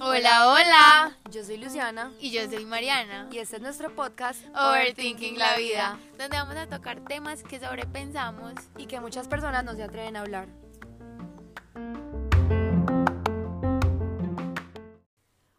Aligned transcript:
Hola, 0.00 0.48
hola. 0.48 1.18
Yo 1.30 1.44
soy 1.44 1.58
Luciana 1.58 2.10
Y 2.18 2.30
yo 2.30 2.48
soy 2.48 2.64
Mariana. 2.64 3.28
y 3.30 3.38
este 3.38 3.56
es 3.56 3.62
nuestro 3.62 3.94
podcast 3.94 4.42
Overthinking 4.56 5.36
la 5.38 5.58
vida, 5.58 5.98
donde 6.16 6.38
vamos 6.38 6.56
a 6.56 6.66
tocar 6.66 7.04
temas 7.04 7.42
que 7.42 7.60
sobrepensamos. 7.60 8.54
y 8.78 8.86
que 8.86 9.00
muchas 9.00 9.28
personas 9.28 9.64
no 9.64 9.74
se 9.74 9.82
atreven 9.82 10.16
a 10.16 10.22
hablar. 10.22 10.48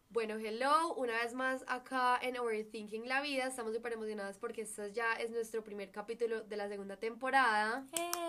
Bueno, 0.09 0.35
hello, 0.39 0.95
una 0.95 1.13
vez 1.13 1.35
más 1.35 1.63
acá 1.67 2.17
en 2.23 2.39
Overthinking 2.39 3.07
la 3.07 3.21
vida. 3.21 3.45
Estamos 3.45 3.75
súper 3.75 3.93
emocionadas 3.93 4.39
porque 4.39 4.63
este 4.63 4.91
ya 4.93 5.13
es 5.13 5.29
nuestro 5.29 5.63
primer 5.63 5.91
capítulo 5.91 6.41
de 6.41 6.57
la 6.57 6.67
segunda 6.67 6.97
temporada. 6.97 7.85
¡Eh! 7.93 8.29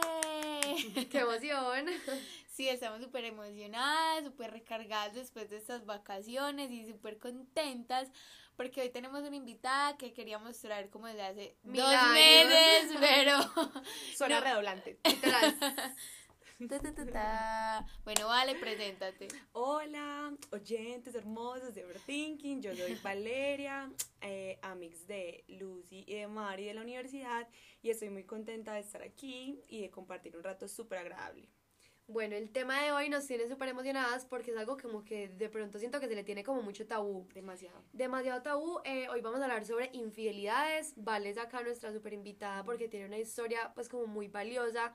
¡Qué 1.10 1.18
emoción! 1.18 1.86
Sí, 2.52 2.68
estamos 2.68 3.00
súper 3.00 3.24
emocionadas, 3.24 4.24
súper 4.24 4.50
recargadas 4.50 5.14
después 5.14 5.48
de 5.48 5.56
estas 5.56 5.86
vacaciones 5.86 6.70
y 6.70 6.84
súper 6.84 7.18
contentas 7.18 8.08
porque 8.54 8.82
hoy 8.82 8.90
tenemos 8.90 9.22
una 9.22 9.34
invitada 9.36 9.96
que 9.96 10.12
queríamos 10.12 10.58
traer 10.60 10.90
como 10.90 11.06
desde 11.06 11.22
hace 11.22 11.56
Mil 11.62 11.80
dos 11.80 11.94
años. 11.94 12.12
meses, 12.12 12.96
pero... 13.00 13.38
Suena 14.18 14.40
No. 14.40 14.44
redoblante. 14.44 14.98
Bueno, 18.04 18.26
vale, 18.26 18.54
preséntate. 18.54 19.28
Hola, 19.52 20.36
oyentes 20.50 21.14
hermosos 21.14 21.74
de 21.74 21.86
Overthinking. 21.86 22.60
Yo 22.60 22.76
soy 22.76 22.94
Valeria, 23.02 23.90
eh, 24.20 24.58
amix 24.60 25.06
de 25.06 25.42
Lucy 25.48 26.04
y 26.06 26.16
de 26.16 26.26
Mari 26.26 26.66
de 26.66 26.74
la 26.74 26.82
universidad. 26.82 27.48
Y 27.80 27.88
estoy 27.88 28.10
muy 28.10 28.24
contenta 28.24 28.74
de 28.74 28.80
estar 28.80 29.00
aquí 29.00 29.62
y 29.68 29.80
de 29.80 29.90
compartir 29.90 30.36
un 30.36 30.42
rato 30.42 30.68
súper 30.68 30.98
agradable. 30.98 31.48
Bueno, 32.06 32.36
el 32.36 32.50
tema 32.50 32.82
de 32.82 32.92
hoy 32.92 33.08
nos 33.08 33.26
tiene 33.26 33.48
súper 33.48 33.68
emocionadas 33.68 34.26
porque 34.26 34.50
es 34.50 34.56
algo 34.58 34.76
como 34.76 35.02
que 35.02 35.28
de 35.28 35.48
pronto 35.48 35.78
siento 35.78 35.98
que 35.98 36.08
se 36.08 36.14
le 36.14 36.24
tiene 36.24 36.44
como 36.44 36.60
mucho 36.60 36.86
tabú. 36.86 37.26
Demasiado. 37.32 37.82
Demasiado 37.94 38.42
tabú. 38.42 38.80
Eh, 38.84 39.08
hoy 39.08 39.22
vamos 39.22 39.40
a 39.40 39.44
hablar 39.44 39.64
sobre 39.64 39.88
infidelidades. 39.94 40.92
Vale 40.96 41.30
es 41.30 41.38
acá 41.38 41.62
nuestra 41.62 41.90
super 41.90 42.12
invitada 42.12 42.64
porque 42.64 42.86
tiene 42.86 43.06
una 43.06 43.18
historia 43.18 43.72
pues 43.74 43.88
como 43.88 44.06
muy 44.06 44.28
valiosa 44.28 44.92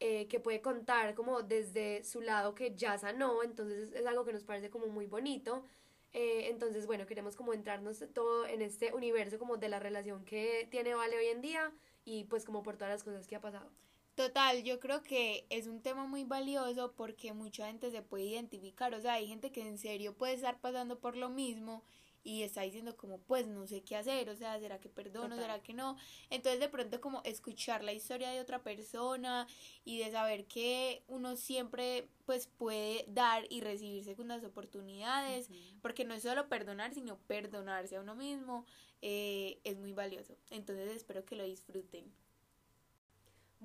eh, 0.00 0.26
que 0.28 0.40
puede 0.40 0.60
contar 0.60 1.14
como 1.14 1.42
desde 1.42 2.04
su 2.04 2.20
lado 2.20 2.54
que 2.54 2.74
ya 2.74 2.98
sanó. 2.98 3.42
Entonces 3.42 3.92
es, 3.92 4.06
algo 4.06 4.24
que 4.24 4.32
nos 4.32 4.44
parece 4.44 4.70
como 4.70 4.86
muy 4.88 5.06
bonito. 5.06 5.64
Eh, 6.12 6.48
entonces 6.50 6.86
bueno, 6.86 7.06
queremos 7.06 7.36
como 7.36 7.54
entrarnos 7.54 8.04
todo 8.12 8.46
en 8.46 8.62
este 8.62 8.92
universo 8.94 9.38
como 9.38 9.56
de 9.56 9.68
la 9.68 9.80
relación 9.80 10.24
que 10.24 10.68
tiene 10.70 10.94
Vale 10.94 11.16
hoy 11.18 11.26
en 11.26 11.40
día 11.40 11.72
y 12.04 12.24
pues 12.24 12.44
como 12.44 12.62
por 12.62 12.76
todas 12.76 12.92
las 12.92 13.04
cosas 13.04 13.26
que 13.26 13.36
ha 13.36 13.40
pasado. 13.40 13.70
Total, 14.14 14.62
yo 14.62 14.78
creo 14.78 15.02
que 15.02 15.44
es 15.50 15.66
un 15.66 15.82
tema 15.82 16.06
muy 16.06 16.22
valioso 16.22 16.92
porque 16.92 17.32
mucha 17.32 17.66
gente 17.66 17.90
se 17.90 18.00
puede 18.00 18.24
identificar, 18.24 18.94
o 18.94 19.00
sea, 19.00 19.14
hay 19.14 19.26
gente 19.26 19.50
que 19.50 19.62
en 19.66 19.76
serio 19.76 20.14
puede 20.14 20.34
estar 20.34 20.60
pasando 20.60 21.00
por 21.00 21.16
lo 21.16 21.30
mismo 21.30 21.82
y 22.24 22.42
está 22.42 22.62
diciendo 22.62 22.96
como, 22.96 23.18
pues 23.18 23.46
no 23.46 23.66
sé 23.66 23.82
qué 23.82 23.96
hacer, 23.96 24.30
o 24.30 24.34
sea, 24.34 24.58
¿será 24.58 24.80
que 24.80 24.88
perdono, 24.88 25.36
Total. 25.36 25.40
será 25.40 25.62
que 25.62 25.74
no? 25.74 25.96
Entonces 26.30 26.58
de 26.58 26.70
pronto 26.70 27.00
como 27.00 27.22
escuchar 27.24 27.84
la 27.84 27.92
historia 27.92 28.30
de 28.30 28.40
otra 28.40 28.62
persona 28.62 29.46
y 29.84 29.98
de 29.98 30.10
saber 30.10 30.46
que 30.46 31.04
uno 31.06 31.36
siempre 31.36 32.08
pues 32.24 32.46
puede 32.46 33.04
dar 33.08 33.44
y 33.50 33.60
recibir 33.60 34.02
segundas 34.02 34.42
oportunidades, 34.42 35.50
porque 35.82 36.06
no 36.06 36.14
es 36.14 36.22
solo 36.22 36.48
perdonar, 36.48 36.94
sino 36.94 37.18
perdonarse 37.18 37.96
a 37.96 38.00
uno 38.00 38.14
mismo, 38.14 38.64
eh, 39.02 39.60
es 39.64 39.78
muy 39.78 39.92
valioso. 39.92 40.34
Entonces 40.50 40.90
espero 40.96 41.26
que 41.26 41.36
lo 41.36 41.44
disfruten. 41.44 42.10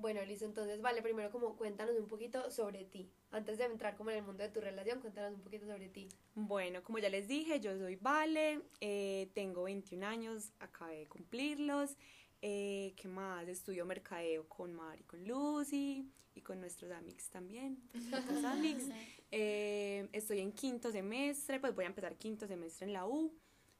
Bueno, 0.00 0.24
listo, 0.24 0.46
entonces, 0.46 0.80
vale, 0.80 1.02
primero 1.02 1.30
como 1.30 1.56
cuéntanos 1.56 1.94
un 1.96 2.08
poquito 2.08 2.50
sobre 2.50 2.84
ti. 2.84 3.10
Antes 3.30 3.58
de 3.58 3.64
entrar 3.64 3.96
como 3.96 4.10
en 4.10 4.16
el 4.18 4.22
mundo 4.22 4.42
de 4.42 4.48
tu 4.48 4.60
relación, 4.60 5.00
cuéntanos 5.00 5.34
un 5.34 5.42
poquito 5.42 5.66
sobre 5.66 5.88
ti. 5.88 6.08
Bueno, 6.34 6.82
como 6.82 6.98
ya 6.98 7.10
les 7.10 7.28
dije, 7.28 7.60
yo 7.60 7.76
soy 7.76 7.96
Vale, 7.96 8.62
eh, 8.80 9.30
tengo 9.34 9.64
21 9.64 10.02
años, 10.04 10.52
acabé 10.58 11.00
de 11.00 11.06
cumplirlos. 11.06 11.96
Eh, 12.40 12.94
¿Qué 12.96 13.08
más? 13.08 13.46
Estudio 13.46 13.84
mercadeo 13.84 14.48
con 14.48 14.72
Mari, 14.72 15.02
con 15.04 15.22
Lucy 15.28 16.10
y 16.34 16.40
con 16.40 16.60
nuestros 16.60 16.90
amigos 16.92 17.28
también. 17.28 17.78
nuestros 17.92 18.44
amigos. 18.44 18.84
Eh, 19.30 20.08
estoy 20.12 20.40
en 20.40 20.52
quinto 20.52 20.90
semestre, 20.90 21.60
pues 21.60 21.74
voy 21.74 21.84
a 21.84 21.88
empezar 21.88 22.16
quinto 22.16 22.46
semestre 22.46 22.86
en 22.86 22.94
la 22.94 23.06
U. 23.06 23.30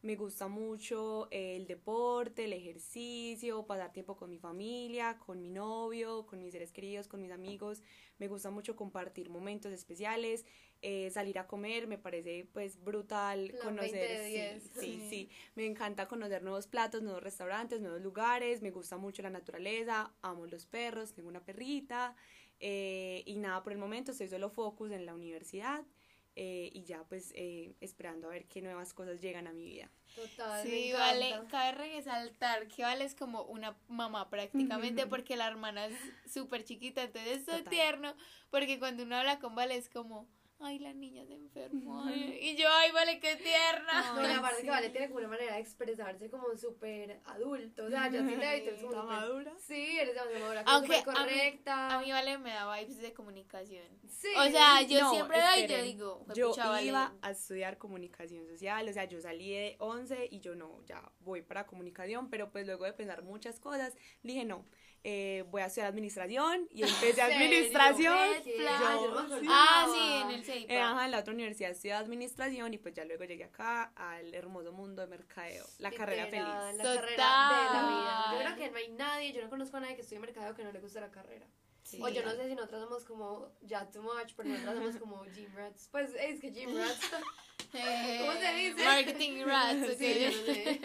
Me 0.02 0.16
gusta 0.16 0.48
mucho 0.48 1.28
el 1.30 1.66
deporte, 1.66 2.44
el 2.44 2.54
ejercicio, 2.54 3.66
pasar 3.66 3.92
tiempo 3.92 4.16
con 4.16 4.30
mi 4.30 4.38
familia, 4.38 5.18
con 5.18 5.42
mi 5.42 5.50
novio, 5.50 6.24
con 6.26 6.40
mis 6.42 6.52
seres 6.52 6.72
queridos, 6.72 7.06
con 7.06 7.20
mis 7.20 7.30
amigos. 7.30 7.82
Me 8.18 8.26
gusta 8.26 8.50
mucho 8.50 8.76
compartir 8.76 9.28
momentos 9.28 9.72
especiales, 9.72 10.46
eh, 10.80 11.10
salir 11.10 11.38
a 11.38 11.46
comer, 11.46 11.86
me 11.86 11.98
parece 11.98 12.48
pues 12.50 12.82
brutal 12.82 13.48
Plan 13.50 13.76
20 13.76 13.98
conocer. 13.98 14.18
de 14.20 14.24
sí, 14.24 14.32
10. 14.32 14.62
sí, 14.62 14.80
Sí. 14.80 15.06
sí. 15.10 15.30
Me 15.54 15.66
encanta 15.66 16.08
conocer 16.08 16.42
nuevos 16.42 16.66
platos, 16.66 17.02
nuevos 17.02 17.22
restaurantes, 17.22 17.82
nuevos 17.82 18.00
lugares. 18.00 18.62
Me 18.62 18.70
gusta 18.70 18.96
mucho 18.96 19.20
la 19.20 19.28
naturaleza, 19.30 20.14
amo 20.22 20.46
los 20.46 20.64
perros, 20.64 21.12
tengo 21.12 21.28
una 21.28 21.44
perrita. 21.44 22.16
eh, 22.62 23.22
y 23.24 23.36
nada, 23.36 23.62
por 23.62 23.72
el 23.72 23.78
momento 23.78 24.12
estoy 24.12 24.28
solo 24.28 24.50
focus 24.50 24.90
en 24.92 25.06
la 25.06 25.14
universidad. 25.14 25.82
Eh, 26.36 26.70
y 26.72 26.84
ya 26.84 27.04
pues 27.04 27.32
eh, 27.34 27.74
esperando 27.80 28.28
a 28.28 28.30
ver 28.30 28.46
qué 28.46 28.62
nuevas 28.62 28.94
cosas 28.94 29.20
llegan 29.20 29.46
a 29.46 29.52
mi 29.52 29.64
vida. 29.64 29.90
Total, 30.14 30.62
Sí, 30.66 30.92
vale, 30.92 31.34
cabe 31.50 31.72
resaltar 31.72 32.68
que 32.68 32.82
Vale 32.82 33.04
es 33.04 33.14
como 33.14 33.42
una 33.42 33.76
mamá 33.88 34.28
prácticamente 34.30 35.06
porque 35.06 35.36
la 35.36 35.46
hermana 35.46 35.86
es 35.86 35.96
súper 36.32 36.64
chiquita, 36.64 37.02
entonces 37.02 37.38
es 37.38 37.44
so 37.44 37.62
tierno 37.64 38.14
porque 38.50 38.78
cuando 38.78 39.02
uno 39.04 39.16
habla 39.16 39.38
con 39.38 39.54
Vale 39.54 39.76
es 39.76 39.88
como, 39.88 40.28
ay, 40.60 40.78
la 40.78 40.92
niña 40.92 41.24
se 41.26 41.34
enfermó, 41.34 42.04
ay", 42.04 42.38
y 42.42 42.56
yo, 42.56 42.68
ay, 42.70 42.90
Vale, 42.92 43.18
qué 43.20 43.36
tierna. 43.36 44.14
No, 44.14 44.28
y 44.28 44.32
aparte 44.32 44.58
sí. 44.58 44.64
que 44.64 44.70
Vale 44.70 44.90
tiene 44.90 45.06
como 45.08 45.18
una 45.20 45.28
manera 45.28 45.54
de 45.54 45.60
expresarse 45.60 46.30
como 46.30 46.56
súper 46.56 47.20
adulto. 47.24 47.84
O 47.86 47.90
sea, 47.90 48.10
yo 48.10 48.20
sí 48.20 48.36
te 48.36 48.56
he 48.56 48.60
visto, 48.70 48.86
como 48.86 48.90
¿Está 48.92 49.02
súper- 49.02 49.20
madura? 49.20 49.52
Sí, 49.58 49.98
eres 49.98 50.14
demasiado 50.14 50.40
madura, 50.44 50.62
Aunque 50.66 50.98
súper 50.98 51.16
a 51.16 51.20
mí- 51.24 51.28
correcta. 51.30 51.88
A 51.98 52.00
mí 52.00 52.10
Vale 52.12 52.38
me 52.38 52.50
da 52.50 52.76
vibes 52.76 52.98
de 53.00 53.12
comunicación. 53.12 53.86
Sí. 54.08 54.28
O 54.38 54.44
sea, 54.50 54.82
yo 54.82 55.00
No, 55.00 55.10
siempre 55.12 55.38
doy 55.40 55.60
y 55.64 55.66
yo 55.68 55.82
digo, 55.82 56.26
Yo 56.34 56.52
iba 56.82 57.14
a 57.22 57.30
estudiar 57.30 57.78
comunicación 57.78 58.46
social, 58.46 58.88
o 58.88 58.92
sea, 58.92 59.04
yo 59.04 59.20
salí 59.20 59.50
de 59.52 59.76
11 59.78 60.28
y 60.30 60.40
yo 60.40 60.54
no, 60.54 60.82
ya 60.84 61.02
voy 61.20 61.42
para 61.42 61.66
comunicación, 61.66 62.28
pero 62.30 62.50
pues 62.50 62.66
luego 62.66 62.84
de 62.84 62.92
pensar 62.92 63.22
muchas 63.22 63.60
cosas, 63.60 63.94
dije 64.22 64.44
no, 64.44 64.64
eh, 65.04 65.44
voy 65.48 65.62
a 65.62 65.66
estudiar 65.66 65.88
administración 65.88 66.68
y 66.70 66.82
empecé 66.82 67.22
administración. 67.22 68.18
Yo-. 68.44 69.26
Ah, 69.48 69.86
sí, 69.92 70.12
en 70.22 70.30
el 70.30 70.40
Eh, 70.40 70.44
CEIPA. 70.44 70.90
ajá, 70.90 71.04
en 71.06 71.10
la 71.10 71.18
otra 71.20 71.32
universidad 71.34 71.70
estudié 71.70 71.94
administración 71.94 72.74
y 72.74 72.78
pues 72.78 72.94
ya 72.94 73.04
luego 73.04 73.24
llegué 73.24 73.44
acá 73.44 73.92
al 73.96 74.34
hermoso 74.34 74.72
mundo 74.72 75.02
de 75.02 75.08
mercadeo, 75.08 75.64
la 75.78 75.90
carrera 75.90 76.26
feliz. 76.26 76.44
La 76.76 76.82
Total. 76.82 76.96
carrera 77.00 77.56
de 77.56 77.72
la 77.72 77.88
vida. 77.88 78.24
Yo 78.32 78.38
creo 78.44 78.56
que 78.56 78.70
no 78.70 78.76
hay 78.78 78.88
nadie, 78.92 79.32
yo 79.32 79.42
no 79.42 79.50
conozco 79.50 79.76
a 79.76 79.80
nadie 79.80 79.94
que 79.96 80.02
estue 80.02 80.18
mercado 80.18 80.54
que 80.54 80.64
no 80.64 80.72
le 80.72 80.80
guste 80.80 81.00
la 81.00 81.10
carrera. 81.10 81.46
Sí. 81.82 81.98
O 82.02 82.08
yo 82.08 82.22
no 82.22 82.30
sé 82.32 82.46
si 82.46 82.54
nosotros 82.54 82.82
somos 82.82 83.04
como 83.04 83.52
ya 83.62 83.90
too 83.90 84.02
much, 84.02 84.34
pero 84.36 84.50
nosotros 84.50 84.76
somos 84.76 84.96
como 84.98 85.24
gym 85.34 85.50
rats. 85.56 85.88
Pues 85.90 86.10
es 86.14 86.40
que 86.40 86.50
gym 86.52 86.76
rats. 86.76 87.00
¿Cómo 87.72 88.32
se 88.32 88.54
dice? 88.54 88.84
Marketing 88.84 89.44
rats, 89.44 89.82
ok. 89.92 89.98
Sí, 89.98 90.14
yo 90.20 90.26
no 90.30 90.54
sé. 90.54 90.80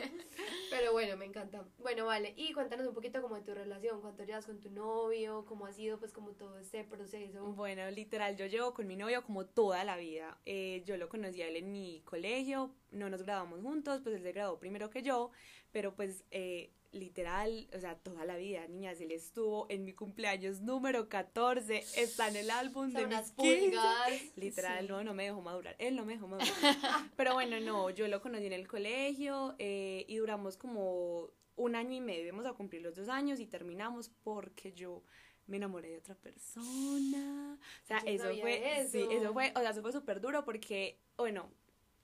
Pero 0.70 0.92
bueno, 0.92 1.18
me 1.18 1.26
encanta. 1.26 1.64
Bueno, 1.80 2.06
vale. 2.06 2.34
Y 2.36 2.54
cuéntanos 2.54 2.88
un 2.88 2.94
poquito 2.94 3.22
como 3.22 3.36
de 3.36 3.42
tu 3.42 3.54
relación, 3.54 4.02
cuánto 4.02 4.24
llevas 4.24 4.46
con 4.46 4.60
tu 4.60 4.70
novio, 4.70 5.46
cómo 5.48 5.66
ha 5.66 5.72
sido 5.72 5.98
pues 6.00 6.12
como 6.12 6.32
todo 6.32 6.60
este 6.60 6.84
proceso. 6.84 7.46
Bueno, 7.54 7.90
literal, 7.92 8.36
yo 8.36 8.46
llevo 8.46 8.74
con 8.74 8.88
mi 8.88 8.96
novio 8.96 9.24
como 9.24 9.46
toda 9.46 9.84
la 9.84 9.98
vida. 9.98 10.38
Eh, 10.46 10.84
yo 10.86 10.98
lo 10.98 11.10
conocí 11.10 11.42
a 11.42 11.48
él 11.48 11.56
en 11.58 11.72
mi 11.72 12.02
colegio, 12.06 12.72
no 12.92 13.10
nos 13.10 13.24
graduamos 13.24 13.62
juntos, 13.62 14.02
pues 14.04 14.16
él 14.16 14.24
se 14.24 14.32
graduó 14.32 14.60
primero 14.60 14.90
que 14.90 15.02
yo, 15.02 15.32
pero 15.72 15.96
pues 15.96 16.26
eh, 16.32 16.72
literal, 16.96 17.68
o 17.76 17.80
sea, 17.80 17.96
toda 17.96 18.26
la 18.26 18.38
vida, 18.38 18.66
niñas, 18.68 19.00
él 19.02 19.12
estuvo 19.12 19.68
en 19.70 19.84
mi 19.86 19.94
cumpleaños 19.94 20.62
número 20.62 21.10
14, 21.10 21.84
está 21.98 22.28
en 22.30 22.38
el 22.38 22.50
álbum 22.50 22.92
de 22.92 23.06
mis 23.06 23.32
15. 23.32 23.66
pulgas. 23.66 24.38
Literal, 24.38 24.80
Sí. 24.86 24.88
no, 24.92 25.04
no 25.04 25.14
me 25.14 25.26
dejó 25.26 25.42
madurar. 25.42 25.76
Él 25.78 25.96
no 25.96 26.06
me 26.06 26.14
dejó 26.14 26.28
madurar. 26.28 26.50
Pero 27.18 27.34
bueno, 27.34 27.60
no, 27.60 27.90
yo 27.90 28.08
lo 28.08 28.22
conocí 28.22 28.46
en 28.48 28.54
el 28.54 28.68
colegio 28.68 29.56
eh, 29.60 30.06
y 30.08 30.16
duramos 30.18 30.58
como 30.58 31.30
un 31.58 31.76
año 31.76 31.94
y 31.96 32.02
medio. 32.02 32.26
Íbamos 32.26 32.46
a 32.46 32.54
cumplir 32.54 32.82
los 32.82 32.96
dos 32.96 33.10
años 33.10 33.40
y 33.40 33.46
terminamos 33.46 34.10
porque 34.24 34.72
yo 34.74 35.04
me 35.48 35.58
enamoré 35.58 35.90
de 35.90 35.98
otra 35.98 36.16
persona. 36.16 37.60
O 37.84 37.86
sea, 37.86 38.00
Yo 38.04 38.08
eso 38.12 38.42
fue, 38.42 38.80
eso. 38.82 38.92
sí, 38.92 39.06
eso 39.12 39.32
fue, 39.34 39.52
o 39.56 39.60
sea, 39.60 39.70
eso 39.72 39.82
fue 39.82 39.92
súper 39.92 40.20
duro 40.22 40.44
porque, 40.44 40.98
bueno, 41.18 41.50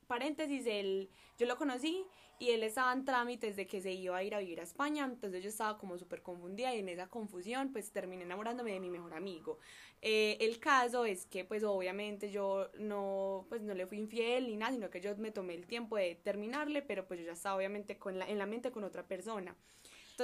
paréntesis, 0.08 0.66
él, 0.68 1.10
yo 1.38 1.48
lo 1.48 1.58
conocí 1.58 2.06
y 2.42 2.50
él 2.50 2.64
estaba 2.64 2.92
en 2.92 3.06
trámites 3.06 3.56
de 3.56 3.68
que 3.68 3.82
se 3.82 3.92
iba 3.92 4.18
a 4.18 4.24
ir 4.24 4.34
a 4.34 4.40
vivir 4.40 4.60
a 4.62 4.64
España, 4.64 5.06
entonces 5.06 5.44
yo 5.44 5.50
estaba 5.50 5.78
como 5.78 6.00
súper 6.00 6.24
confundida 6.24 6.74
y 6.74 6.80
en 6.80 6.90
esa 6.90 7.06
confusión 7.06 7.72
pues 7.72 7.92
terminé 7.92 8.24
enamorándome 8.24 8.74
de 8.74 8.80
mi 8.80 8.90
mejor 8.90 9.14
amigo. 9.14 9.60
Eh, 10.02 10.38
el 10.42 10.60
caso 10.60 11.06
es 11.06 11.28
que 11.28 11.46
pues 11.46 11.64
obviamente 11.64 12.32
yo 12.32 12.72
no, 12.80 13.46
pues 13.48 13.62
no 13.62 13.76
le 13.76 13.86
fui 13.86 14.00
infiel 14.00 14.48
ni 14.48 14.58
nada, 14.58 14.72
sino 14.72 14.90
que 14.90 15.00
yo 15.02 15.16
me 15.18 15.30
tomé 15.30 15.54
el 15.54 15.68
tiempo 15.68 15.98
de 15.98 16.16
terminarle, 16.16 16.82
pero 16.82 17.08
pues 17.08 17.20
yo 17.20 17.28
ya 17.28 17.34
estaba 17.34 17.58
obviamente 17.58 18.00
con 18.00 18.18
la, 18.18 18.28
en 18.28 18.40
la 18.40 18.48
mente 18.48 18.72
con 18.72 18.84
otra 18.84 19.08
persona. 19.08 19.56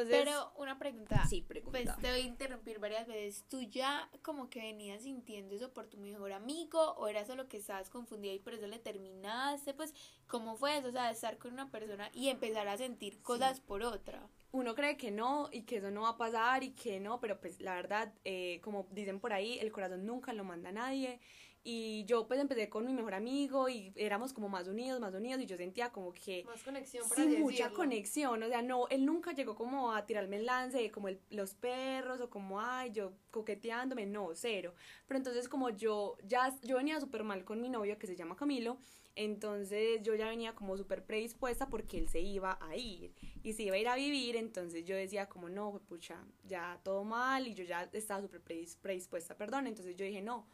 Entonces, 0.02 0.24
Pero 0.24 0.52
una 0.58 0.78
pregunta. 0.78 1.26
sí, 1.28 1.42
pregunta. 1.42 1.80
Pues 1.80 1.96
te 2.02 2.12
voy 2.12 2.22
a 2.22 2.24
interrumpir 2.24 2.80
varias 2.80 3.08
veces. 3.08 3.46
¿Tú 3.50 3.62
ya 3.62 4.10
como 4.22 4.50
que 4.50 4.60
venías 4.60 5.04
sintiendo 5.04 5.56
eso 5.56 5.74
por 5.74 5.88
tu 5.88 5.98
mejor 5.98 6.32
amigo 6.34 6.80
o 6.98 7.08
era 7.08 7.26
solo 7.26 7.48
que 7.48 7.58
estabas 7.58 7.90
confundida 7.90 8.34
y 8.34 8.40
por 8.40 8.54
eso 8.54 8.68
le 8.68 8.80
terminaste? 8.80 9.74
Pues, 9.74 9.94
¿cómo 10.28 10.56
fue 10.56 10.78
eso? 10.78 10.90
O 10.90 10.92
sea, 10.92 11.10
estar 11.12 11.38
con 11.38 11.54
una 11.54 11.72
persona 11.72 12.10
y 12.14 12.30
empezar 12.30 12.68
a 12.68 12.78
sentir 12.78 13.22
cosas 13.22 13.60
por 13.60 13.84
otra. 13.84 14.30
uno 14.52 14.76
cree 14.76 14.98
que 14.98 15.12
no 15.12 15.50
y 15.52 15.64
que 15.64 15.78
eso 15.78 15.92
no 15.92 16.02
va 16.04 16.10
a 16.10 16.18
pasar 16.18 16.64
y 16.64 16.72
que 16.72 17.00
no, 17.00 17.20
pero 17.20 17.40
pues 17.40 17.60
la 17.62 17.76
verdad, 17.76 18.14
eh, 18.26 18.60
como 18.64 18.88
dicen 18.92 19.20
por 19.20 19.34
ahí, 19.34 19.60
el 19.60 19.72
corazón 19.72 20.06
nunca 20.06 20.34
lo 20.34 20.44
manda 20.44 20.70
a 20.70 20.72
nadie. 20.72 21.20
Y 21.64 22.06
yo 22.06 22.28
pues 22.28 22.40
empecé 22.40 22.70
con 22.70 22.86
mi 22.86 22.94
mejor 22.94 23.14
amigo 23.14 23.68
y 23.68 23.92
éramos 23.98 24.32
como 24.32 24.48
más 24.48 24.68
unidos, 24.70 25.02
más 25.02 25.14
unidos 25.14 25.42
y 25.42 25.46
yo 25.46 25.58
sentía 25.58 25.92
como 25.92 26.14
que 26.14 26.44
Más 26.46 26.64
conexión, 26.64 27.06
por 27.08 27.18
sí, 27.18 27.28
mucha 27.40 27.70
conexión, 27.74 28.42
o 28.42 28.48
sea, 28.48 28.62
no, 28.62 28.88
él 28.88 29.06
nunca 29.06 29.34
llegó 29.34 29.56
como 29.56 29.92
a 29.94 30.06
tirarme 30.06 30.38
el 30.38 30.46
lance, 30.46 30.90
como 30.92 31.10
el- 31.10 31.20
los 31.30 31.54
perros 31.56 32.22
o 32.22 32.30
como, 32.30 32.62
ay, 32.62 32.92
yo 32.92 33.12
coqueteándome, 33.32 34.06
no, 34.06 34.30
cero. 34.34 34.74
Pero 35.08 35.18
entonces 35.18 35.50
como 35.50 35.70
yo 35.70 36.16
ya, 36.24 36.56
yo 36.64 36.78
venía 36.78 37.02
súper 37.02 37.24
mal 37.26 37.44
con 37.44 37.60
mi 37.60 37.70
novio 37.70 37.98
que 38.00 38.08
se 38.08 38.16
llama 38.16 38.38
Camilo, 38.38 38.78
entonces 39.16 40.02
yo 40.04 40.16
ya 40.16 40.30
venía 40.30 40.54
como 40.56 40.78
súper 40.78 41.04
predispuesta 41.04 41.68
porque 41.68 41.98
él 41.98 42.08
se 42.08 42.22
iba 42.22 42.58
a 42.62 42.76
ir 42.78 43.14
y 43.44 43.54
se 43.54 43.64
iba 43.64 43.76
a 43.76 43.80
ir 43.80 43.88
a 43.90 43.96
vivir, 43.96 44.36
entonces 44.38 44.86
yo 44.86 44.96
decía 44.96 45.28
como, 45.28 45.50
no, 45.50 45.82
pucha, 45.88 46.24
ya 46.46 46.80
todo 46.84 47.04
mal 47.04 47.46
y 47.48 47.56
yo 47.56 47.64
ya 47.66 47.90
estaba 47.92 48.22
súper 48.22 48.42
predis- 48.42 48.78
predispuesta, 48.80 49.36
perdón, 49.36 49.68
entonces 49.68 49.96
yo 49.98 50.06
dije, 50.06 50.22
no, 50.22 50.48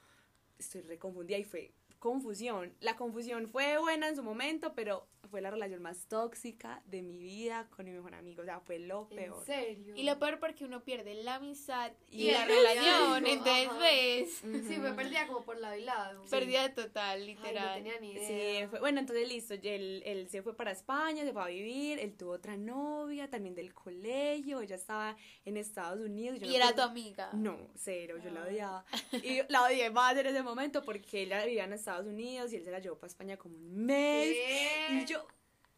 estoy 0.64 0.82
reconfundida 0.82 1.38
y 1.38 1.44
fue 1.44 1.72
confusión. 2.00 2.74
La 2.80 2.96
confusión 2.96 3.48
fue 3.48 3.78
buena 3.78 4.10
en 4.10 4.16
su 4.16 4.24
momento, 4.24 4.74
pero 4.76 5.08
fue 5.30 5.42
la 5.42 5.50
relación 5.52 5.82
más 5.82 6.08
tóxica 6.08 6.82
de 6.86 7.02
mi 7.02 7.18
vida 7.18 7.68
con 7.76 7.86
mi 7.86 7.92
mejor 7.92 8.14
amigo. 8.16 8.42
O 8.42 8.46
sea, 8.46 8.60
fue 8.60 8.78
lo 8.80 9.08
¿En 9.12 9.16
peor. 9.18 9.46
serio? 9.46 9.96
Y 9.96 10.04
lo 10.04 10.20
peor 10.20 10.40
porque 10.40 10.66
uno 10.66 10.84
pierde 10.84 11.16
la 11.16 11.36
amistad 11.36 11.92
y, 12.12 12.28
Y 12.30 12.32
la 12.32 12.44
el 12.44 12.50
relación. 12.50 13.26
Entonces, 13.28 13.68
ajá. 13.70 13.78
ves, 13.80 14.30
Sí, 14.68 14.76
fue 14.80 14.94
perdida 14.94 15.28
como 15.28 15.44
por 15.44 15.58
lado 15.58 15.76
y 15.76 15.82
lado. 15.84 16.24
pérdida 16.30 16.74
total, 16.74 17.22
Ay, 17.22 17.36
no 17.36 17.42
literal. 17.42 17.76
tenía 17.76 18.00
ni 18.00 18.12
idea. 18.12 18.28
Sí, 18.64 18.68
fue, 18.70 18.80
bueno, 18.80 19.00
entonces 19.00 19.28
listo, 19.28 19.54
él, 19.56 20.04
él 20.06 20.28
se 20.30 20.42
fue 20.42 20.56
para 20.56 20.72
España, 20.72 21.24
se 21.24 21.32
fue 21.34 21.42
a 21.42 21.48
vivir, 21.48 22.00
él 22.00 22.16
tuvo 22.16 22.32
otra 22.32 22.58
novia, 22.58 23.30
también 23.30 23.56
del 23.56 23.74
colegio, 23.74 24.62
ella 24.62 24.76
estaba 24.76 25.16
en 25.46 25.58
Estados 25.58 26.00
Unidos. 26.00 26.40
yo 26.40 26.46
y 26.46 26.50
no 26.50 26.56
era 26.56 26.66
podía- 26.68 26.76
tu 26.76 26.82
amiga. 26.90 27.30
No, 27.34 27.58
cero, 27.76 28.18
yo 28.24 28.30
la 28.32 28.42
Ah. 28.44 28.48
odiaba. 28.48 28.86
Y 29.24 29.42
la 29.50 29.64
odié 29.64 29.90
más 29.90 30.18
en 30.18 30.26
ese 30.28 30.44
momento 30.44 30.84
porque 30.84 31.22
ella 31.22 31.46
vivía 31.46 31.64
en 31.64 31.74
Estados 31.74 32.06
Unidos 32.06 32.52
y 32.52 32.58
él 32.58 32.64
se 32.64 32.72
la 32.72 32.80
llevó 32.80 32.96
para 32.98 33.08
España 33.08 33.38
como 33.38 33.56
un 33.56 33.86
mes. 33.86 34.34
¿Qué? 34.34 34.88
Y 34.92 35.06
yo, 35.06 35.13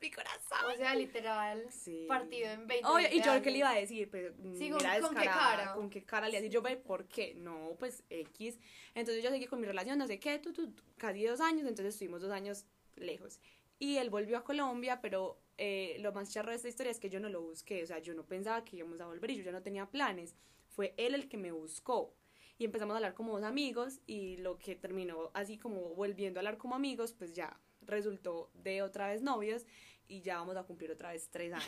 mi 0.05 0.11
corazón. 0.11 0.71
O 0.71 0.75
sea, 0.75 0.95
literal, 0.95 1.65
Sí. 1.71 2.05
partido 2.07 2.49
en 2.49 2.67
20 2.67 2.87
Obvio, 2.87 3.07
y 3.11 3.21
yo 3.21 3.31
años. 3.31 3.43
qué 3.43 3.51
le 3.51 3.57
iba 3.59 3.69
a 3.71 3.75
decir, 3.75 4.09
pues 4.09 4.33
Sí, 4.57 4.69
mm, 4.69 4.71
¿con- 4.73 4.81
era 4.85 5.01
con 5.01 5.15
qué 5.15 5.25
cara? 5.25 5.73
¿Con 5.73 5.89
qué 5.89 6.03
cara 6.03 6.27
le 6.27 6.31
iba 6.33 6.39
a 6.39 6.41
decir? 6.41 6.53
Yo, 6.53 6.61
ve, 6.61 6.77
¿por 6.77 7.07
qué? 7.07 7.33
No, 7.35 7.75
pues 7.79 8.03
X. 8.09 8.59
Entonces 8.93 9.23
yo 9.23 9.29
seguí 9.29 9.45
con 9.47 9.59
mi 9.59 9.67
relación, 9.67 9.97
no 9.97 10.07
sé 10.07 10.19
qué, 10.19 10.39
tú, 10.39 10.53
tú, 10.53 10.71
tú, 10.71 10.83
casi 10.97 11.23
dos 11.25 11.41
años, 11.41 11.67
entonces 11.67 11.93
estuvimos 11.95 12.21
dos 12.21 12.31
años 12.31 12.65
lejos. 12.95 13.39
Y 13.79 13.97
él 13.97 14.09
volvió 14.09 14.37
a 14.37 14.43
Colombia, 14.43 15.01
pero 15.01 15.39
eh, 15.57 15.97
lo 15.99 16.11
más 16.13 16.31
charro 16.31 16.49
de 16.51 16.55
esta 16.57 16.67
historia 16.69 16.91
es 16.91 16.99
que 16.99 17.09
yo 17.09 17.19
no 17.19 17.29
lo 17.29 17.41
busqué, 17.41 17.83
o 17.83 17.87
sea, 17.87 17.99
yo 17.99 18.13
no 18.13 18.25
pensaba 18.25 18.63
que 18.63 18.77
íbamos 18.77 18.99
a 19.01 19.05
volver 19.07 19.31
y 19.31 19.37
yo 19.37 19.43
ya 19.43 19.51
no 19.51 19.61
tenía 19.61 19.85
planes. 19.85 20.35
Fue 20.69 20.93
él 20.97 21.13
el 21.15 21.27
que 21.29 21.37
me 21.37 21.51
buscó. 21.51 22.13
Y 22.57 22.63
empezamos 22.63 22.93
a 22.93 22.97
hablar 22.97 23.13
como 23.13 23.33
dos 23.33 23.43
amigos 23.43 23.99
y 24.07 24.37
lo 24.37 24.57
que 24.57 24.75
terminó 24.75 25.29
así 25.33 25.57
como 25.57 25.93
volviendo 25.95 26.39
a 26.39 26.41
hablar 26.41 26.57
como 26.57 26.73
amigos, 26.75 27.11
pues 27.13 27.33
ya 27.33 27.59
resultó 27.81 28.49
de 28.53 28.81
otra 28.81 29.07
vez 29.09 29.21
novios 29.21 29.65
y 30.07 30.21
ya 30.21 30.37
vamos 30.37 30.55
a 30.57 30.63
cumplir 30.63 30.91
otra 30.91 31.11
vez 31.11 31.29
tres 31.29 31.53
años. 31.53 31.65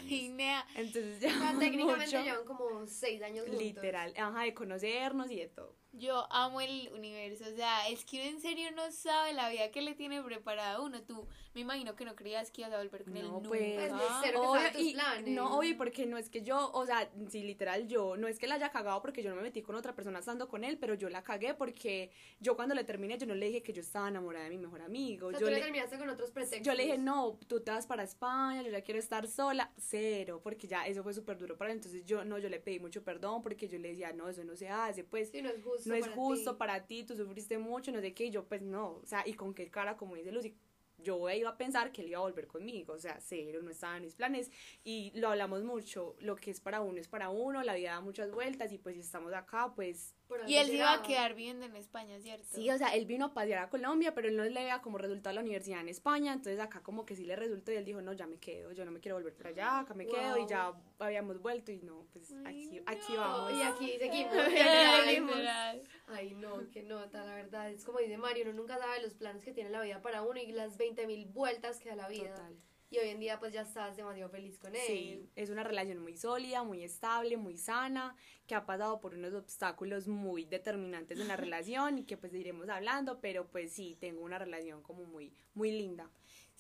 Entonces 0.76 1.20
ya 1.20 1.56
técnicamente 1.60 2.08
llevan 2.24 2.46
como 2.46 2.86
6 2.86 3.22
años 3.22 3.46
juntos. 3.46 3.62
literal, 3.62 4.14
ajá, 4.18 4.44
de 4.44 4.54
conocernos 4.54 5.32
y 5.32 5.38
de 5.38 5.48
todo. 5.48 5.76
Yo 5.98 6.28
amo 6.32 6.62
el 6.62 6.90
universo, 6.94 7.46
o 7.52 7.56
sea, 7.56 7.88
es 7.90 8.06
que 8.06 8.18
uno 8.22 8.30
en 8.30 8.42
serio 8.42 8.70
no 8.72 8.92
sabe 8.92 9.34
la 9.34 9.50
vida 9.50 9.72
que 9.72 9.82
le 9.82 9.96
tiene 9.96 10.22
preparada 10.22 10.80
uno. 10.82 11.02
Tú, 11.04 11.28
me 11.54 11.62
imagino 11.62 11.96
que 11.96 12.06
no 12.06 12.16
creías 12.16 12.52
que 12.52 12.62
ibas 12.62 12.74
a 12.74 12.78
volver 12.78 13.04
con 13.04 13.18
él 13.18 13.24
No, 13.24 13.32
nunca. 13.34 13.50
pues, 13.50 13.92
Pues, 13.92 14.32
que 14.32 14.38
Obvio, 14.38 14.54
sabe 14.62 14.72
tus 14.72 14.82
y- 14.82 14.94
planes. 14.94 15.28
no, 15.34 15.58
obvio, 15.58 15.78
porque 15.78 16.06
no 16.06 16.18
es 16.18 16.30
que 16.30 16.42
yo, 16.44 16.72
o 16.72 16.86
sea, 16.86 17.10
sí, 17.30 17.44
literal, 17.44 17.88
yo, 17.88 18.16
no 18.18 18.28
es 18.28 18.38
que 18.40 18.48
la 18.48 18.56
haya 18.56 18.70
cagado 18.72 19.02
porque 19.02 19.24
yo 19.24 19.30
no 19.32 19.36
me 19.38 19.42
metí 19.44 19.62
con 19.62 19.76
otra 19.76 19.96
persona 19.96 20.20
estando 20.20 20.48
con 20.48 20.64
él, 20.64 20.78
pero 20.78 20.94
yo 20.94 21.10
la 21.10 21.24
cagué 21.24 21.54
porque 21.54 22.12
yo 22.40 22.56
cuando 22.56 22.76
le 22.76 22.84
terminé, 22.84 23.18
yo 23.18 23.26
no 23.26 23.34
le 23.36 23.48
dije 23.48 23.64
que 23.64 23.74
yo 23.74 23.82
estaba 23.82 24.08
enamorada 24.08 24.46
de 24.46 24.52
mi 24.52 24.58
mejor 24.58 24.82
amigo. 24.82 25.28
O 25.28 25.32
sea, 25.32 25.40
yo 25.40 25.46
tú 25.48 25.52
le 25.52 25.58
le, 25.58 25.64
terminaste 25.64 25.98
con 25.98 26.10
otros 26.10 26.32
pretextos. 26.32 26.66
yo 26.66 26.74
le 26.74 26.84
dije, 26.84 26.98
no, 26.98 27.40
tú 27.48 27.62
te 27.62 27.72
vas 27.72 27.88
para 27.88 28.04
España, 28.04 28.62
yo 28.62 28.70
ya 28.72 28.82
quiero 28.82 29.00
estar 29.00 29.28
sola, 29.28 29.72
cero, 29.78 30.40
porque 30.44 30.68
ya 30.68 30.86
eso 30.86 31.02
fue 31.04 31.14
súper 31.14 31.38
duro 31.38 31.58
para 31.58 31.72
él. 31.72 31.78
Entonces 31.78 32.06
yo, 32.06 32.24
no, 32.24 32.38
yo 32.38 32.50
le 32.50 32.60
pedí 32.60 32.80
mucho 32.80 33.04
perdón 33.04 33.42
porque 33.42 33.68
yo 33.68 33.80
le 33.80 33.90
decía, 33.90 34.14
no, 34.14 34.30
eso 34.30 34.44
no 34.44 34.56
se 34.56 34.70
hace, 34.70 35.04
pues 35.04 35.30
Sí, 35.32 35.42
no 35.42 35.50
es 35.50 35.62
justo 35.64 35.87
no 35.88 35.96
es 35.96 36.06
para 36.06 36.16
justo 36.16 36.52
ti. 36.52 36.58
para 36.58 36.86
ti, 36.86 37.04
tú 37.04 37.16
sufriste 37.16 37.58
mucho, 37.58 37.92
no 37.92 38.02
sé 38.02 38.14
qué, 38.14 38.26
y 38.26 38.32
yo 38.32 38.46
pues 38.46 38.62
no, 38.62 38.98
o 38.98 39.06
sea, 39.06 39.28
y 39.28 39.34
con 39.34 39.54
qué 39.54 39.70
cara, 39.70 39.98
como 39.98 40.16
dice 40.16 40.32
Lucy, 40.32 40.56
yo 40.98 41.30
iba 41.30 41.50
a 41.52 41.58
pensar 41.58 41.92
que 41.92 42.02
él 42.02 42.10
iba 42.10 42.20
a 42.20 42.24
volver 42.24 42.48
conmigo, 42.48 42.94
o 42.94 43.00
sea, 43.00 43.20
cero, 43.20 43.62
no 43.62 43.70
estaba 43.70 43.98
en 43.98 44.04
mis 44.04 44.16
planes, 44.16 44.52
y 44.84 45.12
lo 45.16 45.30
hablamos 45.30 45.64
mucho, 45.64 46.16
lo 46.20 46.36
que 46.36 46.52
es 46.52 46.60
para 46.60 46.82
uno 46.82 47.00
es 47.00 47.08
para 47.08 47.30
uno, 47.30 47.64
la 47.64 47.76
vida 47.76 47.92
da 47.92 48.02
muchas 48.02 48.32
vueltas, 48.32 48.72
y 48.72 48.78
pues 48.78 48.96
si 48.96 49.02
estamos 49.02 49.34
acá, 49.34 49.74
pues 49.76 50.16
Y 50.48 50.56
él 50.56 50.68
se 50.68 50.76
iba 50.76 50.94
a 50.94 51.02
quedar 51.02 51.34
viviendo 51.34 51.66
en 51.66 51.76
España, 51.76 52.20
¿cierto? 52.20 52.46
sí, 52.50 52.70
o 52.70 52.78
sea, 52.78 52.90
él 52.90 53.06
vino 53.06 53.26
a 53.26 53.34
pasear 53.34 53.64
a 53.64 53.70
Colombia, 53.70 54.14
pero 54.14 54.28
él 54.28 54.36
no 54.36 54.44
le 54.44 54.52
veía 54.52 54.82
como 54.82 54.98
resultado 54.98 55.36
la 55.36 55.42
universidad 55.42 55.82
en 55.82 55.90
España, 55.90 56.34
entonces 56.34 56.60
acá 56.60 56.82
como 56.82 57.06
que 57.06 57.16
sí 57.16 57.26
le 57.26 57.36
resultó, 57.36 57.72
y 57.72 57.76
él 57.76 57.86
dijo, 57.86 58.02
no, 58.02 58.14
ya 58.14 58.28
me 58.28 58.38
quedo, 58.38 58.72
yo 58.72 58.86
no 58.86 58.92
me 58.92 59.00
quiero 59.00 59.18
volver 59.18 59.34
para 59.36 59.50
allá, 59.50 59.80
acá 59.80 59.94
me 59.94 60.06
quedo, 60.06 60.38
y 60.38 60.48
ya 60.48 60.74
habíamos 61.00 61.42
vuelto, 61.42 61.72
y 61.72 61.80
no, 61.80 62.06
pues 62.14 62.34
Ay, 62.46 62.68
aquí, 62.68 62.82
aquí 62.86 63.14
no. 63.14 63.20
vamos. 63.20 63.54
Y 63.54 63.62
aquí 63.62 63.98
seguimos. 63.98 64.36
Ay, 66.08 66.34
no, 66.36 66.70
qué 66.72 66.84
nota, 66.84 67.26
la 67.26 67.36
verdad. 67.36 67.70
Es 67.72 67.84
como 67.84 68.00
dice 68.00 68.18
Mario, 68.18 68.46
uno 68.46 68.54
nunca 68.54 68.78
sabe 68.78 69.02
los 69.02 69.14
planes 69.14 69.44
que 69.44 69.52
tiene 69.52 69.70
la 69.70 69.82
vida 69.82 70.02
para 70.02 70.24
uno 70.24 70.40
y 70.40 70.52
las 70.52 70.78
20 70.78 71.06
mil 71.08 71.26
vueltas 71.26 71.80
que 71.80 71.90
da 71.90 71.96
la 71.96 72.08
vida. 72.08 72.30
Total. 72.30 72.56
Y 72.90 73.00
hoy 73.00 73.10
en 73.10 73.20
día, 73.20 73.38
pues 73.38 73.52
ya 73.54 73.62
estás 73.62 73.98
demasiado 73.98 74.30
feliz 74.30 74.58
con 74.60 74.74
él. 74.74 74.82
Sí, 74.88 75.30
es 75.36 75.50
una 75.50 75.64
relación 75.64 76.00
muy 76.00 76.16
sólida, 76.16 76.64
muy 76.64 76.84
estable, 76.84 77.36
muy 77.36 77.58
sana, 77.58 78.16
que 78.48 78.56
ha 78.56 78.66
pasado 78.66 79.02
por 79.02 79.14
unos 79.14 79.34
obstáculos 79.34 80.08
muy 80.08 80.46
determinantes 80.46 81.20
en 81.20 81.28
la 81.28 81.36
relación 81.38 81.98
y 81.98 82.04
que 82.06 82.16
pues 82.16 82.34
iremos 82.34 82.70
hablando, 82.70 83.20
pero 83.20 83.48
pues 83.48 83.74
sí, 83.74 83.98
tengo 84.00 84.22
una 84.24 84.40
relación 84.40 84.82
como 84.84 85.04
muy, 85.04 85.34
muy 85.54 85.72
linda. 85.72 86.10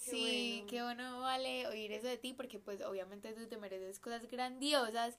Qué 0.03 0.12
Sí, 0.12 0.56
bueno. 0.59 0.68
qué 0.69 0.81
bueno 0.83 1.19
vale 1.21 1.68
oír 1.68 1.91
eso 1.94 2.07
de 2.07 2.18
ti 2.18 2.33
porque 2.33 2.59
pues 2.59 2.81
obviamente 2.81 3.33
tú 3.33 3.47
te 3.47 3.57
mereces 3.57 4.00
cosas 4.00 4.27
grandiosas, 4.27 5.18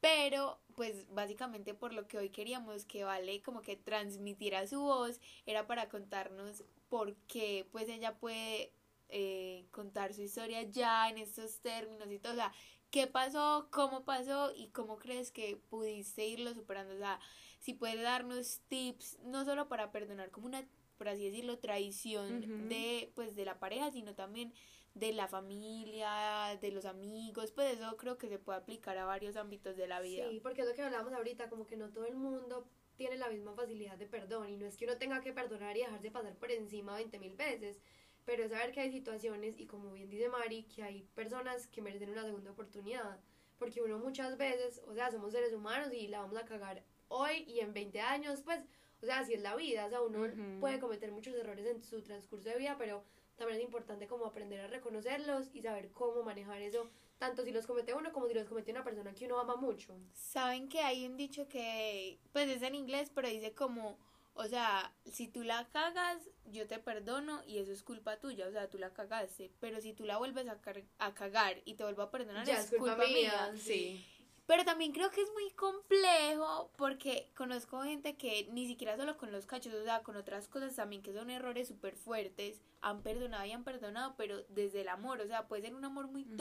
pero 0.00 0.60
pues 0.76 1.06
básicamente 1.12 1.74
por 1.74 1.92
lo 1.92 2.06
que 2.06 2.18
hoy 2.18 2.30
queríamos 2.30 2.84
que 2.84 3.04
vale 3.04 3.42
como 3.42 3.60
que 3.62 3.76
transmitiera 3.76 4.66
su 4.66 4.80
voz 4.80 5.20
era 5.46 5.66
para 5.66 5.88
contarnos 5.88 6.64
por 6.88 7.14
qué 7.26 7.66
pues 7.72 7.88
ella 7.88 8.14
puede 8.18 8.72
eh, 9.08 9.66
contar 9.70 10.14
su 10.14 10.22
historia 10.22 10.62
ya 10.62 11.08
en 11.08 11.18
estos 11.18 11.60
términos 11.60 12.10
y 12.10 12.18
todo, 12.18 12.32
o 12.32 12.36
sea, 12.36 12.52
qué 12.90 13.06
pasó, 13.06 13.68
cómo 13.70 14.04
pasó 14.04 14.52
y 14.54 14.68
cómo 14.68 14.96
crees 14.96 15.30
que 15.30 15.56
pudiste 15.56 16.26
irlo 16.26 16.54
superando, 16.54 16.94
o 16.94 16.98
sea, 16.98 17.20
si 17.58 17.74
puede 17.74 18.02
darnos 18.02 18.60
tips 18.68 19.18
no 19.24 19.44
solo 19.44 19.68
para 19.68 19.90
perdonar 19.90 20.30
como 20.30 20.46
una 20.46 20.66
por 20.96 21.08
así 21.08 21.24
decirlo, 21.24 21.58
traición 21.58 22.68
de 22.68 23.10
pues 23.14 23.34
de 23.34 23.44
la 23.44 23.58
pareja, 23.58 23.90
sino 23.90 24.14
también 24.14 24.52
de 24.94 25.12
la 25.12 25.26
familia, 25.26 26.56
de 26.60 26.70
los 26.70 26.84
amigos, 26.84 27.50
pues 27.50 27.76
eso 27.76 27.96
creo 27.96 28.16
que 28.16 28.28
se 28.28 28.38
puede 28.38 28.58
aplicar 28.58 28.96
a 28.96 29.04
varios 29.04 29.36
ámbitos 29.36 29.76
de 29.76 29.88
la 29.88 30.00
vida. 30.00 30.28
Sí, 30.30 30.40
porque 30.40 30.62
es 30.62 30.68
lo 30.68 30.74
que 30.74 30.82
hablábamos 30.82 31.12
ahorita, 31.12 31.50
como 31.50 31.66
que 31.66 31.76
no 31.76 31.90
todo 31.90 32.06
el 32.06 32.14
mundo 32.14 32.68
tiene 32.96 33.16
la 33.16 33.28
misma 33.28 33.54
facilidad 33.54 33.98
de 33.98 34.06
perdón 34.06 34.48
y 34.50 34.56
no 34.56 34.66
es 34.66 34.76
que 34.76 34.84
uno 34.84 34.96
tenga 34.96 35.20
que 35.20 35.32
perdonar 35.32 35.76
y 35.76 35.80
dejarse 35.80 36.12
pasar 36.12 36.36
por 36.36 36.52
encima 36.52 36.94
20 36.94 37.18
mil 37.18 37.34
veces, 37.34 37.80
pero 38.24 38.44
es 38.44 38.50
saber 38.50 38.72
que 38.72 38.80
hay 38.80 38.90
situaciones 38.90 39.58
y 39.58 39.66
como 39.66 39.92
bien 39.92 40.10
dice 40.10 40.28
Mari, 40.28 40.64
que 40.64 40.82
hay 40.82 41.02
personas 41.14 41.66
que 41.66 41.82
merecen 41.82 42.10
una 42.10 42.24
segunda 42.24 42.50
oportunidad, 42.50 43.20
porque 43.58 43.82
uno 43.82 43.98
muchas 43.98 44.36
veces, 44.36 44.82
o 44.86 44.94
sea, 44.94 45.10
somos 45.10 45.32
seres 45.32 45.52
humanos 45.52 45.92
y 45.92 46.08
la 46.08 46.20
vamos 46.20 46.36
a 46.36 46.44
cagar 46.44 46.82
hoy 47.08 47.44
y 47.46 47.60
en 47.60 47.72
20 47.72 48.00
años, 48.00 48.42
pues, 48.42 48.60
o 49.02 49.06
sea, 49.06 49.18
así 49.20 49.34
es 49.34 49.42
la 49.42 49.54
vida, 49.56 49.86
o 49.86 49.90
sea, 49.90 50.00
uno 50.00 50.26
puede 50.60 50.80
cometer 50.80 51.12
muchos 51.12 51.34
errores 51.34 51.66
en 51.66 51.82
su 51.82 52.02
transcurso 52.02 52.48
de 52.48 52.58
vida, 52.58 52.76
pero 52.78 53.04
también 53.36 53.58
es 53.58 53.64
importante 53.64 54.06
como 54.06 54.26
aprender 54.26 54.60
a 54.60 54.68
reconocerlos 54.68 55.50
y 55.52 55.60
saber 55.62 55.90
cómo 55.90 56.22
manejar 56.22 56.62
eso, 56.62 56.88
tanto 57.18 57.44
si 57.44 57.50
los 57.50 57.66
comete 57.66 57.94
uno 57.94 58.12
como 58.12 58.28
si 58.28 58.34
los 58.34 58.48
comete 58.48 58.70
una 58.70 58.84
persona 58.84 59.14
que 59.14 59.26
uno 59.26 59.38
ama 59.38 59.56
mucho. 59.56 59.94
Saben 60.12 60.68
que 60.68 60.80
hay 60.80 61.06
un 61.06 61.16
dicho 61.16 61.48
que 61.48 62.18
pues 62.32 62.48
es 62.48 62.62
en 62.62 62.74
inglés, 62.74 63.10
pero 63.14 63.28
dice 63.28 63.52
como, 63.52 63.98
o 64.34 64.44
sea, 64.46 64.92
si 65.04 65.28
tú 65.28 65.42
la 65.42 65.68
cagas, 65.70 66.18
yo 66.46 66.66
te 66.66 66.78
perdono 66.78 67.42
y 67.46 67.58
eso 67.58 67.72
es 67.72 67.82
culpa 67.82 68.18
tuya, 68.18 68.46
o 68.48 68.50
sea, 68.50 68.68
tú 68.68 68.78
la 68.78 68.92
cagaste, 68.92 69.52
pero 69.60 69.80
si 69.80 69.92
tú 69.92 70.04
la 70.04 70.18
vuelves 70.18 70.46
a, 70.48 70.58
a 70.98 71.14
cagar 71.14 71.62
y 71.64 71.74
te 71.74 71.84
vuelvo 71.84 72.02
a 72.02 72.10
perdonar, 72.10 72.46
Ya 72.46 72.58
es 72.60 72.70
culpa, 72.76 72.96
mía. 73.06 73.52
Sí. 73.56 74.04
Pero 74.46 74.62
también 74.64 74.92
creo 74.92 75.10
que 75.10 75.22
es 75.22 75.32
muy 75.32 75.50
complejo 75.52 76.70
porque 76.76 77.30
conozco 77.34 77.82
gente 77.82 78.16
que 78.16 78.46
ni 78.52 78.66
siquiera 78.66 78.96
solo 78.96 79.16
con 79.16 79.32
los 79.32 79.46
cachos, 79.46 79.72
o 79.72 79.84
sea, 79.84 80.02
con 80.02 80.16
otras 80.16 80.48
cosas 80.48 80.76
también 80.76 81.02
que 81.02 81.14
son 81.14 81.30
errores 81.30 81.68
súper 81.68 81.96
fuertes, 81.96 82.60
han 82.82 83.02
perdonado 83.02 83.44
y 83.46 83.52
han 83.52 83.64
perdonado, 83.64 84.14
pero 84.18 84.42
desde 84.50 84.82
el 84.82 84.88
amor, 84.88 85.20
o 85.20 85.26
sea, 85.26 85.48
puede 85.48 85.62
ser 85.62 85.74
un 85.74 85.84
amor 85.84 86.08
muy 86.08 86.24
Mm. 86.24 86.36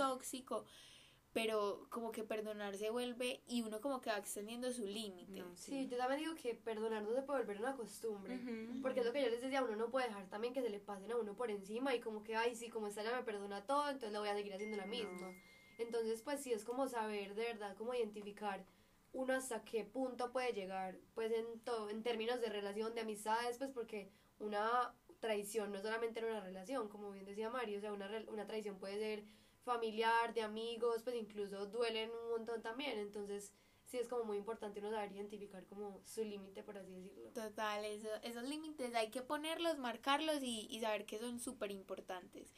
Pero 1.33 1.87
como 1.89 2.11
que 2.11 2.23
perdonar 2.23 2.75
se 2.77 2.91
vuelve 2.91 3.41
y 3.47 3.63
uno 3.63 3.81
como 3.81 3.99
que 3.99 4.11
va 4.11 4.17
extendiendo 4.17 4.71
su 4.71 4.85
límite. 4.85 5.41
No, 5.41 5.55
Sí, 5.55 5.87
yo 5.87 5.97
también 5.97 6.19
digo 6.21 6.35
que 6.35 6.53
perdonar 6.53 7.01
no 7.01 7.11
se 7.13 7.23
puede 7.23 7.39
volver 7.39 7.59
una 7.59 7.75
costumbre. 7.75 8.39
Porque 8.81 8.99
es 8.99 9.05
lo 9.05 9.11
que 9.11 9.21
yo 9.23 9.29
les 9.29 9.41
decía, 9.41 9.63
uno 9.63 9.75
no 9.75 9.89
puede 9.89 10.07
dejar 10.07 10.29
también 10.29 10.53
que 10.53 10.61
se 10.61 10.69
le 10.69 10.79
pasen 10.79 11.11
a 11.11 11.17
uno 11.17 11.35
por 11.35 11.49
encima 11.49 11.95
y 11.95 11.99
como 11.99 12.23
que, 12.23 12.35
ay, 12.35 12.55
sí, 12.55 12.69
como 12.69 12.87
esta 12.87 13.03
ya 13.03 13.15
me 13.15 13.23
perdona 13.23 13.65
todo, 13.65 13.87
entonces 13.89 14.11
le 14.11 14.19
voy 14.19 14.29
a 14.29 14.35
seguir 14.35 14.53
haciendo 14.53 14.77
la 14.77 14.85
misma. 14.85 15.33
Entonces, 15.79 16.21
pues 16.21 16.41
sí, 16.41 16.53
es 16.53 16.63
como 16.63 16.87
saber 16.87 17.33
de 17.33 17.45
verdad, 17.45 17.75
como 17.75 17.95
identificar 17.95 18.63
uno 19.11 19.33
hasta 19.33 19.63
qué 19.63 19.83
punto 19.85 20.31
puede 20.31 20.53
llegar, 20.53 20.99
pues 21.15 21.31
en 21.31 21.59
todo, 21.61 21.89
en 21.89 22.03
términos 22.03 22.41
de 22.41 22.49
relación, 22.49 22.93
de 22.93 23.01
amistades, 23.01 23.57
pues 23.57 23.71
porque 23.71 24.11
una 24.39 24.93
traición 25.19 25.71
no 25.71 25.81
solamente 25.81 26.19
en 26.19 26.25
una 26.25 26.41
relación, 26.41 26.89
como 26.89 27.11
bien 27.11 27.25
decía 27.25 27.49
Mario, 27.49 27.77
o 27.77 27.81
sea, 27.81 27.93
una, 27.93 28.09
una 28.27 28.45
traición 28.45 28.77
puede 28.77 28.97
ser 28.99 29.23
familiar, 29.63 30.33
de 30.33 30.41
amigos, 30.41 31.01
pues 31.03 31.15
incluso 31.15 31.65
duelen 31.67 32.09
un 32.11 32.29
montón 32.31 32.61
también, 32.61 32.97
entonces 32.99 33.53
sí 33.85 33.97
es 33.97 34.07
como 34.07 34.23
muy 34.23 34.37
importante 34.37 34.79
uno 34.79 34.91
saber 34.91 35.11
identificar 35.11 35.63
como 35.65 36.01
su 36.05 36.23
límite, 36.23 36.63
por 36.63 36.77
así 36.77 36.91
decirlo. 36.93 37.29
Total, 37.31 37.83
eso, 37.85 38.09
esos 38.23 38.43
límites 38.43 38.93
hay 38.95 39.09
que 39.11 39.21
ponerlos, 39.21 39.77
marcarlos 39.77 40.41
y, 40.41 40.67
y 40.69 40.79
saber 40.79 41.05
que 41.05 41.19
son 41.19 41.39
súper 41.39 41.71
importantes. 41.71 42.53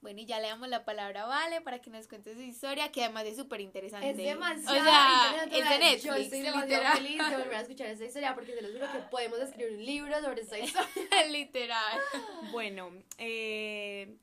Bueno, 0.00 0.20
y 0.20 0.26
ya 0.26 0.38
le 0.38 0.46
damos 0.46 0.68
la 0.68 0.84
palabra 0.84 1.24
a 1.24 1.26
Vale 1.26 1.60
para 1.60 1.80
que 1.80 1.90
nos 1.90 2.06
cuente 2.06 2.32
su 2.32 2.40
historia, 2.40 2.92
que 2.92 3.02
además 3.02 3.24
es 3.26 3.36
súper 3.36 3.60
interesante. 3.60 4.10
Es 4.10 4.16
demasiado 4.16 4.78
O 4.80 4.84
sea, 4.84 5.24
interesante, 5.24 5.58
es 5.58 5.68
de 5.68 5.78
Netflix, 5.78 6.02
Yo 6.04 6.14
estoy 6.14 6.40
demasiado 6.40 6.66
literal. 6.68 6.96
feliz 6.98 7.18
de 7.18 7.36
volver 7.36 7.54
a 7.56 7.60
escuchar 7.62 7.86
esta 7.88 8.04
historia 8.04 8.34
porque 8.36 8.54
se 8.54 8.62
los 8.62 8.70
juro 8.72 8.92
que 8.92 8.98
podemos 9.10 9.40
escribir 9.40 9.72
un 9.76 9.84
libro 9.84 10.20
sobre 10.20 10.42
esta 10.42 10.58
historia. 10.60 11.26
literal. 11.30 11.98
Bueno, 12.52 12.92
eh, 13.18 14.16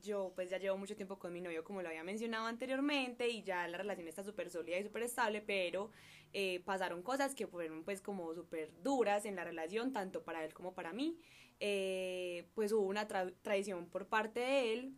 yo 0.00 0.32
pues 0.34 0.50
ya 0.50 0.58
llevo 0.58 0.76
mucho 0.76 0.96
tiempo 0.96 1.18
con 1.18 1.32
mi 1.32 1.40
novio, 1.40 1.64
como 1.64 1.82
lo 1.82 1.88
había 1.88 2.04
mencionado 2.04 2.46
anteriormente, 2.46 3.28
y 3.28 3.42
ya 3.42 3.66
la 3.68 3.78
relación 3.78 4.08
está 4.08 4.22
súper 4.22 4.50
sólida 4.50 4.78
y 4.78 4.82
súper 4.84 5.02
estable, 5.02 5.40
pero 5.40 5.90
eh, 6.32 6.60
pasaron 6.64 7.02
cosas 7.02 7.34
que 7.34 7.46
fueron 7.46 7.84
pues 7.84 8.00
como 8.00 8.34
súper 8.34 8.70
duras 8.82 9.24
en 9.24 9.36
la 9.36 9.44
relación, 9.44 9.92
tanto 9.92 10.22
para 10.22 10.44
él 10.44 10.52
como 10.54 10.74
para 10.74 10.92
mí. 10.92 11.16
Eh, 11.60 12.46
pues 12.54 12.72
hubo 12.72 12.86
una 12.86 13.08
tra- 13.08 13.34
traición 13.42 13.86
por 13.86 14.06
parte 14.06 14.40
de 14.40 14.72
él. 14.72 14.94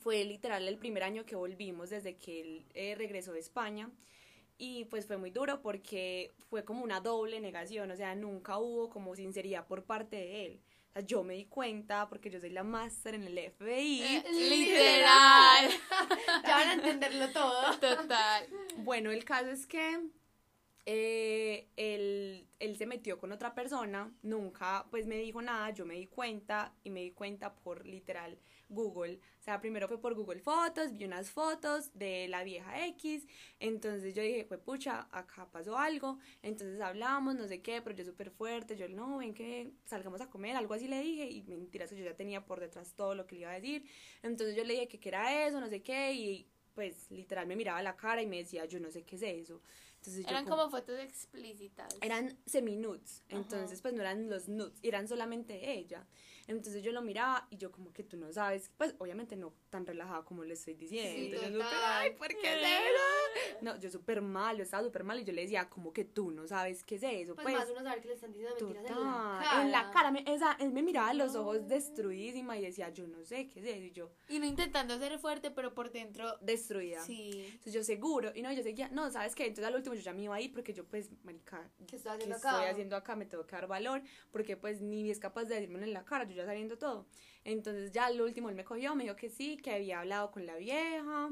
Fue 0.00 0.24
literal 0.24 0.68
el 0.68 0.78
primer 0.78 1.02
año 1.02 1.24
que 1.24 1.34
volvimos 1.34 1.90
desde 1.90 2.16
que 2.16 2.40
él 2.40 2.66
eh, 2.74 2.94
regresó 2.94 3.32
de 3.32 3.40
España. 3.40 3.90
Y 4.58 4.86
pues 4.86 5.06
fue 5.06 5.16
muy 5.16 5.30
duro 5.30 5.62
porque 5.62 6.34
fue 6.50 6.64
como 6.64 6.82
una 6.82 7.00
doble 7.00 7.40
negación, 7.40 7.92
o 7.92 7.96
sea, 7.96 8.16
nunca 8.16 8.58
hubo 8.58 8.90
como 8.90 9.14
sinceridad 9.14 9.68
por 9.68 9.84
parte 9.84 10.16
de 10.16 10.46
él. 10.46 10.60
Sea, 10.98 11.06
yo 11.06 11.22
me 11.24 11.34
di 11.34 11.44
cuenta 11.46 12.08
porque 12.08 12.30
yo 12.30 12.40
soy 12.40 12.50
la 12.50 12.64
máster 12.64 13.14
en 13.14 13.24
el 13.24 13.38
FBI. 13.38 14.02
Eh, 14.02 14.24
literal. 14.32 15.70
ya 16.44 16.54
van 16.54 16.68
a 16.68 16.72
entenderlo 16.74 17.28
todo. 17.30 17.78
Total. 17.78 18.46
Bueno, 18.78 19.10
el 19.10 19.24
caso 19.24 19.50
es 19.50 19.66
que 19.66 20.00
eh, 20.86 21.68
él, 21.76 22.48
él 22.58 22.76
se 22.76 22.86
metió 22.86 23.18
con 23.18 23.32
otra 23.32 23.54
persona, 23.54 24.10
nunca 24.22 24.86
pues 24.90 25.06
me 25.06 25.16
dijo 25.16 25.42
nada, 25.42 25.70
yo 25.70 25.84
me 25.84 25.94
di 25.94 26.06
cuenta 26.06 26.72
y 26.82 26.90
me 26.90 27.00
di 27.00 27.10
cuenta 27.10 27.54
por 27.54 27.86
literal 27.86 28.38
Google. 28.68 29.20
O 29.40 29.42
sea, 29.42 29.60
primero 29.60 29.88
fue 29.88 30.00
por 30.00 30.14
Google 30.14 30.40
Fotos, 30.40 30.96
vi 30.96 31.04
unas 31.04 31.30
fotos 31.30 31.90
de 31.94 32.28
la 32.28 32.44
vieja 32.44 32.86
X, 32.86 33.26
entonces 33.60 34.14
yo 34.14 34.22
dije, 34.22 34.44
pues 34.44 34.60
pucha, 34.60 35.08
acá 35.10 35.48
pasó 35.50 35.76
algo, 35.78 36.18
entonces 36.42 36.80
hablamos, 36.80 37.34
no 37.34 37.48
sé 37.48 37.62
qué, 37.62 37.80
pero 37.82 37.96
yo 37.96 38.04
súper 38.04 38.30
fuerte, 38.30 38.76
yo 38.76 38.88
no, 38.88 39.18
ven 39.18 39.34
que 39.34 39.72
salgamos 39.84 40.20
a 40.20 40.28
comer, 40.28 40.56
algo 40.56 40.74
así 40.74 40.88
le 40.88 41.00
dije, 41.00 41.30
y 41.30 41.42
mentiras 41.42 41.90
que 41.90 41.96
yo 41.96 42.04
ya 42.04 42.14
tenía 42.14 42.44
por 42.44 42.60
detrás 42.60 42.94
todo 42.94 43.14
lo 43.14 43.26
que 43.26 43.36
le 43.36 43.40
iba 43.42 43.50
a 43.50 43.54
decir, 43.54 43.84
entonces 44.22 44.56
yo 44.56 44.64
le 44.64 44.74
dije 44.74 44.88
que 44.88 45.00
qué 45.00 45.08
era 45.08 45.46
eso, 45.46 45.60
no 45.60 45.68
sé 45.68 45.82
qué, 45.82 46.12
y 46.12 46.46
pues 46.74 47.10
literal 47.10 47.46
me 47.46 47.56
miraba 47.56 47.82
la 47.82 47.96
cara 47.96 48.22
y 48.22 48.26
me 48.26 48.36
decía, 48.36 48.64
yo 48.66 48.78
no 48.78 48.90
sé 48.90 49.02
qué 49.02 49.16
es 49.16 49.22
eso. 49.22 49.60
Entonces, 49.98 50.24
yo 50.24 50.30
Eran 50.30 50.44
como- 50.44 50.56
como 50.58 50.70
fotos 50.70 50.98
explícitas. 51.00 51.88
eran 52.00 52.38
semi-nudes, 52.46 53.22
entonces 53.28 53.82
pues 53.82 53.94
no 53.94 54.00
eran 54.00 54.30
los 54.30 54.48
nudes, 54.48 54.78
eran 54.82 55.08
solamente 55.08 55.72
ella. 55.72 56.06
Entonces 56.46 56.82
yo 56.82 56.92
lo 56.92 57.02
miraba 57.02 57.46
y 57.50 57.58
yo 57.58 57.70
como 57.70 57.92
que 57.92 58.02
tú 58.04 58.16
no 58.16 58.32
sabes, 58.32 58.70
pues 58.78 58.94
obviamente 58.98 59.36
no 59.36 59.52
tan 59.68 59.84
relajada 59.86 60.24
como 60.24 60.44
le 60.44 60.54
estoy 60.54 60.74
diciendo. 60.74 61.36
Sí, 61.38 61.44
yo 61.44 61.52
total. 61.52 61.52
súper, 61.68 61.78
ay, 61.84 62.10
¿por 62.16 62.28
qué 62.28 62.36
es 62.54 62.62
eso? 62.86 63.58
No, 63.60 63.78
yo 63.78 63.90
súper 63.90 64.22
mal, 64.22 64.56
yo 64.56 64.62
estaba 64.62 64.82
súper 64.82 65.04
mal 65.04 65.20
y 65.20 65.24
yo 65.24 65.32
le 65.34 65.42
decía 65.42 65.68
como 65.68 65.92
que 65.92 66.04
tú 66.06 66.30
no 66.30 66.46
sabes 66.48 66.82
qué 66.84 66.94
es 66.94 67.02
eso. 67.02 67.34
Pues, 67.34 67.44
Pues, 67.44 67.56
más 67.58 67.68
uno 67.70 67.82
saber 67.82 68.00
que 68.00 68.08
le 68.08 68.14
están 68.14 68.32
diciendo 68.32 68.54
mentiras 68.58 68.84
en 68.86 68.90
la 68.90 68.94
total, 68.94 69.44
cara. 69.44 69.62
en 69.62 69.72
la 69.72 69.90
cara, 69.90 70.10
me- 70.10 70.24
esa, 70.26 70.52
él 70.60 70.72
me 70.72 70.82
miraba 70.82 71.10
a 71.10 71.14
los 71.14 71.34
No. 71.34 71.40
ojos 71.42 71.68
destruidísima 71.68 72.56
y 72.56 72.62
decía, 72.62 72.88
yo 72.90 73.06
no 73.06 73.22
sé 73.26 73.48
qué 73.48 73.60
es 73.60 73.66
eso, 73.66 73.84
y 73.84 73.90
yo 73.92 74.10
Y 74.28 74.38
no 74.38 74.46
intentando 74.46 74.98
ser 74.98 75.18
fuerte, 75.18 75.50
pero 75.50 75.74
por 75.74 75.90
dentro. 75.92 76.38
destruida. 76.40 77.02
Sí. 77.04 77.44
Entonces 77.50 77.74
yo 77.74 77.84
seguro, 77.84 78.32
y 78.34 78.40
no, 78.40 78.50
yo 78.52 78.62
seguía, 78.62 78.88
no, 78.88 79.10
¿sabes 79.10 79.34
qué? 79.34 79.42
Entonces 79.46 79.66
al 79.66 79.74
último 79.74 79.87
yo 79.94 80.00
ya 80.02 80.12
me 80.12 80.22
iba 80.22 80.34
a 80.34 80.40
ir 80.40 80.52
porque 80.52 80.72
yo 80.72 80.84
pues, 80.86 81.10
marica, 81.24 81.70
¿Qué 81.86 81.96
estoy 81.96 82.12
¿qué 82.18 82.26
haciendo 82.26 82.36
estoy 82.36 82.50
acá? 82.50 82.70
haciendo 82.70 82.96
acá? 82.96 83.16
Me 83.16 83.26
tengo 83.26 83.46
que 83.46 83.56
dar 83.56 83.66
valor, 83.66 84.02
porque 84.30 84.56
pues 84.56 84.80
ni 84.80 85.10
es 85.10 85.18
capaz 85.18 85.44
de 85.44 85.54
decirme 85.56 85.82
en 85.82 85.92
la 85.92 86.04
cara, 86.04 86.24
yo 86.24 86.34
ya 86.34 86.46
sabiendo 86.46 86.78
todo. 86.78 87.06
Entonces 87.44 87.92
ya 87.92 88.06
al 88.06 88.20
último 88.20 88.48
él 88.48 88.54
me 88.56 88.64
cogió, 88.64 88.94
me 88.94 89.04
dijo 89.04 89.16
que 89.16 89.30
sí, 89.30 89.56
que 89.56 89.72
había 89.72 90.00
hablado 90.00 90.30
con 90.30 90.46
la 90.46 90.56
vieja. 90.56 91.30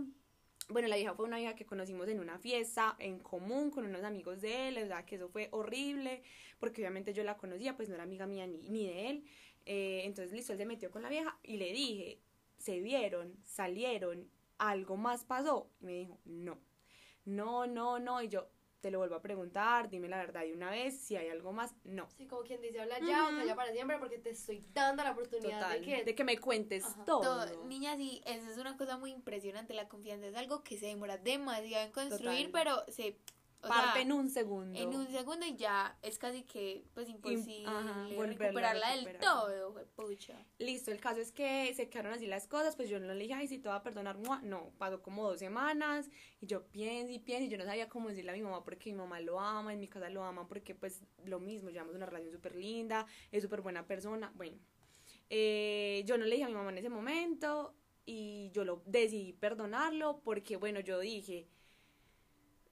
Bueno, 0.69 0.89
la 0.89 0.97
vieja 0.97 1.15
fue 1.15 1.27
una 1.27 1.37
vieja 1.37 1.55
que 1.55 1.65
conocimos 1.65 2.09
en 2.09 2.19
una 2.19 2.39
fiesta 2.39 2.97
en 2.99 3.21
común 3.21 3.71
con 3.71 3.85
unos 3.87 4.03
amigos 4.03 4.41
de 4.41 4.69
él, 4.69 4.79
o 4.83 4.87
sea, 4.87 5.07
que 5.07 5.15
eso 5.17 5.29
fue 5.29 5.49
horrible, 5.53 6.23
porque 6.59 6.81
obviamente 6.83 7.13
yo 7.15 7.23
la 7.23 7.37
conocía, 7.37 7.77
pues 7.77 7.89
no 7.89 7.95
era 7.95 8.03
amiga 8.05 8.27
mía 8.27 8.47
ni, 8.49 8.69
ni 8.69 8.87
de 8.87 9.11
él. 9.11 9.25
Eh, 9.65 10.03
entonces, 10.05 10.33
listo, 10.33 10.53
él 10.53 10.59
se 10.59 10.67
metió 10.67 10.91
con 10.91 11.03
la 11.03 11.09
vieja 11.09 11.39
y 11.45 11.57
le 11.57 11.73
dije, 11.73 12.21
se 12.59 12.81
vieron, 12.81 13.37
salieron, 13.45 14.29
algo 14.59 14.97
más 14.97 15.25
pasó. 15.25 15.71
Y 15.81 15.85
me 15.85 15.93
dijo, 15.93 16.19
no, 16.25 16.59
no, 17.27 17.67
no, 17.67 17.99
no. 17.99 18.23
Y 18.23 18.29
yo, 18.29 18.49
te 18.81 18.91
lo 18.91 18.99
vuelvo 18.99 19.17
a 19.17 19.23
preguntar, 19.23 19.89
dime 19.91 20.09
la 20.09 20.19
verdad 20.19 20.43
de 20.43 20.53
una 20.53 20.71
vez, 20.71 20.99
si 21.01 21.17
hay 21.17 21.29
algo 21.29 21.53
más, 21.53 21.75
no. 21.85 22.09
Sí, 22.17 22.27
como 22.27 22.43
quien 22.43 22.63
dice, 22.63 22.81
habla 22.81 22.99
ya 23.01 23.27
o 23.27 23.31
calla 23.31 23.57
para 23.57 23.73
siempre 23.73 23.99
porque 23.99 24.19
te 24.19 24.31
estoy 24.31 24.65
dando 24.73 25.03
la 25.03 25.13
oportunidad 25.13 25.61
Total, 25.61 26.05
de 26.05 26.15
que... 26.15 26.25
me 26.25 26.39
cuentes 26.39 26.85
Ajá. 26.85 27.05
todo. 27.05 27.21
Todo, 27.21 27.65
niñas, 27.67 27.99
y 27.99 28.23
eso 28.25 28.51
es 28.51 28.59
una 28.59 28.77
cosa 28.77 28.97
muy 28.97 29.11
impresionante. 29.11 29.75
La 29.75 29.89
confianza 29.89 30.27
es 30.27 30.37
algo 30.37 30.63
que 30.63 30.79
se 30.79 30.87
demora 30.87 31.19
demasiado 31.19 31.85
en 31.85 31.93
construir, 31.93 32.47
Total. 32.47 32.53
pero 32.53 32.93
se. 32.93 33.19
O 33.63 33.69
Parte 33.69 33.93
sea, 33.95 34.03
en 34.03 34.13
un 34.13 34.31
segundo. 34.31 34.79
en 34.79 34.95
un 34.95 35.07
segundo 35.09 35.47
y 35.47 35.57
ya 35.57 35.99
es 36.03 36.19
casi 36.19 36.43
que 36.43 36.85
pues 36.95 37.09
imposible 37.09 37.67
ajá, 37.67 38.07
recuperarla 38.09 38.97
del 38.97 39.19
todo, 39.19 39.87
pucha. 39.97 40.45
Listo, 40.59 40.91
el 40.91 41.01
caso 41.01 41.21
es 41.21 41.33
que 41.33 41.73
se 41.75 41.89
quedaron 41.89 42.13
así 42.13 42.27
las 42.27 42.47
cosas, 42.47 42.77
pues 42.77 42.89
yo 42.89 43.01
no 43.01 43.13
le 43.13 43.23
dije, 43.23 43.35
ay, 43.35 43.49
si 43.49 43.59
te 43.59 43.69
voy 43.69 43.77
a 43.77 43.83
perdonar, 43.83 44.19
mua". 44.19 44.41
no, 44.43 44.73
pasó 44.79 45.03
como 45.03 45.29
dos 45.29 45.39
semanas, 45.39 46.11
y 46.41 46.47
yo 46.47 46.67
pienso 46.69 47.13
y 47.13 47.19
pienso, 47.19 47.45
y 47.45 47.49
yo 47.49 47.59
no 47.59 47.65
sabía 47.65 47.89
cómo 47.89 48.09
decirle 48.09 48.31
a 48.33 48.35
mi 48.35 48.43
mamá 48.43 48.63
porque 48.63 48.93
mi 48.93 48.99
mamá 48.99 49.21
lo 49.21 49.41
ama, 49.41 49.73
en 49.73 49.81
mi 49.81 49.89
casa 49.89 50.11
lo 50.11 50.23
ama, 50.23 50.47
porque 50.47 50.75
pues 50.75 51.03
lo 51.25 51.41
mismo, 51.41 51.71
llevamos 51.71 51.95
una 51.95 52.07
relación 52.07 52.33
súper 52.33 52.57
linda, 52.57 53.07
es 53.33 53.43
súper 53.43 53.63
buena 53.63 53.87
persona, 53.87 54.33
bueno, 54.37 54.59
eh, 55.31 56.03
yo 56.07 56.19
no 56.19 56.25
le 56.25 56.33
dije 56.37 56.45
a 56.45 56.49
mi 56.49 56.55
mamá 56.55 56.71
en 56.71 56.79
ese 56.79 56.91
momento, 56.91 57.75
y 58.05 58.51
yo 58.53 58.65
lo 58.65 58.83
decidí 58.87 59.33
perdonarlo, 59.33 60.21
porque 60.23 60.57
bueno, 60.57 60.79
yo 60.81 61.01
dije, 61.01 61.49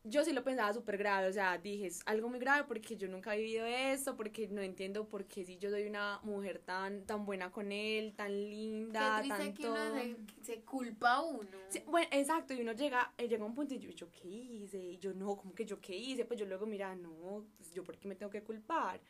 yo 0.04 0.22
sí 0.22 0.32
lo 0.32 0.44
pensaba 0.44 0.72
súper 0.72 0.98
grave, 0.98 1.28
o 1.28 1.32
sea, 1.32 1.56
dije, 1.56 1.86
es 1.86 2.02
algo 2.04 2.28
muy 2.28 2.38
grave 2.38 2.64
porque 2.68 2.96
yo 2.96 3.08
nunca 3.08 3.34
he 3.34 3.38
vivido 3.38 3.64
esto, 3.64 4.16
porque 4.16 4.46
no 4.48 4.60
entiendo 4.60 5.08
por 5.08 5.24
qué 5.24 5.44
si 5.44 5.56
yo 5.56 5.70
soy 5.70 5.86
una 5.86 6.20
mujer 6.22 6.58
tan, 6.58 7.06
tan 7.06 7.24
buena 7.24 7.50
con 7.50 7.72
él, 7.72 8.12
tan 8.14 8.30
linda, 8.30 9.22
Qué 9.22 9.28
tan 9.28 9.38
triste 9.38 9.62
que 9.62 9.68
uno 9.68 9.94
se, 9.94 10.44
se 10.44 10.60
culpa 10.60 11.14
a 11.14 11.22
uno. 11.22 11.48
Sí, 11.70 11.82
bueno, 11.86 12.06
exacto, 12.12 12.52
y 12.52 12.60
uno 12.60 12.72
llega, 12.72 13.14
eh, 13.16 13.28
llega 13.28 13.44
a 13.44 13.46
un 13.46 13.54
punto 13.54 13.74
y 13.74 13.78
yo, 13.78 13.90
¿yo 13.90 14.10
qué 14.10 14.28
hice? 14.28 14.78
Y 14.78 14.98
yo, 14.98 15.14
no, 15.14 15.36
como 15.36 15.54
que 15.54 15.64
yo 15.64 15.80
qué 15.80 15.96
hice? 15.96 16.26
Pues 16.26 16.38
yo 16.38 16.44
luego, 16.44 16.66
mira, 16.66 16.94
no, 16.94 17.46
pues 17.56 17.72
yo 17.72 17.82
por 17.82 17.96
qué 17.96 18.06
me 18.06 18.14
tengo 18.14 18.30
que 18.30 18.42
culpar. 18.42 19.00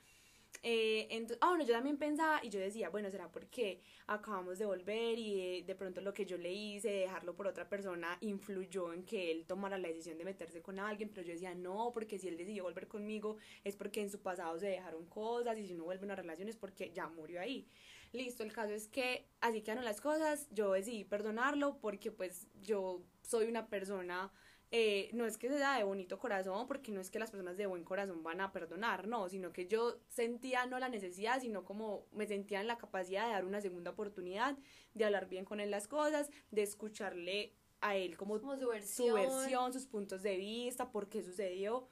Eh, 0.66 1.08
entonces, 1.10 1.36
ah, 1.42 1.50
bueno, 1.50 1.62
yo 1.64 1.74
también 1.74 1.98
pensaba 1.98 2.40
y 2.42 2.48
yo 2.48 2.58
decía, 2.58 2.88
bueno, 2.88 3.10
¿será 3.10 3.30
porque 3.30 3.82
acabamos 4.06 4.58
de 4.58 4.64
volver 4.64 5.18
y 5.18 5.58
eh, 5.58 5.64
de 5.66 5.74
pronto 5.74 6.00
lo 6.00 6.14
que 6.14 6.24
yo 6.24 6.38
le 6.38 6.50
hice, 6.54 6.88
dejarlo 6.88 7.36
por 7.36 7.46
otra 7.46 7.68
persona, 7.68 8.16
influyó 8.22 8.94
en 8.94 9.04
que 9.04 9.30
él 9.30 9.44
tomara 9.46 9.76
la 9.76 9.88
decisión 9.88 10.16
de 10.16 10.24
meterse 10.24 10.62
con 10.62 10.78
alguien? 10.78 11.10
Pero 11.10 11.26
yo 11.26 11.34
decía, 11.34 11.54
no, 11.54 11.90
porque 11.92 12.18
si 12.18 12.28
él 12.28 12.38
decidió 12.38 12.64
volver 12.64 12.88
conmigo 12.88 13.36
es 13.62 13.76
porque 13.76 14.00
en 14.00 14.10
su 14.10 14.20
pasado 14.22 14.58
se 14.58 14.68
dejaron 14.68 15.04
cosas 15.04 15.58
y 15.58 15.66
si 15.66 15.74
no 15.74 15.84
vuelve 15.84 16.04
a 16.04 16.06
una 16.06 16.16
relación 16.16 16.48
es 16.48 16.56
porque 16.56 16.90
ya 16.94 17.08
murió 17.08 17.42
ahí. 17.42 17.68
Listo, 18.12 18.42
el 18.42 18.54
caso 18.54 18.72
es 18.72 18.88
que 18.88 19.26
así 19.42 19.60
quedaron 19.60 19.84
las 19.84 20.00
cosas, 20.00 20.48
yo 20.50 20.72
decidí 20.72 21.04
perdonarlo 21.04 21.76
porque 21.78 22.10
pues 22.10 22.46
yo 22.62 23.02
soy 23.20 23.48
una 23.48 23.68
persona, 23.68 24.32
eh, 24.70 25.10
no 25.12 25.24
es 25.26 25.38
que 25.38 25.48
sea 25.48 25.76
de 25.76 25.84
bonito 25.84 26.18
corazón, 26.18 26.66
porque 26.66 26.90
no 26.90 27.00
es 27.00 27.10
que 27.10 27.18
las 27.18 27.30
personas 27.30 27.56
de 27.56 27.66
buen 27.66 27.84
corazón 27.84 28.22
van 28.22 28.40
a 28.40 28.50
perdonar, 28.52 29.06
no, 29.06 29.28
sino 29.28 29.52
que 29.52 29.66
yo 29.66 30.00
sentía 30.08 30.66
no 30.66 30.78
la 30.78 30.88
necesidad, 30.88 31.40
sino 31.40 31.64
como 31.64 32.06
me 32.12 32.26
sentía 32.26 32.60
en 32.60 32.66
la 32.66 32.78
capacidad 32.78 33.26
de 33.26 33.32
dar 33.32 33.44
una 33.44 33.60
segunda 33.60 33.92
oportunidad, 33.92 34.56
de 34.94 35.04
hablar 35.04 35.28
bien 35.28 35.44
con 35.44 35.60
él 35.60 35.70
las 35.70 35.86
cosas, 35.86 36.30
de 36.50 36.62
escucharle 36.62 37.54
a 37.80 37.96
él 37.96 38.16
como 38.16 38.40
Como 38.40 38.54
su 38.56 38.62
su 38.62 38.68
versión. 38.68 39.14
versión, 39.14 39.72
sus 39.72 39.86
puntos 39.86 40.22
de 40.22 40.36
vista, 40.36 40.90
por 40.90 41.08
qué 41.08 41.22
sucedió. 41.22 41.86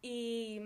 Y 0.00 0.60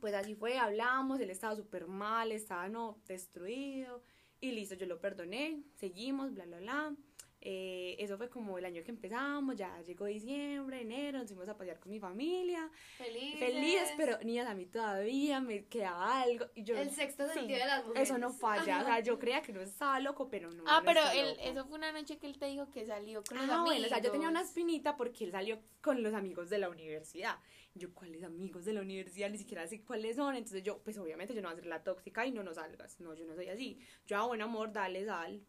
pues 0.00 0.12
así 0.14 0.34
fue, 0.34 0.58
hablamos, 0.58 1.20
él 1.20 1.30
estaba 1.30 1.54
súper 1.54 1.86
mal, 1.86 2.32
estaba 2.32 2.68
no 2.68 3.00
destruido. 3.06 4.02
Y 4.40 4.50
listo, 4.50 4.74
yo 4.74 4.86
lo 4.86 5.00
perdoné, 5.00 5.62
seguimos, 5.74 6.34
bla, 6.34 6.44
bla, 6.46 6.58
bla. 6.58 6.96
Eh, 7.44 7.96
eso 7.98 8.16
fue 8.16 8.30
como 8.30 8.56
el 8.56 8.64
año 8.64 8.84
que 8.84 8.92
empezamos, 8.92 9.56
ya 9.56 9.82
llegó 9.82 10.04
diciembre, 10.06 10.80
enero, 10.80 11.18
nos 11.18 11.26
fuimos 11.26 11.48
a 11.48 11.56
pasear 11.56 11.80
con 11.80 11.90
mi 11.90 11.98
familia. 11.98 12.70
Felices. 12.96 13.40
Felices, 13.40 13.90
pero 13.96 14.16
niñas, 14.22 14.46
a 14.46 14.54
mí 14.54 14.66
todavía 14.66 15.40
me 15.40 15.64
quedaba 15.64 16.20
algo. 16.22 16.46
Y 16.54 16.62
yo, 16.62 16.76
El 16.76 16.90
sexto 16.92 17.26
sí, 17.26 17.34
sentido 17.34 17.58
de 17.58 17.66
las 17.66 17.84
mujeres. 17.84 18.08
Eso 18.08 18.18
no 18.18 18.30
falla, 18.32 18.82
o 18.82 18.84
sea, 18.84 19.00
yo 19.00 19.18
creía 19.18 19.42
que 19.42 19.52
no 19.52 19.60
estaba 19.60 19.98
loco, 19.98 20.28
pero 20.30 20.52
no. 20.52 20.62
Ah, 20.68 20.78
no 20.80 20.84
pero 20.86 21.00
él, 21.12 21.36
eso 21.40 21.64
fue 21.66 21.78
una 21.78 21.90
noche 21.90 22.16
que 22.18 22.28
él 22.28 22.38
te 22.38 22.46
dijo 22.46 22.70
que 22.70 22.86
salió 22.86 23.24
con 23.24 23.36
los 23.38 23.48
Ah, 23.48 23.54
amigos. 23.54 23.64
bueno, 23.64 23.86
o 23.86 23.88
sea, 23.88 23.98
yo 24.00 24.12
tenía 24.12 24.28
una 24.28 24.42
espinita 24.42 24.96
porque 24.96 25.24
él 25.24 25.32
salió 25.32 25.58
con 25.80 26.00
los 26.00 26.14
amigos 26.14 26.48
de 26.48 26.58
la 26.58 26.68
universidad. 26.68 27.36
Yo, 27.74 27.92
¿cuáles 27.92 28.22
amigos 28.22 28.64
de 28.66 28.74
la 28.74 28.82
universidad? 28.82 29.30
Ni 29.30 29.38
siquiera 29.38 29.66
sé 29.66 29.82
cuáles 29.82 30.14
son. 30.16 30.36
Entonces 30.36 30.62
yo, 30.62 30.78
pues 30.84 30.96
obviamente 30.98 31.34
yo 31.34 31.40
no 31.42 31.48
voy 31.48 31.54
a 31.54 31.56
ser 31.56 31.66
la 31.66 31.82
tóxica 31.82 32.24
y 32.26 32.30
no 32.30 32.42
nos 32.44 32.56
salgas. 32.56 33.00
No, 33.00 33.14
yo 33.14 33.24
no 33.24 33.34
soy 33.34 33.48
así. 33.48 33.80
Yo, 34.06 34.18
ah, 34.18 34.26
buen 34.26 34.42
amor, 34.42 34.72
dale, 34.72 35.04
sal. 35.06 35.40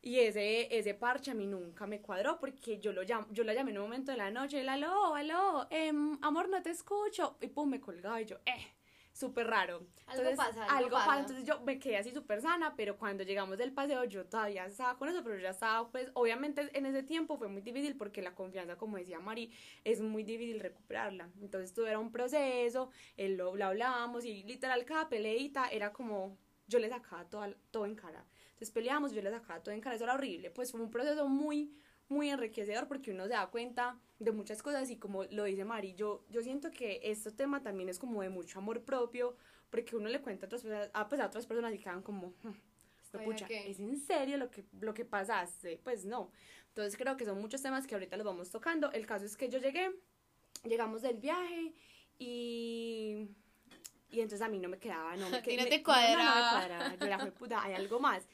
Y 0.00 0.20
ese, 0.20 0.76
ese 0.76 0.94
parche 0.94 1.32
a 1.32 1.34
mí 1.34 1.46
nunca 1.46 1.86
me 1.86 2.00
cuadró 2.00 2.38
porque 2.38 2.78
yo 2.78 2.92
lo 2.92 3.02
llam, 3.02 3.26
yo 3.32 3.42
la 3.44 3.52
llamé 3.52 3.72
en 3.72 3.78
un 3.78 3.84
momento 3.84 4.12
de 4.12 4.18
la 4.18 4.30
noche, 4.30 4.60
el 4.60 4.68
aló, 4.68 5.14
aló, 5.14 5.66
em, 5.70 6.16
amor, 6.22 6.48
no 6.48 6.62
te 6.62 6.70
escucho. 6.70 7.36
Y 7.40 7.48
pum, 7.48 7.68
me 7.68 7.80
colgaba 7.80 8.20
y 8.22 8.26
yo, 8.26 8.36
eh, 8.46 8.78
súper 9.12 9.48
raro. 9.48 9.86
Algo 10.06 10.22
Entonces, 10.22 10.36
pasa, 10.36 10.64
algo 10.66 10.90
pasa. 10.90 11.06
pasa. 11.06 11.20
Entonces 11.20 11.44
yo 11.44 11.60
me 11.62 11.80
quedé 11.80 11.96
así 11.96 12.12
súper 12.12 12.40
sana, 12.40 12.76
pero 12.76 12.96
cuando 12.96 13.24
llegamos 13.24 13.58
del 13.58 13.72
paseo 13.72 14.04
yo 14.04 14.24
todavía 14.26 14.66
estaba 14.66 14.96
con 14.96 15.08
eso, 15.08 15.24
pero 15.24 15.36
ya 15.38 15.50
estaba, 15.50 15.90
pues, 15.90 16.10
obviamente 16.14 16.70
en 16.72 16.86
ese 16.86 17.02
tiempo 17.02 17.36
fue 17.36 17.48
muy 17.48 17.62
difícil 17.62 17.96
porque 17.96 18.22
la 18.22 18.34
confianza, 18.36 18.76
como 18.76 18.96
decía 18.96 19.18
Mari, 19.18 19.52
es 19.82 20.00
muy 20.00 20.22
difícil 20.22 20.60
recuperarla. 20.60 21.28
Entonces 21.40 21.74
todo 21.74 21.88
era 21.88 21.98
un 21.98 22.12
proceso, 22.12 22.90
él 23.16 23.36
lo, 23.36 23.56
lo 23.56 23.64
hablábamos 23.64 24.24
y 24.24 24.44
literal 24.44 24.84
cada 24.84 25.08
peleita 25.08 25.68
era 25.68 25.92
como, 25.92 26.38
yo 26.68 26.78
le 26.78 26.88
sacaba 26.88 27.24
todo, 27.28 27.52
todo 27.72 27.86
en 27.86 27.96
cara. 27.96 28.24
Entonces 28.58 28.72
peleábamos, 28.72 29.12
yo 29.12 29.22
le 29.22 29.30
sacaba 29.30 29.62
todo 29.62 29.72
en 29.72 29.80
cara, 29.80 29.94
eso 29.94 30.02
era 30.02 30.14
horrible. 30.14 30.50
Pues 30.50 30.72
fue 30.72 30.80
un 30.80 30.90
proceso 30.90 31.28
muy, 31.28 31.72
muy 32.08 32.28
enriquecedor 32.28 32.88
porque 32.88 33.12
uno 33.12 33.22
se 33.22 33.30
da 33.30 33.46
cuenta 33.46 34.00
de 34.18 34.32
muchas 34.32 34.64
cosas 34.64 34.90
y 34.90 34.96
como 34.96 35.22
lo 35.26 35.44
dice 35.44 35.64
Mari, 35.64 35.94
yo, 35.94 36.24
yo 36.28 36.42
siento 36.42 36.72
que 36.72 36.98
este 37.04 37.30
tema 37.30 37.62
también 37.62 37.88
es 37.88 38.00
como 38.00 38.20
de 38.20 38.30
mucho 38.30 38.58
amor 38.58 38.82
propio 38.82 39.36
porque 39.70 39.94
uno 39.94 40.08
le 40.08 40.20
cuenta 40.20 40.46
a 40.46 40.48
otras 40.48 40.62
personas, 40.62 40.90
ah, 40.92 41.08
pues 41.08 41.20
a 41.20 41.26
otras 41.26 41.46
personas 41.46 41.72
y 41.72 41.78
quedan 41.78 42.02
como, 42.02 42.34
"Hmm, 42.42 42.50
Estoy 43.04 43.24
pucha, 43.24 43.44
aquí". 43.44 43.54
¿es 43.54 43.78
en 43.78 43.96
serio 43.96 44.36
lo 44.38 44.50
que, 44.50 44.64
lo 44.80 44.92
que 44.92 45.04
pasaste? 45.04 45.78
Pues 45.84 46.04
no. 46.04 46.32
Entonces 46.70 46.96
creo 46.96 47.16
que 47.16 47.24
son 47.24 47.40
muchos 47.40 47.62
temas 47.62 47.86
que 47.86 47.94
ahorita 47.94 48.16
los 48.16 48.26
vamos 48.26 48.50
tocando. 48.50 48.90
El 48.90 49.06
caso 49.06 49.24
es 49.24 49.36
que 49.36 49.48
yo 49.48 49.60
llegué, 49.60 49.92
llegamos 50.64 51.02
del 51.02 51.18
viaje 51.18 51.74
y... 52.18 53.28
Y 54.10 54.20
entonces 54.22 54.40
a 54.40 54.48
mí 54.48 54.58
no 54.58 54.70
me 54.70 54.78
quedaba, 54.78 55.14
no 55.16 55.28
me 55.28 55.42
Y 55.46 55.56
no 55.58 55.64
te 55.66 55.78
no, 55.78 55.84
cuadraba. 55.84 56.60
me 56.60 56.96
cuadraba. 56.96 56.96
Yo 56.96 57.18
fue 57.20 57.32
puta, 57.32 57.62
hay 57.62 57.74
algo 57.74 58.00
más. 58.00 58.26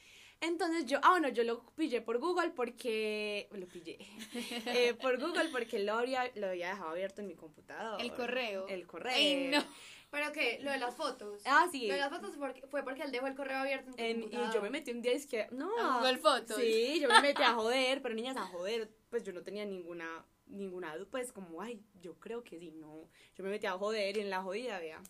Entonces 0.44 0.86
yo, 0.86 0.98
ah, 1.02 1.10
bueno, 1.10 1.28
yo 1.28 1.42
lo 1.44 1.64
pillé 1.74 2.00
por 2.00 2.18
Google 2.18 2.50
porque, 2.50 3.48
lo 3.52 3.66
pillé, 3.66 3.98
eh, 4.66 4.94
por 4.94 5.18
Google 5.18 5.48
porque 5.50 5.78
lo 5.80 5.94
había, 5.94 6.30
lo 6.34 6.48
había 6.48 6.68
dejado 6.70 6.90
abierto 6.90 7.20
en 7.20 7.28
mi 7.28 7.34
computador. 7.34 8.00
El 8.00 8.12
correo. 8.14 8.66
El 8.68 8.86
correo. 8.86 9.50
No. 9.60 9.64
Pero 10.10 10.30
que 10.30 10.60
lo 10.60 10.70
de 10.70 10.78
las 10.78 10.94
fotos. 10.94 11.42
Ah, 11.44 11.66
sí. 11.72 11.88
Lo 11.88 11.94
de 11.94 12.00
las 12.00 12.08
fotos 12.10 12.36
fue 12.36 12.46
porque, 12.46 12.66
fue 12.68 12.84
porque 12.84 13.02
él 13.02 13.10
dejó 13.10 13.26
el 13.26 13.34
correo 13.34 13.58
abierto 13.58 13.90
en 13.96 13.96
tu 13.96 14.02
En- 14.02 14.32
y 14.32 14.52
yo 14.54 14.62
me 14.62 14.70
metí 14.70 14.92
un 14.92 15.02
día, 15.02 15.12
es 15.12 15.26
que, 15.26 15.48
no. 15.50 15.76
A 15.76 15.98
Google 15.98 16.18
Fotos. 16.18 16.56
Sí, 16.56 17.00
yo 17.00 17.08
me 17.08 17.20
metí 17.20 17.42
a 17.42 17.52
joder, 17.54 18.00
pero 18.00 18.14
niñas, 18.14 18.36
a 18.36 18.42
joder, 18.46 18.88
pues 19.10 19.24
yo 19.24 19.32
no 19.32 19.42
tenía 19.42 19.64
ninguna, 19.64 20.24
ninguna, 20.46 20.96
du- 20.96 21.08
pues 21.08 21.32
como, 21.32 21.60
ay, 21.60 21.82
yo 22.00 22.14
creo 22.20 22.44
que 22.44 22.60
sí, 22.60 22.70
no. 22.70 23.08
Yo 23.36 23.42
me 23.42 23.50
metí 23.50 23.66
a 23.66 23.72
joder 23.72 24.16
y 24.16 24.20
en 24.20 24.30
la 24.30 24.40
jodida, 24.42 24.78
vea. 24.78 25.02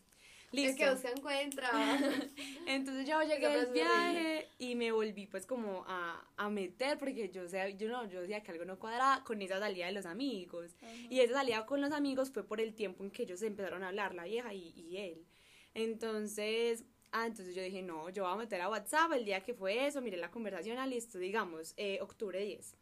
Es 0.54 0.76
Listo. 0.76 0.84
que 0.84 0.90
usted 0.92 1.12
encuentra. 1.16 1.70
Entonces 2.66 3.08
yo 3.08 3.20
llegué 3.22 3.60
es 3.60 3.72
viaje 3.72 4.48
y 4.58 4.76
me 4.76 4.92
volví 4.92 5.26
pues 5.26 5.46
como 5.46 5.84
a, 5.88 6.24
a 6.36 6.48
meter 6.48 6.96
porque 6.98 7.28
yo, 7.30 7.48
sea, 7.48 7.68
yo 7.68 7.88
no, 7.88 8.08
yo 8.08 8.20
decía 8.20 8.42
que 8.42 8.52
algo 8.52 8.64
no 8.64 8.78
cuadraba 8.78 9.24
con 9.24 9.42
esa 9.42 9.58
salida 9.58 9.86
de 9.86 9.92
los 9.92 10.06
amigos. 10.06 10.76
Y 11.10 11.20
esa 11.20 11.34
salida 11.34 11.66
con 11.66 11.80
los 11.80 11.92
amigos 11.92 12.30
fue 12.30 12.44
por 12.44 12.60
el 12.60 12.74
tiempo 12.74 13.02
en 13.02 13.10
que 13.10 13.24
ellos 13.24 13.42
empezaron 13.42 13.82
a 13.82 13.88
hablar, 13.88 14.14
la 14.14 14.24
vieja 14.24 14.54
y, 14.54 14.72
y 14.76 14.96
él. 14.98 15.26
Entonces, 15.74 16.84
ah, 17.10 17.26
entonces 17.26 17.54
yo 17.54 17.62
dije, 17.62 17.82
no, 17.82 18.08
yo 18.10 18.22
voy 18.24 18.32
a 18.32 18.36
meter 18.36 18.60
a 18.60 18.68
WhatsApp 18.68 19.12
el 19.12 19.24
día 19.24 19.42
que 19.42 19.54
fue 19.54 19.86
eso, 19.86 20.00
miré 20.00 20.16
la 20.16 20.30
conversación, 20.30 20.78
ah, 20.78 20.86
listo, 20.86 21.18
digamos, 21.18 21.74
eh, 21.76 21.98
octubre 22.00 22.40
10. 22.40 22.76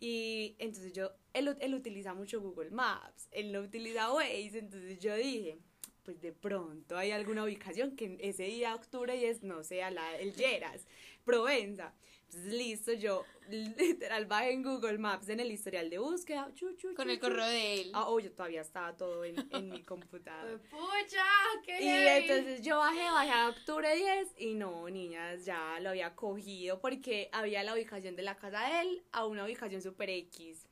Y 0.00 0.54
entonces 0.58 0.92
yo, 0.92 1.10
él, 1.34 1.56
él 1.60 1.74
utiliza 1.74 2.14
mucho 2.14 2.40
Google 2.40 2.70
Maps, 2.70 3.28
él 3.32 3.52
no 3.52 3.60
utiliza 3.60 4.12
Waze, 4.12 4.58
entonces 4.58 4.98
yo 4.98 5.14
dije, 5.16 5.58
pues 6.08 6.22
de 6.22 6.32
pronto 6.32 6.96
hay 6.96 7.10
alguna 7.10 7.44
ubicación 7.44 7.94
que 7.94 8.16
ese 8.22 8.44
día, 8.44 8.74
octubre 8.74 9.14
10, 9.14 9.42
no 9.42 9.62
sea 9.62 9.90
la, 9.90 10.16
el 10.16 10.34
Lleras, 10.34 10.86
Provenza. 11.22 11.92
Entonces, 12.24 12.50
listo, 12.54 12.94
yo 12.94 13.26
literal 13.50 14.24
bajé 14.24 14.52
en 14.52 14.62
Google 14.62 14.96
Maps 14.96 15.28
en 15.28 15.38
el 15.40 15.52
historial 15.52 15.90
de 15.90 15.98
búsqueda. 15.98 16.50
chu, 16.54 16.74
chu, 16.76 16.94
Con 16.94 17.08
chu, 17.08 17.12
el 17.12 17.20
correo 17.20 17.44
de 17.44 17.82
él. 17.82 17.90
Ah, 17.92 18.08
oh, 18.08 18.20
yo 18.20 18.32
todavía 18.32 18.62
estaba 18.62 18.96
todo 18.96 19.22
en, 19.22 19.36
en 19.50 19.68
mi 19.68 19.82
computador. 19.82 20.58
¡Pucha! 20.70 21.26
¡Qué 21.62 21.84
Y 21.84 21.88
entonces 21.88 22.62
yo 22.62 22.78
bajé, 22.78 23.04
bajé 23.10 23.30
a 23.30 23.50
octubre 23.50 23.94
10 23.94 24.28
y 24.38 24.54
no, 24.54 24.88
niñas, 24.88 25.44
ya 25.44 25.78
lo 25.80 25.90
había 25.90 26.14
cogido 26.14 26.80
porque 26.80 27.28
había 27.32 27.62
la 27.64 27.74
ubicación 27.74 28.16
de 28.16 28.22
la 28.22 28.34
casa 28.34 28.66
de 28.66 28.80
él 28.80 29.04
a 29.12 29.26
una 29.26 29.44
ubicación 29.44 29.82
super 29.82 30.08
X. 30.08 30.66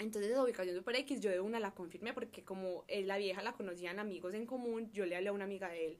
Entonces 0.00 0.30
esa 0.30 0.42
ubicación 0.42 0.74
super 0.74 0.96
X 0.96 1.20
yo 1.20 1.30
de 1.30 1.40
una 1.40 1.60
la 1.60 1.74
confirmé 1.74 2.14
porque 2.14 2.42
como 2.42 2.84
eh, 2.88 3.02
la 3.04 3.18
vieja 3.18 3.42
la 3.42 3.52
conocían 3.52 3.98
amigos 3.98 4.34
en 4.34 4.46
común, 4.46 4.90
yo 4.92 5.04
le 5.04 5.14
hablé 5.14 5.28
a 5.28 5.32
una 5.32 5.44
amiga 5.44 5.68
de 5.68 5.86
él 5.86 5.98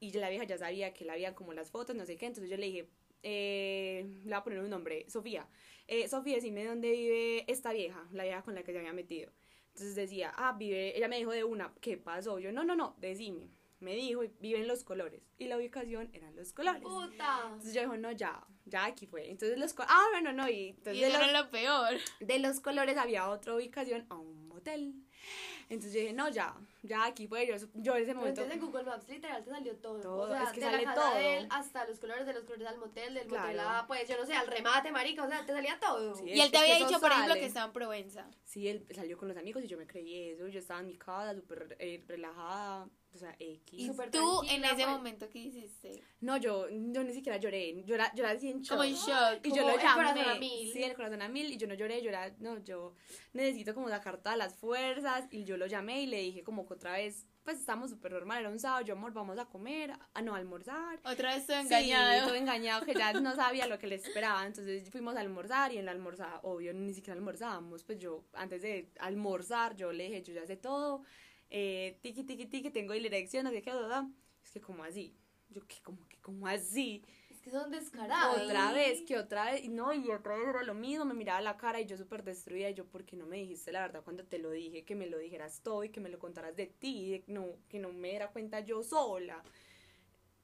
y 0.00 0.10
la 0.12 0.30
vieja 0.30 0.44
ya 0.44 0.58
sabía 0.58 0.92
que 0.92 1.04
la 1.04 1.12
había 1.12 1.34
como 1.34 1.52
las 1.52 1.70
fotos, 1.70 1.94
no 1.94 2.04
sé 2.06 2.16
qué, 2.16 2.26
entonces 2.26 2.50
yo 2.50 2.56
le 2.56 2.66
dije, 2.66 2.88
eh, 3.22 4.04
le 4.24 4.30
voy 4.30 4.34
a 4.34 4.42
poner 4.42 4.58
un 4.58 4.70
nombre, 4.70 5.08
Sofía. 5.08 5.46
Eh, 5.86 6.08
Sofía, 6.08 6.36
decime 6.36 6.64
dónde 6.64 6.90
vive 6.90 7.44
esta 7.46 7.72
vieja, 7.72 8.08
la 8.12 8.24
vieja 8.24 8.42
con 8.42 8.54
la 8.56 8.64
que 8.64 8.72
se 8.72 8.78
había 8.78 8.92
metido. 8.92 9.30
Entonces 9.68 9.94
decía, 9.94 10.32
ah, 10.36 10.56
vive, 10.58 10.96
ella 10.96 11.06
me 11.06 11.18
dijo 11.18 11.30
de 11.30 11.44
una, 11.44 11.72
¿qué 11.80 11.98
pasó? 11.98 12.40
Yo, 12.40 12.50
no, 12.52 12.64
no, 12.64 12.74
no, 12.74 12.96
decime. 12.98 13.50
Me 13.82 13.94
dijo, 13.94 14.22
vive 14.40 14.60
en 14.60 14.68
los 14.68 14.84
colores. 14.84 15.22
Y 15.38 15.48
la 15.48 15.56
ubicación 15.56 16.08
eran 16.12 16.36
los 16.36 16.52
colores. 16.52 16.82
¡Puta! 16.82 17.40
Entonces 17.46 17.74
yo 17.74 17.80
dijo, 17.80 17.96
no, 17.96 18.12
ya, 18.12 18.44
ya 18.64 18.84
aquí 18.84 19.06
fue. 19.06 19.28
Entonces 19.28 19.58
los 19.58 19.74
colores, 19.74 19.94
ah, 19.98 20.06
bueno, 20.12 20.32
no, 20.32 20.48
y 20.48 20.68
entonces 20.68 20.94
y 20.96 21.04
eso 21.04 21.18
los, 21.18 21.28
era 21.28 21.42
lo 21.42 21.50
peor. 21.50 21.94
de 22.20 22.38
los 22.38 22.60
colores 22.60 22.96
había 22.96 23.28
otra 23.28 23.54
ubicación 23.54 24.06
a 24.08 24.14
un 24.16 24.46
motel. 24.48 24.94
Entonces 25.68 25.94
yo 25.94 26.00
dije, 26.00 26.12
no, 26.12 26.28
ya, 26.28 26.54
ya 26.82 27.06
aquí 27.06 27.26
fue. 27.26 27.46
Yo, 27.46 27.54
yo 27.74 27.96
en 27.96 28.02
ese 28.02 28.06
Pero 28.08 28.20
momento. 28.20 28.42
entonces 28.42 28.52
en 28.52 28.60
Google 28.60 28.84
Maps 28.84 29.08
literal 29.08 29.42
te 29.44 29.50
salió 29.50 29.76
todo. 29.76 30.00
Todo, 30.00 30.22
o 30.24 30.28
sea, 30.28 30.42
es 30.42 30.50
que 30.50 30.60
de 30.60 30.66
sale 30.66 30.82
la 30.82 30.94
casa 30.94 31.08
todo. 31.10 31.18
de 31.18 31.36
él 31.38 31.48
hasta 31.50 31.86
los 31.88 31.98
colores, 31.98 32.26
de 32.26 32.32
los 32.34 32.44
colores 32.44 32.66
al 32.66 32.78
motel, 32.78 33.14
del 33.14 33.28
motel 33.28 33.52
Claro. 33.54 33.68
a, 33.68 33.86
pues 33.86 34.08
yo 34.08 34.16
no 34.18 34.26
sé, 34.26 34.34
al 34.34 34.46
remate, 34.48 34.92
marica, 34.92 35.24
o 35.24 35.28
sea, 35.28 35.46
te 35.46 35.52
salía 35.52 35.78
todo. 35.80 36.14
Sí. 36.16 36.24
Y 36.26 36.40
él 36.40 36.50
te 36.50 36.58
había 36.58 36.76
dicho, 36.76 37.00
por 37.00 37.10
ejemplo, 37.10 37.34
que 37.34 37.46
estaba 37.46 37.66
en 37.66 37.72
Provenza. 37.72 38.30
Sí, 38.44 38.68
él 38.68 38.86
salió 38.94 39.16
con 39.16 39.28
los 39.28 39.36
amigos 39.36 39.64
y 39.64 39.68
yo 39.68 39.78
me 39.78 39.86
creí 39.86 40.30
eso. 40.30 40.46
Yo 40.48 40.58
estaba 40.58 40.80
en 40.80 40.86
mi 40.88 40.96
casa, 40.96 41.34
súper 41.34 41.76
eh, 41.78 42.04
relajada. 42.06 42.88
O 43.14 43.18
sea, 43.18 43.34
X. 43.38 43.78
Y 43.80 43.86
Súper 43.86 44.10
tú, 44.10 44.42
en 44.48 44.64
ese 44.64 44.86
momento, 44.86 45.28
¿qué 45.28 45.38
hiciste? 45.40 46.02
No, 46.20 46.36
yo, 46.38 46.68
yo 46.70 47.04
ni 47.04 47.12
siquiera 47.12 47.36
lloré. 47.38 47.82
Yo 47.84 47.94
era, 47.94 48.12
yo 48.14 48.24
era 48.24 48.32
así 48.32 48.48
en 48.50 48.62
shock. 48.62 48.78
Como 48.78 48.84
en 48.84 48.94
shock. 48.94 49.40
Y 49.44 49.50
yo 49.50 49.62
lo 49.62 49.70
el 49.74 49.80
llamé. 49.80 49.94
corazón 49.94 50.28
a 50.30 50.34
mil. 50.38 50.72
Sí, 50.72 50.82
el 50.82 50.94
corazón 50.94 51.22
a 51.22 51.28
mil. 51.28 51.52
Y 51.52 51.56
yo 51.58 51.66
no 51.66 51.74
lloré, 51.74 52.00
yo 52.02 52.08
era, 52.08 52.34
no, 52.38 52.58
yo 52.64 52.94
necesito 53.32 53.74
como 53.74 53.88
sacar 53.88 54.18
todas 54.18 54.38
las 54.38 54.54
fuerzas. 54.54 55.26
Y 55.30 55.44
yo 55.44 55.56
lo 55.56 55.66
llamé 55.66 56.02
y 56.02 56.06
le 56.06 56.18
dije 56.20 56.42
como 56.42 56.66
que 56.66 56.74
otra 56.74 56.92
vez, 56.92 57.26
pues 57.44 57.58
estamos 57.58 57.90
súper 57.90 58.12
normal, 58.12 58.38
era 58.38 58.50
un 58.50 58.58
sábado, 58.60 58.84
yo, 58.84 58.94
amor, 58.94 59.12
vamos 59.12 59.36
a 59.36 59.46
comer, 59.46 59.92
a 60.14 60.22
no 60.22 60.34
a 60.34 60.38
almorzar. 60.38 61.00
Otra 61.04 61.30
vez 61.34 61.40
estoy 61.40 61.56
Sí, 61.56 61.62
engañado. 61.74 62.26
todo 62.28 62.34
engañado, 62.36 62.84
que 62.86 62.94
ya 62.94 63.12
no 63.20 63.34
sabía 63.34 63.66
lo 63.66 63.78
que 63.78 63.88
le 63.88 63.96
esperaba. 63.96 64.46
Entonces 64.46 64.88
fuimos 64.90 65.16
a 65.16 65.20
almorzar 65.20 65.72
y 65.72 65.78
en 65.78 65.84
la 65.86 65.90
almorzada, 65.92 66.40
obvio, 66.44 66.72
ni 66.72 66.94
siquiera 66.94 67.18
almorzábamos. 67.18 67.82
Pues 67.84 67.98
yo, 67.98 68.24
antes 68.34 68.62
de 68.62 68.90
almorzar, 69.00 69.74
yo 69.76 69.92
le 69.92 70.04
dije, 70.04 70.22
yo 70.22 70.32
ya 70.34 70.46
sé 70.46 70.56
todo. 70.56 71.02
Eh, 71.54 71.98
tiki, 72.00 72.24
tiki, 72.24 72.46
tiki, 72.46 72.70
tengo 72.70 72.94
dirección, 72.94 73.46
así 73.46 73.60
que, 73.60 73.70
¿verdad? 73.70 74.04
Es 74.42 74.50
que, 74.52 74.60
como 74.62 74.84
así? 74.84 75.14
Yo, 75.50 75.66
que 75.66 75.82
como 75.82 76.08
que, 76.08 76.16
como 76.16 76.46
así? 76.46 77.04
Es 77.30 77.42
que 77.42 77.50
son 77.50 77.70
descarados. 77.70 78.40
Otra 78.40 78.72
vez, 78.72 79.02
que 79.02 79.18
otra 79.18 79.44
vez, 79.52 79.62
y 79.62 79.68
no, 79.68 79.92
y 79.92 80.10
otra 80.10 80.34
vez 80.38 80.48
era 80.48 80.62
lo 80.62 80.72
mismo, 80.72 81.04
me 81.04 81.12
miraba 81.12 81.42
la 81.42 81.58
cara 81.58 81.78
y 81.78 81.84
yo 81.84 81.98
súper 81.98 82.24
destruida, 82.24 82.70
y 82.70 82.74
yo, 82.74 82.86
¿por 82.86 83.04
qué 83.04 83.16
no 83.16 83.26
me 83.26 83.36
dijiste 83.36 83.70
la 83.70 83.82
verdad 83.82 84.02
cuando 84.02 84.24
te 84.24 84.38
lo 84.38 84.50
dije? 84.50 84.86
Que 84.86 84.94
me 84.94 85.06
lo 85.06 85.18
dijeras 85.18 85.60
todo 85.62 85.84
y 85.84 85.90
que 85.90 86.00
me 86.00 86.08
lo 86.08 86.18
contaras 86.18 86.56
de 86.56 86.68
ti, 86.68 87.10
de- 87.10 87.24
no, 87.26 87.46
que 87.68 87.78
no 87.78 87.92
me 87.92 88.08
diera 88.08 88.30
cuenta 88.30 88.60
yo 88.60 88.82
sola. 88.82 89.42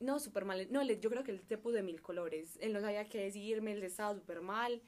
No, 0.00 0.20
súper 0.20 0.44
mal, 0.44 0.68
no, 0.70 0.84
le- 0.84 1.00
yo 1.00 1.08
creo 1.08 1.24
que 1.24 1.30
él 1.30 1.40
te 1.46 1.56
puso 1.56 1.76
de 1.76 1.82
mil 1.82 2.02
colores, 2.02 2.58
él 2.60 2.74
no 2.74 2.80
sabía 2.80 3.08
qué 3.08 3.22
decirme, 3.24 3.72
él 3.72 3.82
estaba 3.82 4.14
súper 4.14 4.42
mal, 4.42 4.82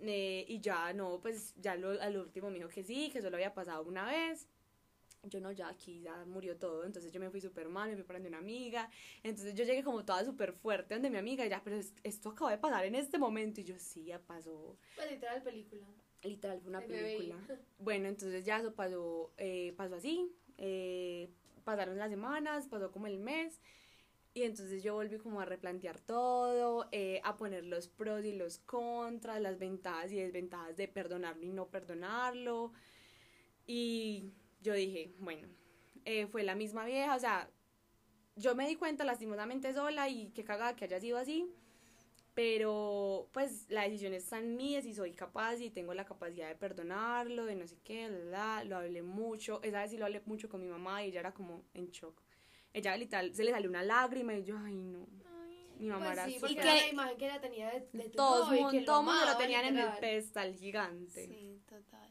eh, 0.00 0.44
y 0.48 0.60
ya, 0.60 0.92
no, 0.94 1.20
pues, 1.20 1.54
ya 1.56 1.76
lo, 1.76 1.90
al 2.00 2.16
último 2.16 2.50
me 2.50 2.56
dijo 2.56 2.68
que 2.70 2.82
sí, 2.82 3.10
que 3.12 3.22
solo 3.22 3.36
había 3.36 3.54
pasado 3.54 3.84
una 3.84 4.06
vez, 4.06 4.48
yo 5.28 5.40
no, 5.40 5.52
ya 5.52 5.68
aquí 5.68 6.00
ya 6.00 6.24
murió 6.24 6.56
todo, 6.56 6.84
entonces 6.84 7.12
yo 7.12 7.20
me 7.20 7.30
fui 7.30 7.40
súper 7.40 7.68
mal, 7.68 7.90
me 7.90 7.96
fui 7.96 8.04
para 8.04 8.18
donde 8.18 8.28
una 8.30 8.38
amiga, 8.38 8.90
entonces 9.22 9.54
yo 9.54 9.64
llegué 9.64 9.84
como 9.84 10.04
toda 10.04 10.24
súper 10.24 10.52
fuerte 10.52 10.94
donde 10.94 11.10
mi 11.10 11.18
amiga, 11.18 11.44
y 11.44 11.50
ya, 11.50 11.60
pero 11.62 11.76
es- 11.76 11.92
esto 12.02 12.30
acaba 12.30 12.50
de 12.50 12.58
pasar 12.58 12.84
en 12.86 12.94
este 12.94 13.18
momento, 13.18 13.60
y 13.60 13.64
yo, 13.64 13.78
sí, 13.78 14.04
ya 14.04 14.18
pasó, 14.18 14.76
Pues 14.96 15.10
literal 15.10 15.42
película. 15.42 15.86
literal, 16.22 16.60
fue 16.60 16.70
una 16.70 16.80
El 16.80 16.86
película. 16.86 17.36
Bueno, 17.78 18.08
entonces 18.08 18.44
ya 18.44 18.58
eso 18.58 18.74
pasó, 18.74 19.32
eh, 19.38 19.72
pasó 19.76 19.96
así, 19.96 20.30
eh, 20.58 21.28
pasaron 21.64 21.96
las 21.98 22.10
semanas, 22.10 22.66
pasó 22.68 22.90
como 22.90 23.06
el 23.06 23.18
mes, 23.18 23.60
Y 24.32 24.44
entonces 24.44 24.84
yo 24.84 24.94
volví 24.94 25.18
como 25.18 25.40
a 25.40 25.44
replantear 25.44 25.98
todo, 25.98 26.86
eh, 26.92 27.20
a 27.24 27.36
poner 27.36 27.64
los 27.64 27.88
pros 27.88 28.24
y 28.24 28.32
los 28.32 28.58
contras, 28.60 29.40
las 29.40 29.58
ventajas 29.58 30.12
y 30.12 30.16
desventajas 30.20 30.76
de 30.76 30.86
perdonarlo 30.86 31.42
y 31.44 31.52
no 31.52 31.66
perdonarlo. 31.66 32.72
Y 33.66 34.30
yo 34.60 34.74
dije, 34.74 35.12
bueno, 35.18 35.48
eh, 36.04 36.26
fue 36.26 36.42
la 36.42 36.54
misma 36.54 36.84
vieja, 36.84 37.14
o 37.14 37.18
sea, 37.18 37.50
yo 38.36 38.54
me 38.54 38.68
di 38.68 38.76
cuenta 38.76 39.04
lastimosamente 39.04 39.72
sola 39.72 40.08
y 40.08 40.30
qué 40.30 40.44
cagada 40.44 40.76
que 40.76 40.84
haya 40.84 41.00
sido 41.00 41.18
así, 41.18 41.52
pero 42.34 43.28
pues 43.32 43.66
la 43.68 43.82
decisión 43.82 44.14
está 44.14 44.38
en 44.38 44.56
mí, 44.56 44.80
si 44.82 44.94
soy 44.94 45.12
capaz 45.12 45.56
y 45.56 45.70
tengo 45.70 45.94
la 45.94 46.04
capacidad 46.04 46.48
de 46.48 46.54
perdonarlo, 46.54 47.44
de 47.44 47.56
no 47.56 47.66
sé 47.66 47.78
qué, 47.82 48.08
la, 48.08 48.64
lo 48.64 48.76
hablé 48.76 49.02
mucho, 49.02 49.60
esa 49.62 49.80
vez 49.80 49.90
sí 49.90 49.98
lo 49.98 50.06
hablé 50.06 50.22
mucho 50.24 50.48
con 50.48 50.60
mi 50.60 50.68
mamá 50.68 51.04
y 51.04 51.08
ella 51.08 51.20
era 51.20 51.34
como 51.34 51.64
en 51.74 51.90
shock. 51.90 52.22
Ella 52.72 52.96
literal 52.96 53.34
se 53.34 53.42
le 53.42 53.50
salió 53.50 53.68
una 53.68 53.82
lágrima 53.82 54.34
y 54.34 54.44
yo, 54.44 54.56
ay 54.58 54.74
no. 54.74 55.06
Mi 55.78 55.88
mamá 55.88 56.06
Pues 56.06 56.18
era 56.18 56.26
sí, 56.26 56.36
así. 56.36 56.54
¿Y 56.54 56.58
era 56.58 56.62
qué? 56.62 56.80
la 56.80 56.88
imagen 56.88 57.16
que 57.16 57.24
ella 57.24 57.40
tenía 57.40 57.70
de, 57.70 57.80
de 57.92 58.04
tu 58.04 58.10
que 58.10 58.10
todo 58.10 58.52
el 58.52 58.60
mundo 59.04 59.24
lo 59.26 59.36
tenían 59.38 59.64
en 59.64 59.78
el 59.78 59.92
pedestal 59.98 60.54
gigante. 60.54 61.26
Sí, 61.26 61.62
total. 61.66 62.09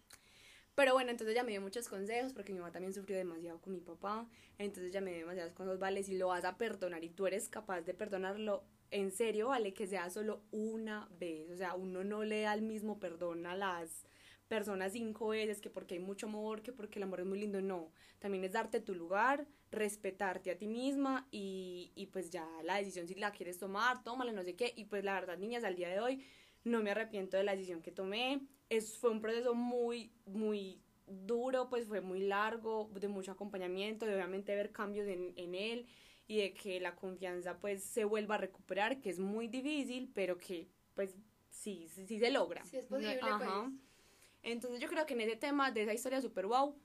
Pero 0.79 0.93
bueno, 0.93 1.11
entonces 1.11 1.35
ella 1.35 1.43
me 1.43 1.51
dio 1.51 1.59
muchos 1.59 1.89
consejos 1.89 2.31
porque 2.31 2.53
mi 2.53 2.59
mamá 2.59 2.71
también 2.71 2.93
sufrió 2.93 3.17
demasiado 3.17 3.59
con 3.59 3.73
mi 3.73 3.81
papá. 3.81 4.25
Entonces 4.57 4.91
ella 4.91 5.01
me 5.01 5.11
dio 5.11 5.19
demasiados 5.19 5.51
consejos, 5.51 5.77
vale, 5.77 6.03
si 6.03 6.17
lo 6.17 6.27
vas 6.27 6.45
a 6.45 6.57
perdonar 6.57 7.03
y 7.03 7.09
tú 7.09 7.27
eres 7.27 7.49
capaz 7.49 7.81
de 7.81 7.93
perdonarlo, 7.93 8.63
en 8.89 9.11
serio, 9.11 9.49
vale, 9.49 9.73
que 9.73 9.87
sea 9.87 10.09
solo 10.09 10.41
una 10.51 11.09
vez. 11.19 11.49
O 11.49 11.57
sea, 11.57 11.75
uno 11.75 12.05
no 12.05 12.23
le 12.23 12.43
da 12.43 12.53
el 12.53 12.61
mismo 12.61 12.97
perdón 12.97 13.45
a 13.45 13.57
las 13.57 14.05
personas 14.47 14.93
cinco 14.93 15.27
veces, 15.27 15.59
que 15.59 15.69
porque 15.69 15.95
hay 15.95 15.99
mucho 15.99 16.27
amor, 16.27 16.61
que 16.61 16.71
porque 16.71 16.99
el 16.99 17.03
amor 17.03 17.19
es 17.19 17.25
muy 17.25 17.41
lindo, 17.41 17.59
no. 17.59 17.91
También 18.19 18.45
es 18.45 18.53
darte 18.53 18.79
tu 18.79 18.95
lugar, 18.95 19.47
respetarte 19.71 20.49
a 20.49 20.57
ti 20.57 20.67
misma 20.67 21.27
y, 21.29 21.91
y 21.93 22.05
pues 22.05 22.29
ya 22.29 22.47
la 22.63 22.77
decisión 22.77 23.05
si 23.05 23.15
la 23.15 23.33
quieres 23.33 23.57
tomar, 23.57 24.01
tómala, 24.05 24.31
no 24.31 24.43
sé 24.43 24.55
qué. 24.55 24.71
Y 24.77 24.85
pues 24.85 25.03
la 25.03 25.15
verdad, 25.15 25.37
niñas, 25.37 25.65
al 25.65 25.75
día 25.75 25.89
de 25.89 25.99
hoy 25.99 26.25
no 26.63 26.81
me 26.81 26.91
arrepiento 26.91 27.35
de 27.35 27.43
la 27.43 27.51
decisión 27.51 27.81
que 27.81 27.91
tomé. 27.91 28.47
Es, 28.69 28.97
fue 28.97 29.09
un 29.09 29.21
proceso 29.21 29.53
muy, 29.53 30.11
muy 30.25 30.81
duro, 31.07 31.69
pues 31.69 31.87
fue 31.87 32.01
muy 32.01 32.21
largo, 32.21 32.89
de 32.93 33.07
mucho 33.07 33.31
acompañamiento, 33.31 34.05
de 34.05 34.13
obviamente 34.13 34.55
ver 34.55 34.71
cambios 34.71 35.07
en, 35.07 35.33
en 35.35 35.55
él 35.55 35.87
y 36.27 36.37
de 36.37 36.53
que 36.53 36.79
la 36.79 36.95
confianza 36.95 37.57
pues 37.59 37.83
se 37.83 38.05
vuelva 38.05 38.35
a 38.35 38.37
recuperar, 38.37 39.01
que 39.01 39.09
es 39.09 39.19
muy 39.19 39.47
difícil, 39.47 40.11
pero 40.13 40.37
que 40.37 40.67
pues 40.93 41.15
sí, 41.49 41.87
sí, 41.89 42.05
sí 42.05 42.19
se 42.19 42.29
logra. 42.29 42.63
Sí, 42.65 42.77
es 42.77 42.85
posible, 42.85 43.19
Ajá. 43.23 43.63
pues. 43.63 43.73
Entonces 44.43 44.79
yo 44.79 44.87
creo 44.87 45.05
que 45.05 45.15
en 45.15 45.21
ese 45.21 45.35
tema 45.35 45.71
de 45.71 45.83
esa 45.83 45.93
historia 45.93 46.21
super 46.21 46.45
wow 46.45 46.75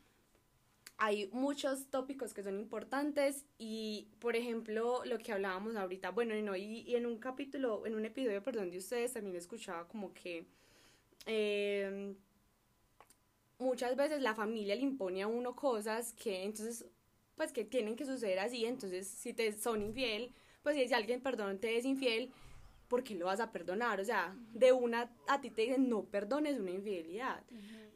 hay 0.97 1.29
muchos 1.33 1.89
tópicos 1.91 2.33
que 2.33 2.43
son 2.43 2.59
importantes 2.59 3.45
y 3.59 4.09
por 4.21 4.37
ejemplo 4.37 5.03
lo 5.05 5.19
que 5.19 5.33
hablábamos 5.33 5.77
ahorita, 5.77 6.11
bueno 6.11 6.35
y 6.37 6.43
no, 6.43 6.57
y, 6.57 6.81
y 6.83 6.95
en 6.95 7.07
un 7.07 7.19
capítulo, 7.19 7.85
en 7.85 7.95
un 7.95 8.05
episodio, 8.05 8.43
perdón, 8.43 8.71
de 8.71 8.79
ustedes 8.79 9.13
también 9.13 9.37
escuchaba 9.37 9.87
como 9.89 10.15
que 10.15 10.47
eh, 11.27 12.15
muchas 13.59 13.97
veces 13.97 14.23
la 14.23 14.35
familia 14.35 14.75
le 14.75 14.83
impone 14.83 15.23
a 15.23 15.27
uno 15.27 15.55
cosas 15.57 16.13
que 16.13 16.45
entonces 16.45 16.87
pues 17.37 17.53
que 17.53 17.65
tienen 17.65 17.97
que 17.97 18.05
suceder 18.05 18.39
así, 18.39 18.65
entonces 18.65 19.09
si 19.09 19.33
te 19.33 19.53
son 19.53 19.83
infiel, 19.83 20.33
pues 20.63 20.77
si 20.77 20.95
alguien 20.95 21.21
perdón 21.21 21.59
te 21.59 21.77
es 21.77 21.85
infiel, 21.85 22.33
¿por 22.89 23.03
qué 23.03 23.15
lo 23.15 23.27
vas 23.27 23.41
a 23.41 23.51
perdonar? 23.51 24.01
O 24.01 24.05
sea, 24.05 24.37
de 24.53 24.73
una 24.73 25.11
a 25.27 25.41
ti 25.41 25.51
te 25.51 25.63
dicen 25.63 25.89
no 25.89 26.05
perdones 26.05 26.59
una 26.59 26.71
infidelidad, 26.71 27.43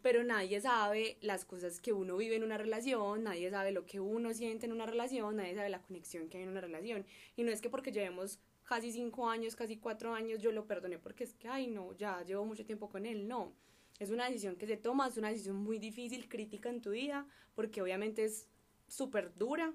pero 0.02 0.24
nadie 0.24 0.60
sabe 0.60 1.18
las 1.20 1.44
cosas 1.44 1.80
que 1.80 1.92
uno 1.92 2.16
vive 2.16 2.36
en 2.36 2.44
una 2.44 2.58
relación, 2.58 3.24
nadie 3.24 3.50
sabe 3.50 3.72
lo 3.72 3.86
que 3.86 4.00
uno 4.00 4.32
siente 4.34 4.66
en 4.66 4.72
una 4.72 4.86
relación, 4.86 5.36
nadie 5.36 5.54
sabe 5.54 5.68
la 5.68 5.82
conexión 5.82 6.28
que 6.28 6.38
hay 6.38 6.44
en 6.44 6.50
una 6.50 6.60
relación. 6.60 7.06
Y 7.36 7.42
no 7.42 7.52
es 7.52 7.60
que 7.60 7.70
porque 7.70 7.92
llevemos 7.92 8.38
casi 8.68 8.92
cinco 8.92 9.30
años, 9.30 9.56
casi 9.56 9.78
cuatro 9.78 10.12
años, 10.12 10.42
yo 10.42 10.52
lo 10.52 10.66
perdoné 10.66 10.98
porque 10.98 11.24
es 11.24 11.32
que, 11.32 11.48
ay, 11.48 11.68
no, 11.68 11.96
ya 11.96 12.22
llevo 12.22 12.44
mucho 12.44 12.66
tiempo 12.66 12.90
con 12.90 13.06
él, 13.06 13.26
no. 13.26 13.54
Es 13.98 14.10
una 14.10 14.26
decisión 14.26 14.56
que 14.56 14.66
se 14.66 14.76
toma, 14.76 15.08
es 15.08 15.16
una 15.16 15.30
decisión 15.30 15.56
muy 15.56 15.78
difícil, 15.78 16.28
crítica 16.28 16.68
en 16.68 16.82
tu 16.82 16.90
vida, 16.90 17.26
porque 17.54 17.80
obviamente 17.80 18.24
es 18.24 18.46
súper 18.86 19.34
dura, 19.34 19.74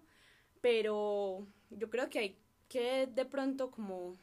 pero 0.62 1.47
yo 1.71 1.89
creo 1.89 2.08
que 2.10 2.19
hay 2.19 2.38
que 2.69 3.08
de 3.08 3.25
pronto 3.25 3.71
como 3.71 4.13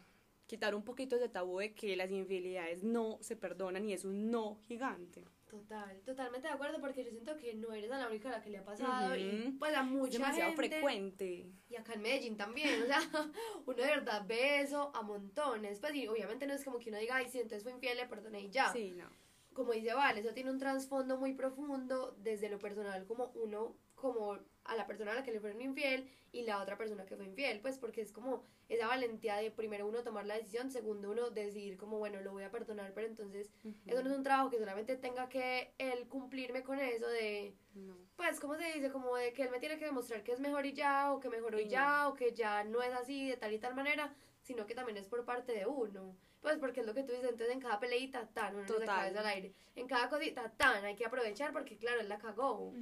quitar 0.46 0.76
un 0.76 0.85
poquito 0.85 1.16
ese 1.16 1.28
tabú 1.28 1.59
de 1.59 1.74
que 1.74 1.96
las 1.96 2.11
infidelidades 2.11 2.85
no 2.85 3.18
se 3.20 3.35
perdonan 3.37 3.85
y 3.85 3.92
es 3.92 4.04
un 4.04 4.30
no 4.30 4.61
gigante. 4.68 5.24
Total, 5.50 6.00
totalmente 6.02 6.46
de 6.46 6.54
acuerdo 6.54 6.80
porque 6.80 7.04
yo 7.04 7.10
siento 7.10 7.36
que 7.36 7.54
no 7.54 7.72
eres 7.72 7.90
a 7.90 7.98
la 7.98 8.08
única 8.08 8.28
a 8.28 8.32
la 8.32 8.40
que 8.40 8.50
le 8.50 8.58
ha 8.58 8.64
pasado 8.64 9.16
y 9.16 9.56
pues 9.58 9.74
a 9.74 9.80
Es 9.80 9.86
mucha 9.86 10.12
demasiado 10.18 10.52
gente 10.52 10.68
frecuente. 10.68 11.50
y 11.68 11.76
acá 11.76 11.94
en 11.94 12.02
Medellín 12.02 12.36
también, 12.36 12.82
o 12.82 12.86
sea, 12.86 13.00
uno 13.66 13.76
de 13.76 13.86
verdad 13.86 14.24
ve 14.26 14.60
eso 14.60 14.92
a 14.94 15.02
montones, 15.02 15.80
pues 15.80 15.94
y 15.94 16.06
obviamente 16.06 16.46
no 16.46 16.54
es 16.54 16.64
como 16.64 16.78
que 16.78 16.90
uno 16.90 16.98
diga, 16.98 17.16
ay, 17.16 17.26
sí, 17.28 17.38
entonces 17.38 17.64
fue 17.64 17.72
infiel, 17.72 17.96
le 17.96 18.06
perdoné 18.06 18.42
y 18.42 18.50
ya. 18.50 18.72
Sí, 18.72 18.92
no. 18.92 19.08
Como 19.52 19.72
dice 19.72 19.92
Vale, 19.92 20.20
eso 20.20 20.32
tiene 20.32 20.50
un 20.52 20.58
trasfondo 20.58 21.18
muy 21.18 21.34
profundo 21.34 22.14
desde 22.18 22.48
lo 22.48 22.58
personal 22.60 23.04
como 23.06 23.32
uno, 23.34 23.76
como 23.96 24.38
a 24.64 24.77
la 24.77 24.87
persona 24.87 25.12
a 25.12 25.14
la 25.14 25.23
que 25.23 25.33
le 25.33 25.40
fueron 25.40 25.61
infiel 25.61 26.09
y 26.33 26.42
la 26.42 26.61
otra 26.62 26.77
persona 26.77 27.05
que 27.07 27.16
fue 27.16 27.25
infiel, 27.25 27.61
pues 27.61 27.79
porque 27.79 28.01
es 28.03 28.12
como 28.12 28.44
esa 28.68 28.87
valentía 28.87 29.37
de 29.37 29.51
primero 29.51 29.87
uno 29.87 30.03
tomar 30.05 30.27
la 30.27 30.37
decisión, 30.37 30.70
segundo 30.70 31.11
uno 31.11 31.31
decidir 31.31 31.77
como, 31.77 31.99
bueno, 31.99 32.20
lo 32.20 32.33
voy 32.33 32.44
a 32.44 32.51
perdonar, 32.51 32.92
pero 32.94 33.07
entonces 33.09 33.51
eso 33.87 34.03
no 34.03 34.11
es 34.11 34.16
un 34.16 34.23
trabajo 34.23 34.51
que 34.51 34.59
solamente 34.59 34.96
tenga 34.96 35.29
que 35.29 35.73
él 35.79 36.07
cumplirme 36.09 36.62
con 36.62 36.79
eso 36.79 37.09
de, 37.09 37.55
No. 37.75 37.96
pues, 38.16 38.38
¿cómo 38.38 38.55
se 38.57 38.64
dice? 38.73 38.90
Como 38.90 39.16
de 39.16 39.33
que 39.33 39.42
él 39.42 39.51
me 39.51 39.59
tiene 39.59 39.79
que 39.79 39.87
demostrar 39.87 40.23
que 40.23 40.33
es 40.33 40.40
mejor 40.40 40.66
y 40.66 40.73
ya, 40.73 41.12
o 41.12 41.18
que 41.20 41.29
mejoró 41.29 41.59
y 41.59 41.62
Y 41.64 41.68
ya, 41.68 42.09
o 42.09 42.14
que 42.14 42.33
ya 42.33 42.62
no 42.64 42.81
es 42.83 42.92
así 42.92 43.29
de 43.31 43.37
tal 43.37 43.53
y 43.53 43.59
tal 43.59 43.75
manera, 43.75 44.14
sino 44.42 44.66
que 44.66 44.74
también 44.74 44.98
es 44.98 45.07
por 45.07 45.24
parte 45.24 45.53
de 45.53 45.66
uno. 45.66 46.16
Pues 46.40 46.57
porque 46.57 46.81
es 46.81 46.87
lo 46.87 46.94
que 46.94 47.03
tú 47.03 47.12
dices, 47.12 47.29
entonces 47.29 47.55
en 47.55 47.61
cada 47.61 47.79
peleita, 47.79 48.26
tan, 48.29 48.55
uno 48.55 48.62
no 48.62 48.66
se 48.66 48.72
Total. 48.72 48.87
cabeza 48.87 49.20
al 49.20 49.26
aire. 49.26 49.53
En 49.76 49.87
cada 49.87 50.09
cosita, 50.09 50.50
tan, 50.57 50.83
hay 50.87 50.96
que 50.96 51.05
aprovechar 51.05 51.53
porque 51.53 51.76
claro, 51.76 52.00
él 52.00 52.09
la 52.09 52.16
cagó. 52.16 52.72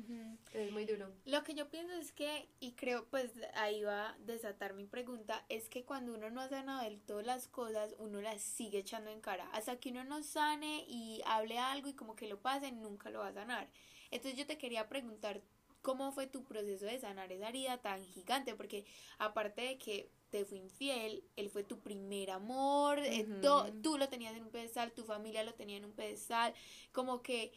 Es 0.55 0.71
muy 0.71 0.85
duro. 0.85 1.13
Lo 1.25 1.43
que 1.43 1.55
yo 1.55 1.69
pienso 1.69 1.93
es 1.95 2.13
que, 2.13 2.49
y 2.61 2.75
creo 2.75 3.07
pues 3.07 3.33
ahí 3.55 3.83
va 3.83 4.11
a 4.11 4.19
desatar 4.21 4.75
mi 4.75 4.87
pregunta, 4.87 5.45
es 5.49 5.69
que 5.69 5.85
cuando 5.85 6.15
uno 6.15 6.31
no 6.31 6.41
ha 6.41 6.49
sanado 6.49 6.85
del 6.85 7.01
todo 7.01 7.21
las 7.23 7.49
cosas, 7.49 7.97
uno 7.99 8.21
las 8.21 8.43
sigue 8.43 8.79
echando 8.79 9.11
en 9.11 9.21
cara. 9.21 9.49
Hasta 9.53 9.81
que 9.81 9.91
uno 9.91 10.05
no 10.05 10.23
sane 10.23 10.85
y 10.87 11.21
hable 11.27 11.59
algo 11.59 11.89
y 11.89 11.95
como 11.95 12.15
que 12.15 12.29
lo 12.29 12.41
pase, 12.41 12.71
nunca 12.71 13.11
lo 13.11 13.19
va 13.21 13.29
a 13.29 13.35
sanar. 13.35 13.69
Entonces 14.13 14.39
yo 14.39 14.47
te 14.47 14.57
quería 14.57 14.89
preguntar 14.89 15.43
cómo 15.83 16.13
fue 16.13 16.27
tu 16.27 16.45
proceso 16.45 16.87
de 16.87 16.99
sanar 17.01 17.33
esa 17.33 17.49
herida 17.49 17.79
tan 17.79 18.05
gigante, 18.05 18.55
porque 18.55 18.85
aparte 19.19 19.63
de 19.63 19.79
que 19.79 20.11
te 20.31 20.45
fue 20.45 20.59
infiel, 20.59 21.25
él 21.37 21.51
fue 21.51 21.65
tu 21.65 21.81
primer 21.81 22.31
amor, 22.31 23.01
to- 23.41 23.67
tú 23.83 23.97
lo 23.99 24.09
tenías 24.09 24.35
en 24.37 24.43
un 24.45 24.51
pedestal, 24.51 24.93
tu 24.93 25.05
familia 25.05 25.43
lo 25.45 25.55
tenía 25.55 25.77
en 25.79 25.85
un 25.85 25.93
pedestal, 25.93 26.55
como 26.93 27.23
que 27.23 27.53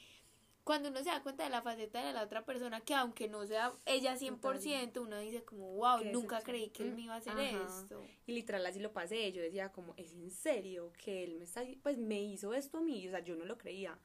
cuando 0.63 0.89
uno 0.89 0.99
se 0.99 1.05
da 1.05 1.23
cuenta 1.23 1.43
de 1.43 1.49
la 1.49 1.61
faceta 1.63 2.05
de 2.05 2.13
la 2.13 2.23
otra 2.23 2.45
persona, 2.45 2.81
que 2.81 2.93
aunque 2.93 3.27
no 3.27 3.45
sea 3.47 3.73
ella 3.85 4.15
100%, 4.15 5.01
uno 5.01 5.17
dice 5.19 5.43
como, 5.43 5.73
wow, 5.75 6.03
nunca 6.05 6.41
creí 6.41 6.69
que 6.69 6.83
él 6.83 6.93
me 6.93 7.01
iba 7.01 7.15
a 7.15 7.17
hacer 7.17 7.33
ajá. 7.33 7.79
esto. 7.81 8.05
Y 8.27 8.33
literal 8.33 8.65
así 8.65 8.79
lo 8.79 8.93
pasé, 8.93 9.31
yo 9.31 9.41
decía 9.41 9.71
como, 9.71 9.95
¿es 9.97 10.13
en 10.13 10.29
serio 10.29 10.93
que 11.03 11.23
él 11.23 11.35
me 11.37 11.45
está, 11.45 11.63
pues 11.81 11.97
me 11.97 12.21
hizo 12.21 12.53
esto 12.53 12.77
a 12.77 12.81
mí? 12.81 13.07
O 13.07 13.11
sea, 13.11 13.21
yo 13.23 13.35
no 13.35 13.45
lo 13.45 13.57
creía. 13.57 13.97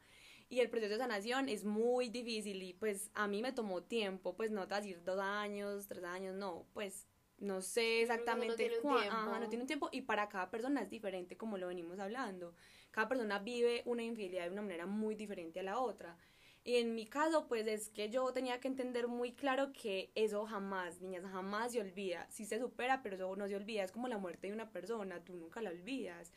Y 0.49 0.61
el 0.61 0.71
proceso 0.71 0.93
de 0.93 0.99
sanación 0.99 1.49
es 1.49 1.65
muy 1.65 2.09
difícil 2.09 2.63
y 2.63 2.73
pues 2.73 3.11
a 3.15 3.27
mí 3.29 3.43
me 3.43 3.53
tomó 3.53 3.83
tiempo, 3.83 4.35
pues 4.37 4.51
no 4.51 4.63
te 4.63 4.71
vas 4.71 4.79
a 4.79 4.83
decir 4.83 5.03
dos 5.05 5.19
años, 5.21 5.89
tres 5.89 6.05
años, 6.05 6.37
no, 6.37 6.67
pues 6.73 7.07
no 7.39 7.61
sé 7.61 7.83
no 7.97 8.01
exactamente 8.03 8.57
tiene 8.57 8.77
un 8.77 8.83
cuán- 8.83 9.01
tiempo. 9.03 9.17
ajá, 9.19 9.39
no 9.41 9.49
tiene 9.49 9.63
un 9.63 9.67
tiempo 9.67 9.89
y 9.93 10.03
para 10.03 10.29
cada 10.29 10.51
persona 10.51 10.83
es 10.83 10.91
diferente 10.91 11.37
como 11.37 11.59
lo 11.59 11.69
venimos 11.69 11.99
hablando. 11.99 12.55
Cada 12.91 13.09
persona 13.09 13.39
vive 13.39 13.83
una 13.85 14.03
infidelidad 14.03 14.45
de 14.47 14.51
una 14.53 14.63
manera 14.63 14.87
muy 14.87 15.15
diferente 15.15 15.61
a 15.61 15.63
la 15.63 15.79
otra. 15.79 16.17
Y 16.65 16.77
en 16.77 16.95
mi 16.97 17.07
caso, 17.07 17.47
pues 17.47 17.67
es 17.69 17.91
que 17.91 18.11
yo 18.11 18.33
tenía 18.33 18.59
que 18.59 18.67
entender 18.67 19.07
muy 19.07 19.33
claro 19.35 19.73
que 19.73 20.11
eso 20.17 20.47
jamás, 20.47 21.01
niñas, 21.01 21.23
jamás 21.31 21.73
se 21.73 21.81
olvida. 21.81 22.27
Sí 22.29 22.45
se 22.45 22.59
supera, 22.59 23.03
pero 23.05 23.15
eso 23.17 23.37
no 23.37 23.47
se 23.47 23.55
olvida. 23.55 23.85
Es 23.85 23.93
como 23.93 24.09
la 24.09 24.19
muerte 24.19 24.49
de 24.49 24.53
una 24.53 24.71
persona, 24.73 25.23
tú 25.23 25.35
nunca 25.35 25.61
la 25.63 25.71
olvidas. 25.71 26.33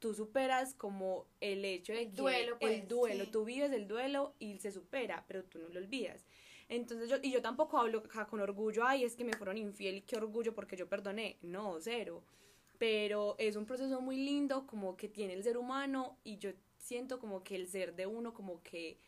Tú 0.00 0.14
superas 0.14 0.74
como 0.74 1.26
el 1.40 1.64
hecho 1.64 1.92
de 1.92 2.02
El 2.02 2.08
que 2.10 2.14
duelo, 2.22 2.52
el 2.54 2.58
pues, 2.58 2.88
duelo, 2.88 3.24
sí. 3.24 3.30
tú 3.30 3.44
vives 3.44 3.70
el 3.72 3.86
duelo 3.86 4.34
y 4.40 4.58
se 4.58 4.72
supera, 4.72 5.24
pero 5.28 5.44
tú 5.44 5.58
no 5.60 5.68
lo 5.68 5.78
olvidas. 5.78 6.24
Entonces 6.68 7.08
yo, 7.08 7.16
y 7.22 7.30
yo 7.30 7.40
tampoco 7.40 7.78
hablo 7.78 7.98
acá 8.00 8.26
con 8.26 8.40
orgullo, 8.40 8.84
ay, 8.84 9.04
es 9.04 9.16
que 9.16 9.24
me 9.24 9.32
fueron 9.32 9.56
infiel 9.56 9.96
y 9.96 10.02
qué 10.02 10.16
orgullo 10.16 10.54
porque 10.54 10.76
yo 10.76 10.88
perdoné. 10.88 11.38
No, 11.42 11.78
cero. 11.80 12.22
Pero 12.78 13.34
es 13.38 13.56
un 13.56 13.66
proceso 13.66 14.00
muy 14.00 14.16
lindo 14.16 14.66
como 14.66 14.96
que 14.96 15.08
tiene 15.08 15.32
el 15.34 15.42
ser 15.42 15.56
humano 15.56 16.18
y 16.24 16.38
yo 16.38 16.50
siento 16.76 17.18
como 17.18 17.42
que 17.42 17.56
el 17.56 17.66
ser 17.68 17.94
de 17.96 18.06
uno 18.06 18.34
como 18.34 18.62
que 18.62 18.98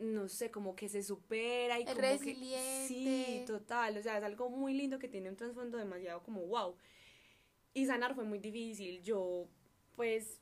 no 0.00 0.28
sé, 0.28 0.50
como 0.50 0.74
que 0.74 0.88
se 0.88 1.02
supera 1.02 1.78
y 1.78 1.82
Es 1.82 1.94
como 1.94 2.18
que 2.20 2.84
sí, 2.86 3.44
total, 3.46 3.98
o 3.98 4.02
sea, 4.02 4.16
es 4.16 4.24
algo 4.24 4.48
muy 4.48 4.72
lindo 4.72 4.98
que 4.98 5.08
tiene 5.08 5.28
un 5.28 5.36
trasfondo 5.36 5.76
demasiado 5.76 6.22
como 6.22 6.40
wow. 6.46 6.74
Y 7.74 7.86
sanar 7.86 8.14
fue 8.14 8.24
muy 8.24 8.38
difícil. 8.38 9.02
Yo 9.02 9.46
pues 9.96 10.40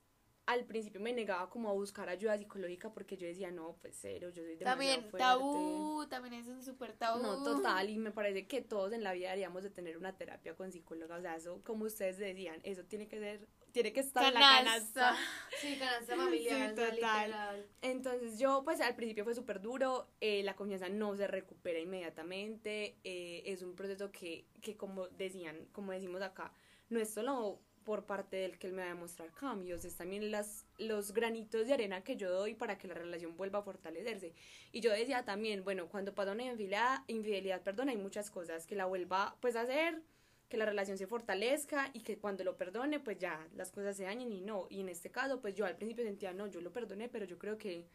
al 0.49 0.65
principio 0.65 0.99
me 0.99 1.13
negaba 1.13 1.51
como 1.51 1.69
a 1.69 1.75
buscar 1.75 2.09
ayuda 2.09 2.39
psicológica 2.39 2.91
porque 2.91 3.19
yo 3.19 3.27
decía, 3.27 3.51
no, 3.51 3.77
pues 3.83 3.99
cero, 4.01 4.31
yo 4.31 4.43
soy 4.43 4.57
demasiado 4.57 4.71
También 4.71 5.01
fuerte. 5.03 5.19
tabú, 5.19 6.07
también 6.09 6.33
es 6.35 6.47
un 6.49 6.63
súper 6.63 6.95
tabú. 6.95 7.23
No, 7.23 7.43
total, 7.45 7.91
y 7.91 7.99
me 7.99 8.13
parece 8.13 8.47
que 8.47 8.63
todos 8.63 8.95
en 8.95 9.03
la 9.05 9.13
vida 9.13 9.29
deberíamos 9.29 9.63
de 9.63 9.69
tener 9.69 9.99
una 9.99 10.17
terapia 10.17 10.57
con 10.57 10.73
psicóloga, 10.73 11.17
o 11.17 11.21
sea, 11.21 11.37
eso, 11.37 11.61
como 11.65 11.85
ustedes 11.85 12.17
decían, 12.17 12.61
eso 12.63 12.83
tiene 12.85 13.07
que 13.09 13.19
ser, 13.19 13.47
tiene 13.73 13.93
que 13.93 14.01
estar 14.01 14.25
en 14.25 14.33
la 14.35 14.41
Canasta. 14.41 15.01
canasta. 15.01 15.17
Sí, 15.61 15.77
canasta 15.79 16.17
familiar, 16.17 16.71
Sí, 16.71 16.77
total. 16.77 17.67
Entonces 17.83 18.39
yo, 18.39 18.63
pues 18.65 18.81
al 18.81 18.97
principio 18.97 19.25
fue 19.25 19.35
súper 19.35 19.61
duro, 19.61 20.09
eh, 20.23 20.43
la 20.45 20.57
confianza 20.57 20.89
no 20.89 21.15
se 21.15 21.27
recupera 21.27 21.79
inmediatamente, 21.79 22.97
eh, 23.05 23.43
es 23.45 23.61
un 23.63 23.75
proceso 23.75 24.11
que, 24.11 24.47
que 24.63 24.79
como 24.79 25.09
decían, 25.09 25.67
como 25.73 25.93
decimos 25.93 26.23
acá, 26.23 26.53
no 26.89 26.99
es 27.01 27.11
solo 27.11 27.61
por 27.88 28.05
parte 28.05 28.37
del 28.37 28.59
que 28.59 28.66
él 28.66 28.74
me 28.74 28.83
va 28.83 28.88
a 28.88 28.94
demostrar 28.94 29.33
cambios, 29.33 29.83
es 29.83 29.96
también 29.96 30.31
las, 30.31 30.66
los 30.77 31.14
granitos 31.14 31.66
de 31.66 31.72
arena 31.72 32.05
que 32.05 32.16
yo 32.16 32.31
doy 32.31 32.53
para 32.53 32.77
que 32.77 32.87
la 32.87 32.92
relación 32.92 33.35
vuelva 33.35 33.61
a 33.61 33.62
fortalecerse. 33.62 34.35
Y 34.72 34.81
yo 34.83 34.92
decía 34.92 35.24
también, 35.24 35.64
bueno, 35.64 35.88
cuando 35.88 36.14
pasa 36.14 36.33
una 36.33 36.44
infidelidad, 36.44 36.98
infidelidad, 37.07 37.62
perdón, 37.62 37.88
hay 37.88 37.96
muchas 37.96 38.31
cosas 38.31 38.66
que 38.66 38.77
la 38.77 38.85
vuelva 38.85 39.38
pues 39.40 39.57
a 39.57 39.62
hacer, 39.62 40.03
que 40.51 40.59
la 40.59 40.66
relación 40.66 40.98
se 40.98 41.07
fortalezca 41.07 41.88
y 41.94 42.01
que 42.03 42.18
cuando 42.18 42.44
lo 42.44 42.59
perdone 42.59 43.01
pues 43.01 43.16
ya 43.16 43.48
las 43.55 43.70
cosas 43.70 43.96
se 43.96 44.05
dañen 44.05 44.35
y 44.35 44.42
no. 44.42 44.66
Y 44.68 44.81
en 44.81 44.90
este 44.90 45.11
caso 45.11 45.40
pues 45.40 45.55
yo 45.55 45.64
al 45.64 45.77
principio 45.77 46.05
sentía, 46.05 46.35
no, 46.35 46.46
yo 46.46 46.61
lo 46.61 46.70
perdoné, 46.70 47.09
pero 47.09 47.24
yo 47.24 47.38
creo 47.38 47.57
que, 47.57 47.87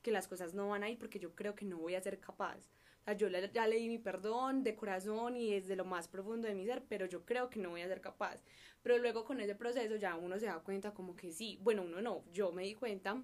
que 0.00 0.12
las 0.12 0.28
cosas 0.28 0.54
no 0.54 0.68
van 0.68 0.84
a 0.84 0.90
ir 0.90 0.96
porque 0.96 1.18
yo 1.18 1.34
creo 1.34 1.56
que 1.56 1.64
no 1.64 1.76
voy 1.76 1.96
a 1.96 2.00
ser 2.00 2.20
capaz. 2.20 2.68
Yo 3.12 3.28
ya 3.28 3.66
le 3.66 3.76
di 3.76 3.88
mi 3.88 3.98
perdón 3.98 4.62
de 4.62 4.74
corazón 4.76 5.36
y 5.36 5.50
desde 5.52 5.76
lo 5.76 5.84
más 5.84 6.08
profundo 6.08 6.48
de 6.48 6.54
mi 6.54 6.64
ser, 6.66 6.82
pero 6.88 7.06
yo 7.06 7.24
creo 7.24 7.50
que 7.50 7.60
no 7.60 7.70
voy 7.70 7.82
a 7.82 7.88
ser 7.88 8.00
capaz. 8.00 8.42
Pero 8.82 8.98
luego 8.98 9.24
con 9.24 9.40
ese 9.40 9.54
proceso 9.54 9.96
ya 9.96 10.16
uno 10.16 10.38
se 10.38 10.46
da 10.46 10.60
cuenta 10.60 10.92
como 10.92 11.16
que 11.16 11.32
sí, 11.32 11.58
bueno, 11.62 11.82
uno 11.82 12.00
no, 12.00 12.24
yo 12.32 12.52
me 12.52 12.64
di 12.64 12.74
cuenta 12.74 13.22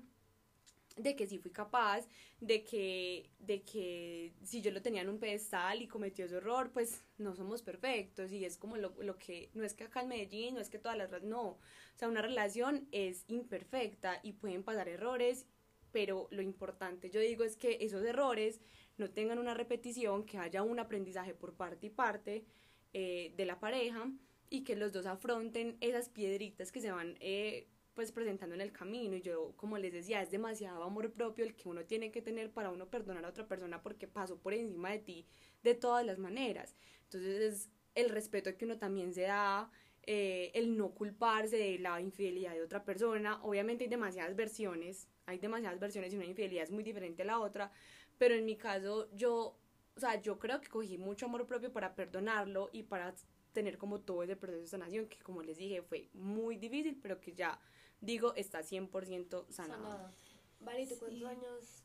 de 0.96 1.14
que 1.14 1.26
sí 1.26 1.38
fui 1.38 1.50
capaz, 1.50 2.08
de 2.40 2.64
que, 2.64 3.30
de 3.38 3.62
que 3.62 4.32
si 4.42 4.62
yo 4.62 4.70
lo 4.70 4.80
tenía 4.80 5.02
en 5.02 5.10
un 5.10 5.18
pedestal 5.18 5.82
y 5.82 5.88
cometió 5.88 6.24
ese 6.24 6.36
error, 6.36 6.70
pues 6.72 7.02
no 7.18 7.34
somos 7.34 7.62
perfectos 7.62 8.32
y 8.32 8.44
es 8.44 8.56
como 8.56 8.76
lo, 8.76 8.94
lo 9.02 9.18
que, 9.18 9.50
no 9.54 9.62
es 9.62 9.74
que 9.74 9.84
acá 9.84 10.00
en 10.00 10.08
Medellín, 10.08 10.54
no 10.54 10.60
es 10.60 10.70
que 10.70 10.78
todas 10.78 10.96
las, 10.96 11.22
no, 11.22 11.42
o 11.42 11.58
sea, 11.96 12.08
una 12.08 12.22
relación 12.22 12.88
es 12.92 13.24
imperfecta 13.28 14.20
y 14.22 14.32
pueden 14.32 14.62
pasar 14.62 14.88
errores, 14.88 15.46
pero 15.92 16.28
lo 16.30 16.42
importante 16.42 17.10
yo 17.10 17.20
digo 17.20 17.44
es 17.44 17.56
que 17.56 17.78
esos 17.80 18.02
errores 18.04 18.60
no 18.98 19.10
tengan 19.10 19.38
una 19.38 19.54
repetición, 19.54 20.24
que 20.24 20.38
haya 20.38 20.62
un 20.62 20.78
aprendizaje 20.78 21.34
por 21.34 21.54
parte 21.54 21.86
y 21.86 21.90
parte 21.90 22.44
eh, 22.92 23.32
de 23.36 23.46
la 23.46 23.60
pareja 23.60 24.10
y 24.48 24.62
que 24.62 24.76
los 24.76 24.92
dos 24.92 25.06
afronten 25.06 25.76
esas 25.80 26.08
piedritas 26.08 26.72
que 26.72 26.80
se 26.80 26.90
van 26.90 27.16
eh, 27.20 27.68
pues 27.94 28.12
presentando 28.12 28.54
en 28.54 28.60
el 28.60 28.72
camino. 28.72 29.16
Y 29.16 29.22
yo 29.22 29.52
como 29.56 29.78
les 29.78 29.92
decía 29.92 30.22
es 30.22 30.30
demasiado 30.30 30.82
amor 30.82 31.12
propio 31.12 31.44
el 31.44 31.54
que 31.54 31.68
uno 31.68 31.84
tiene 31.84 32.10
que 32.10 32.22
tener 32.22 32.50
para 32.50 32.70
uno 32.70 32.88
perdonar 32.88 33.24
a 33.24 33.28
otra 33.28 33.46
persona 33.46 33.82
porque 33.82 34.06
pasó 34.06 34.38
por 34.38 34.54
encima 34.54 34.90
de 34.90 34.98
ti 35.00 35.26
de 35.62 35.74
todas 35.74 36.06
las 36.06 36.18
maneras. 36.18 36.76
Entonces 37.04 37.40
es 37.40 37.70
el 37.94 38.10
respeto 38.10 38.56
que 38.56 38.64
uno 38.64 38.78
también 38.78 39.12
se 39.12 39.22
da 39.22 39.70
eh, 40.04 40.52
el 40.54 40.76
no 40.76 40.94
culparse 40.94 41.56
de 41.56 41.78
la 41.78 42.00
infidelidad 42.00 42.54
de 42.54 42.62
otra 42.62 42.84
persona. 42.84 43.42
Obviamente 43.42 43.84
hay 43.84 43.90
demasiadas 43.90 44.36
versiones 44.36 45.08
hay 45.26 45.38
demasiadas 45.38 45.78
versiones 45.78 46.12
y 46.12 46.16
una 46.16 46.24
infidelidad 46.24 46.64
es 46.64 46.70
muy 46.70 46.84
diferente 46.84 47.22
a 47.22 47.26
la 47.26 47.40
otra 47.40 47.72
pero 48.18 48.34
en 48.34 48.44
mi 48.44 48.56
caso 48.56 49.08
yo 49.14 49.58
o 49.96 50.00
sea 50.00 50.20
yo 50.20 50.38
creo 50.38 50.60
que 50.60 50.68
cogí 50.68 50.98
mucho 50.98 51.26
amor 51.26 51.46
propio 51.46 51.72
para 51.72 51.94
perdonarlo 51.94 52.70
y 52.72 52.82
para 52.84 53.14
tener 53.52 53.78
como 53.78 54.00
todo 54.00 54.22
ese 54.22 54.36
proceso 54.36 54.60
de 54.62 54.68
sanación 54.68 55.06
que 55.08 55.18
como 55.22 55.42
les 55.42 55.56
dije 55.56 55.82
fue 55.82 56.08
muy 56.12 56.56
difícil 56.56 56.98
pero 57.02 57.20
que 57.20 57.32
ya 57.34 57.58
digo 58.00 58.34
está 58.34 58.60
100% 58.62 59.46
sanado. 59.50 59.82
Sanada. 59.82 60.12
Vale, 60.60 60.82
¿y 60.82 60.86
tú 60.88 60.96
cuántos 60.98 61.18
Sí. 61.18 61.24
años? 61.24 61.82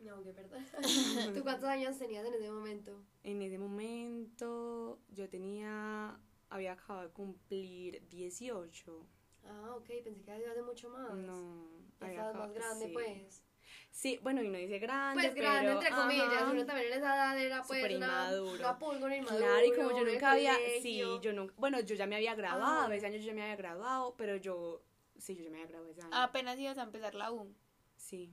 No, 0.00 0.22
qué 0.22 0.32
perdón. 0.32 0.64
¿Tú 1.34 1.42
cuántos 1.42 1.68
años 1.68 1.98
tenías 1.98 2.24
en 2.26 2.34
ese 2.34 2.50
momento? 2.50 3.02
En 3.22 3.42
ese 3.42 3.58
momento 3.58 4.98
yo 5.10 5.28
tenía, 5.28 6.18
había 6.48 6.72
acabado 6.72 7.08
de 7.08 7.12
cumplir 7.12 8.08
18. 8.08 9.06
Ah, 9.44 9.74
ok, 9.76 9.86
pensé 10.02 10.24
que 10.24 10.32
hace 10.32 10.62
mucho 10.62 10.88
más. 10.88 11.12
No, 11.14 11.68
Ya 12.00 12.06
había 12.06 12.20
estabas 12.28 12.36
más 12.48 12.52
grande, 12.54 12.86
sí. 12.86 12.92
pues. 12.92 13.42
Sí, 13.90 14.18
bueno, 14.22 14.42
y 14.42 14.48
no 14.48 14.56
dice 14.56 14.78
grande, 14.78 15.20
Pues 15.22 15.34
grande, 15.34 15.60
pero, 15.60 15.72
entre 15.72 15.90
comillas. 15.90 16.26
ajá. 16.32 16.50
Uno 16.50 16.64
también 16.64 16.92
en 16.92 16.98
esa 16.98 17.14
edad 17.16 17.38
era 17.38 17.62
pues 17.62 17.80
Súper 17.80 17.96
una, 17.96 18.06
inmaduro. 18.06 18.58
una 18.60 18.78
pulga, 18.78 19.16
inmaduro. 19.16 19.44
Claro, 19.44 19.64
y 19.66 19.72
como 19.74 19.90
yo 19.98 20.04
nunca 20.04 20.30
había, 20.30 20.54
sí, 20.80 20.98
yo 21.20 21.32
nunca, 21.32 21.54
bueno, 21.56 21.80
yo 21.80 21.94
ya 21.96 22.06
me 22.06 22.16
había 22.16 22.34
graduado, 22.34 22.88
Ah. 22.90 22.94
ese 22.94 23.06
año 23.06 23.16
yo 23.18 23.24
ya 23.26 23.34
me 23.34 23.42
había 23.42 23.56
graduado, 23.56 24.14
pero 24.16 24.36
yo, 24.36 24.82
sí, 25.18 25.34
yo 25.36 25.42
ya 25.44 25.50
me 25.50 25.56
había 25.58 25.68
graduado 25.68 25.90
ese 25.92 26.02
año. 26.02 26.10
Apenas 26.14 26.58
ibas 26.58 26.78
a 26.78 26.82
empezar 26.84 27.14
la 27.14 27.32
U. 27.32 27.52
Sí. 27.96 28.32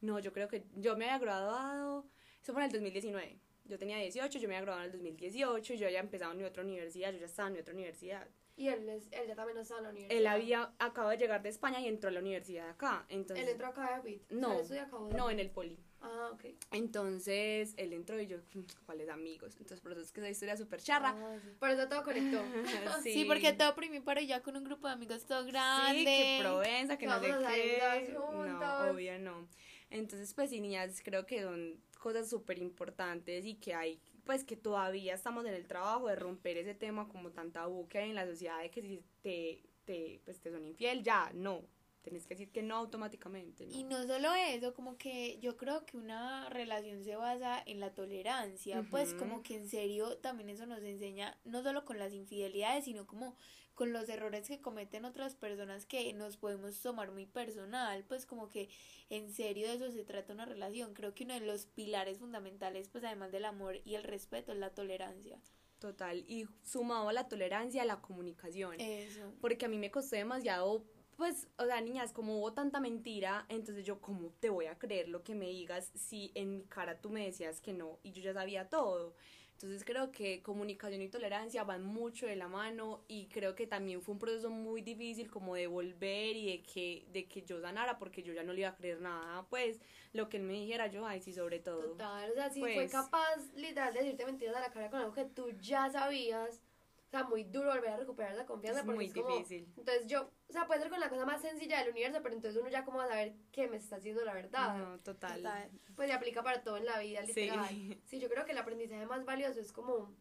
No, 0.00 0.18
yo 0.20 0.32
creo 0.32 0.48
que 0.48 0.64
yo 0.74 0.96
me 0.96 1.06
había 1.06 1.18
graduado, 1.18 2.06
eso 2.40 2.52
fue 2.52 2.62
en 2.62 2.66
el 2.66 2.72
2019. 2.72 3.40
Yo 3.64 3.78
tenía 3.78 3.98
18, 3.98 4.38
yo 4.38 4.48
me 4.48 4.54
había 4.56 4.64
graduado 4.64 4.84
en 4.86 4.92
el 4.92 4.98
2018, 4.98 5.74
yo 5.74 5.88
ya 5.88 5.98
empezado 5.98 6.30
en 6.32 6.38
mi 6.38 6.44
otra 6.44 6.62
universidad, 6.62 7.12
yo 7.12 7.18
ya 7.18 7.26
estaba 7.26 7.48
en 7.48 7.54
mi 7.54 7.60
otra 7.60 7.74
universidad. 7.74 8.28
Y 8.56 8.68
él, 8.68 8.88
es, 8.88 9.08
él 9.12 9.28
ya 9.28 9.34
también 9.34 9.58
estaba 9.58 9.80
en 9.80 9.84
la 9.84 9.90
universidad. 9.90 10.18
Él 10.18 10.26
había, 10.26 10.72
acaba 10.78 11.10
de 11.10 11.18
llegar 11.18 11.42
de 11.42 11.50
España 11.50 11.78
y 11.80 11.88
entró 11.88 12.08
a 12.08 12.12
la 12.12 12.20
universidad 12.20 12.64
de 12.64 12.70
acá, 12.70 13.04
entonces... 13.10 13.44
Él 13.44 13.52
entró 13.52 13.66
acá 13.68 13.96
a 13.96 14.00
WIT. 14.00 14.30
No, 14.30 14.56
¿o 14.56 15.08
No, 15.14 15.30
en 15.30 15.40
el 15.40 15.50
poli. 15.50 15.78
Ah, 16.00 16.30
ok. 16.32 16.44
Entonces, 16.72 17.74
él 17.76 17.92
entró 17.92 18.20
y 18.20 18.26
yo, 18.26 18.38
"Mm, 18.54 18.60
¿cuáles 18.86 19.08
amigos? 19.08 19.54
Entonces, 19.58 19.80
por 19.80 19.92
eso 19.92 20.00
es 20.00 20.12
que 20.12 20.20
esa 20.20 20.30
historia 20.30 20.54
es 20.54 20.60
súper 20.60 20.80
charra. 20.80 21.14
Ah, 21.16 21.38
sí. 21.42 21.50
Por 21.58 21.70
eso 21.70 21.88
todo 21.88 22.02
conectó. 22.02 22.40
Sí, 23.02 23.24
porque 23.26 23.52
todo 23.52 23.74
primíparo 23.74 24.20
ya 24.20 24.42
con 24.42 24.56
un 24.56 24.64
grupo 24.64 24.86
de 24.86 24.94
amigos 24.94 25.24
todo 25.26 25.44
grande. 25.44 25.98
Sí, 25.98 26.04
que 26.04 26.38
Provenza, 26.40 26.96
que 26.96 27.06
no 27.06 27.20
sé 27.20 27.26
qué. 27.26 28.12
No, 28.14 28.90
obvio 28.90 29.18
no. 29.18 29.48
Entonces, 29.90 30.32
pues 30.34 30.50
sí, 30.50 30.60
niñas, 30.60 31.00
creo 31.04 31.26
que 31.26 31.42
son 31.42 31.80
cosas 31.98 32.28
súper 32.28 32.58
importantes 32.58 33.44
y 33.44 33.54
que 33.54 33.74
hay, 33.74 34.00
pues 34.26 34.44
que 34.44 34.56
todavía 34.56 35.14
estamos 35.14 35.46
en 35.46 35.54
el 35.54 35.66
trabajo 35.66 36.08
de 36.08 36.16
romper 36.16 36.58
ese 36.58 36.74
tema 36.74 37.08
como 37.08 37.30
tan 37.30 37.52
tabú 37.52 37.88
que 37.88 37.98
hay 37.98 38.10
en 38.10 38.16
la 38.16 38.26
sociedad 38.26 38.60
de 38.60 38.70
que 38.70 38.82
si 38.82 39.02
te, 39.22 39.62
te, 39.84 40.20
pues, 40.24 40.40
te 40.40 40.50
son 40.50 40.66
infiel, 40.66 41.02
ya, 41.02 41.30
no. 41.32 41.62
Tenés 42.02 42.26
que 42.26 42.34
decir 42.34 42.52
que 42.52 42.62
no 42.62 42.76
automáticamente, 42.76 43.66
¿no? 43.66 43.74
Y 43.74 43.82
no 43.82 44.06
solo 44.06 44.32
eso, 44.34 44.74
como 44.74 44.96
que 44.96 45.38
yo 45.40 45.56
creo 45.56 45.84
que 45.86 45.96
una 45.96 46.48
relación 46.50 47.02
se 47.02 47.16
basa 47.16 47.60
en 47.66 47.80
la 47.80 47.94
tolerancia, 47.94 48.84
pues 48.90 49.12
como 49.14 49.42
que 49.42 49.56
en 49.56 49.68
serio 49.68 50.16
también 50.18 50.50
eso 50.50 50.66
nos 50.66 50.82
enseña, 50.82 51.36
no 51.44 51.64
solo 51.64 51.84
con 51.84 51.98
las 51.98 52.12
infidelidades, 52.12 52.84
sino 52.84 53.08
como 53.08 53.34
con 53.76 53.92
los 53.92 54.08
errores 54.08 54.48
que 54.48 54.60
cometen 54.60 55.04
otras 55.04 55.36
personas 55.36 55.86
que 55.86 56.12
nos 56.14 56.38
podemos 56.38 56.80
tomar 56.80 57.12
muy 57.12 57.26
personal, 57.26 58.04
pues 58.08 58.26
como 58.26 58.48
que 58.48 58.68
en 59.10 59.30
serio 59.30 59.68
de 59.68 59.74
eso 59.74 59.92
se 59.92 60.02
trata 60.02 60.32
una 60.32 60.46
relación. 60.46 60.94
Creo 60.94 61.14
que 61.14 61.24
uno 61.24 61.34
de 61.34 61.40
los 61.40 61.66
pilares 61.66 62.18
fundamentales, 62.18 62.88
pues 62.88 63.04
además 63.04 63.30
del 63.30 63.44
amor 63.44 63.76
y 63.84 63.94
el 63.94 64.02
respeto, 64.02 64.50
es 64.50 64.58
la 64.58 64.70
tolerancia. 64.70 65.38
Total. 65.78 66.24
Y 66.26 66.48
sumado 66.64 67.10
a 67.10 67.12
la 67.12 67.28
tolerancia, 67.28 67.84
la 67.84 68.00
comunicación. 68.00 68.80
Eso. 68.80 69.32
porque 69.42 69.66
a 69.66 69.68
mí 69.68 69.76
me 69.76 69.90
costó 69.90 70.16
demasiado, 70.16 70.82
pues, 71.16 71.46
o 71.58 71.66
sea, 71.66 71.78
niñas, 71.82 72.14
como 72.14 72.38
hubo 72.38 72.54
tanta 72.54 72.80
mentira, 72.80 73.44
entonces 73.50 73.84
yo, 73.84 74.00
¿cómo 74.00 74.30
te 74.40 74.48
voy 74.48 74.66
a 74.66 74.78
creer 74.78 75.10
lo 75.10 75.22
que 75.22 75.34
me 75.34 75.48
digas 75.48 75.92
si 75.94 76.32
en 76.34 76.56
mi 76.56 76.64
cara 76.64 77.02
tú 77.02 77.10
me 77.10 77.26
decías 77.26 77.60
que 77.60 77.74
no 77.74 77.98
y 78.02 78.12
yo 78.12 78.22
ya 78.22 78.32
sabía 78.32 78.70
todo? 78.70 79.14
Entonces 79.56 79.84
creo 79.86 80.12
que 80.12 80.42
comunicación 80.42 81.00
y 81.00 81.08
tolerancia 81.08 81.64
van 81.64 81.82
mucho 81.82 82.26
de 82.26 82.36
la 82.36 82.46
mano 82.46 83.00
y 83.08 83.26
creo 83.28 83.54
que 83.54 83.66
también 83.66 84.02
fue 84.02 84.12
un 84.12 84.18
proceso 84.18 84.50
muy 84.50 84.82
difícil 84.82 85.30
como 85.30 85.54
de 85.54 85.66
volver 85.66 86.36
y 86.36 86.58
de 86.58 86.62
que, 86.62 87.06
de 87.10 87.24
que 87.26 87.40
yo 87.42 87.58
sanara 87.62 87.98
porque 87.98 88.22
yo 88.22 88.34
ya 88.34 88.42
no 88.42 88.52
le 88.52 88.60
iba 88.60 88.68
a 88.68 88.76
creer 88.76 89.00
nada, 89.00 89.46
pues 89.48 89.80
lo 90.12 90.28
que 90.28 90.36
él 90.36 90.42
me 90.42 90.52
dijera 90.52 90.88
yo, 90.88 91.06
ay 91.06 91.22
sí, 91.22 91.32
sobre 91.32 91.58
todo. 91.58 91.80
Total, 91.92 92.30
o 92.30 92.34
sea, 92.34 92.50
si 92.50 92.60
fue 92.60 92.74
Pues- 92.74 92.92
capaz 92.92 93.36
literal 93.54 93.94
de 93.94 94.00
decirte 94.00 94.26
mentiras 94.26 94.56
a 94.56 94.60
la 94.60 94.70
cara 94.70 94.90
con 94.90 95.00
algo 95.00 95.14
que 95.14 95.24
tú 95.24 95.48
ya 95.58 95.88
sabías, 95.88 96.60
o 97.06 97.10
sea, 97.10 97.22
muy 97.24 97.44
duro 97.44 97.70
volver 97.72 97.90
a 97.90 97.96
recuperar 97.96 98.32
esa 98.32 98.46
confianza 98.46 98.80
Es 98.80 98.84
porque 98.86 98.96
muy 98.96 99.06
es 99.06 99.14
como- 99.14 99.28
difícil. 99.36 99.72
entonces 99.76 100.06
yo, 100.06 100.30
o 100.48 100.52
sea, 100.52 100.66
puede 100.66 100.80
ser 100.80 100.90
con 100.90 100.98
la 101.00 101.08
cosa 101.08 101.24
más 101.24 101.40
sencilla 101.40 101.78
del 101.78 101.90
universo, 101.92 102.20
pero 102.22 102.34
entonces 102.34 102.60
uno 102.60 102.68
ya 102.68 102.84
como 102.84 102.98
va 102.98 103.04
a 103.04 103.08
saber 103.08 103.34
que 103.52 103.68
me 103.68 103.76
está 103.76 103.96
haciendo 103.96 104.24
la 104.24 104.34
verdad. 104.34 104.76
No, 104.76 104.98
total. 105.00 105.36
Total. 105.36 105.70
Pues 105.94 106.08
se 106.08 106.14
aplica 106.14 106.42
para 106.42 106.62
todo 106.62 106.76
en 106.76 106.84
la 106.86 106.98
vida, 106.98 107.24
Sí. 107.26 107.48
Sí. 108.04 108.18
yo 108.18 108.28
creo 108.28 108.44
que 108.44 108.52
el 108.52 108.58
aprendizaje 108.58 109.06
más 109.06 109.24
valioso 109.24 109.60
es 109.60 109.72
como 109.72 110.14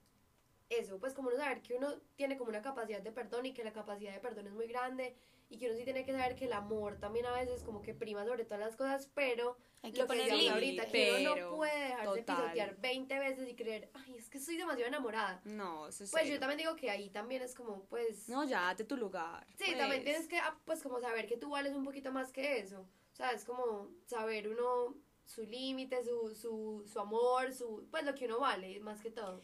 eso, 0.69 0.99
pues 0.99 1.13
como 1.13 1.29
uno 1.29 1.37
saber 1.37 1.61
que 1.61 1.75
uno 1.75 1.93
tiene 2.15 2.37
como 2.37 2.49
una 2.49 2.61
capacidad 2.61 3.01
de 3.01 3.11
perdón 3.11 3.45
y 3.45 3.53
que 3.53 3.63
la 3.63 3.73
capacidad 3.73 4.13
de 4.13 4.19
perdón 4.19 4.47
es 4.47 4.53
muy 4.53 4.67
grande 4.67 5.15
y 5.49 5.57
que 5.57 5.67
uno 5.67 5.75
sí 5.77 5.83
tiene 5.83 6.03
que 6.03 6.11
saber 6.11 6.35
que 6.35 6.45
el 6.45 6.53
amor 6.53 6.97
también 6.97 7.25
a 7.27 7.33
veces 7.33 7.63
como 7.63 7.81
que 7.81 7.93
prima 7.93 8.25
sobre 8.25 8.45
todas 8.45 8.59
las 8.59 8.75
cosas, 8.75 9.09
pero 9.13 9.57
Hay 9.83 9.91
que 9.91 9.99
lo 9.99 10.07
que 10.07 10.17
decíamos 10.17 10.49
ahorita, 10.49 10.85
que 10.87 11.17
uno 11.21 11.35
no 11.35 11.55
puede 11.55 11.79
dejarse 11.79 12.19
total. 12.21 12.41
pisotear 12.41 12.77
20 12.77 13.19
veces 13.19 13.49
y 13.49 13.55
creer, 13.55 13.89
ay, 13.93 14.15
es 14.17 14.29
que 14.29 14.39
estoy 14.39 14.57
demasiado 14.57 14.87
enamorada. 14.87 15.41
No, 15.45 15.87
eso 15.87 16.03
es 16.03 16.11
Pues 16.11 16.27
yo 16.27 16.39
también 16.39 16.57
digo 16.57 16.75
que 16.75 16.89
ahí 16.89 17.09
también 17.09 17.43
es 17.43 17.53
como, 17.53 17.83
pues... 17.85 18.27
No, 18.27 18.43
ya, 18.43 18.61
date 18.61 18.85
tu 18.85 18.97
lugar. 18.97 19.45
Sí, 19.57 19.65
pues. 19.67 19.77
también 19.77 20.03
tienes 20.03 20.27
que, 20.27 20.39
ah, 20.39 20.57
pues, 20.65 20.81
como 20.81 20.99
saber 20.99 21.27
que 21.27 21.37
tú 21.37 21.51
vales 21.51 21.75
un 21.75 21.83
poquito 21.83 22.11
más 22.11 22.31
que 22.31 22.57
eso. 22.57 22.81
O 22.81 23.15
sea, 23.15 23.29
es 23.29 23.45
como 23.45 23.91
saber 24.07 24.49
uno 24.49 24.95
su 25.25 25.43
límite, 25.43 26.03
su, 26.03 26.35
su, 26.35 26.83
su 26.85 26.99
amor, 26.99 27.53
su, 27.53 27.87
pues 27.89 28.03
lo 28.03 28.13
que 28.13 28.25
uno 28.25 28.39
vale, 28.39 28.79
más 28.79 29.01
que 29.01 29.11
todo. 29.11 29.43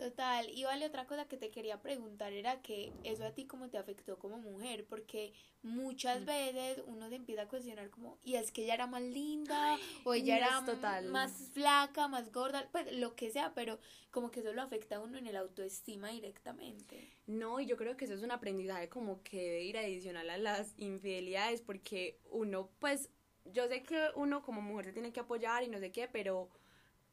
Total, 0.00 0.48
y 0.48 0.64
vale, 0.64 0.86
otra 0.86 1.06
cosa 1.06 1.28
que 1.28 1.36
te 1.36 1.50
quería 1.50 1.82
preguntar 1.82 2.32
era 2.32 2.62
que 2.62 2.90
eso 3.04 3.26
a 3.26 3.32
ti 3.34 3.46
cómo 3.46 3.68
te 3.68 3.76
afectó 3.76 4.18
como 4.18 4.38
mujer, 4.38 4.86
porque 4.86 5.34
muchas 5.62 6.22
Mm. 6.22 6.24
veces 6.24 6.82
uno 6.86 7.10
se 7.10 7.16
empieza 7.16 7.42
a 7.42 7.48
cuestionar 7.48 7.90
como, 7.90 8.18
y 8.24 8.36
es 8.36 8.50
que 8.50 8.64
ella 8.64 8.72
era 8.74 8.86
más 8.86 9.02
linda, 9.02 9.78
o 10.04 10.14
ella 10.14 10.38
era 10.38 10.64
total. 10.64 11.04
más 11.08 11.32
flaca, 11.52 12.08
más 12.08 12.32
gorda, 12.32 12.66
pues 12.72 12.90
lo 12.96 13.14
que 13.14 13.30
sea, 13.30 13.52
pero 13.54 13.78
como 14.10 14.30
que 14.30 14.40
eso 14.40 14.54
lo 14.54 14.62
afecta 14.62 14.96
a 14.96 15.00
uno 15.00 15.18
en 15.18 15.26
el 15.26 15.36
autoestima 15.36 16.08
directamente. 16.08 17.12
No, 17.26 17.60
y 17.60 17.66
yo 17.66 17.76
creo 17.76 17.98
que 17.98 18.06
eso 18.06 18.14
es 18.14 18.22
un 18.22 18.30
aprendizaje 18.30 18.88
como 18.88 19.22
que 19.22 19.36
debe 19.36 19.62
ir 19.64 19.76
adicional 19.76 20.30
a 20.30 20.38
las 20.38 20.72
infidelidades, 20.78 21.60
porque 21.60 22.18
uno, 22.30 22.70
pues, 22.78 23.10
yo 23.44 23.68
sé 23.68 23.82
que 23.82 24.08
uno 24.16 24.42
como 24.42 24.62
mujer 24.62 24.86
se 24.86 24.92
tiene 24.94 25.12
que 25.12 25.20
apoyar 25.20 25.62
y 25.62 25.68
no 25.68 25.78
sé 25.78 25.92
qué, 25.92 26.08
pero, 26.08 26.48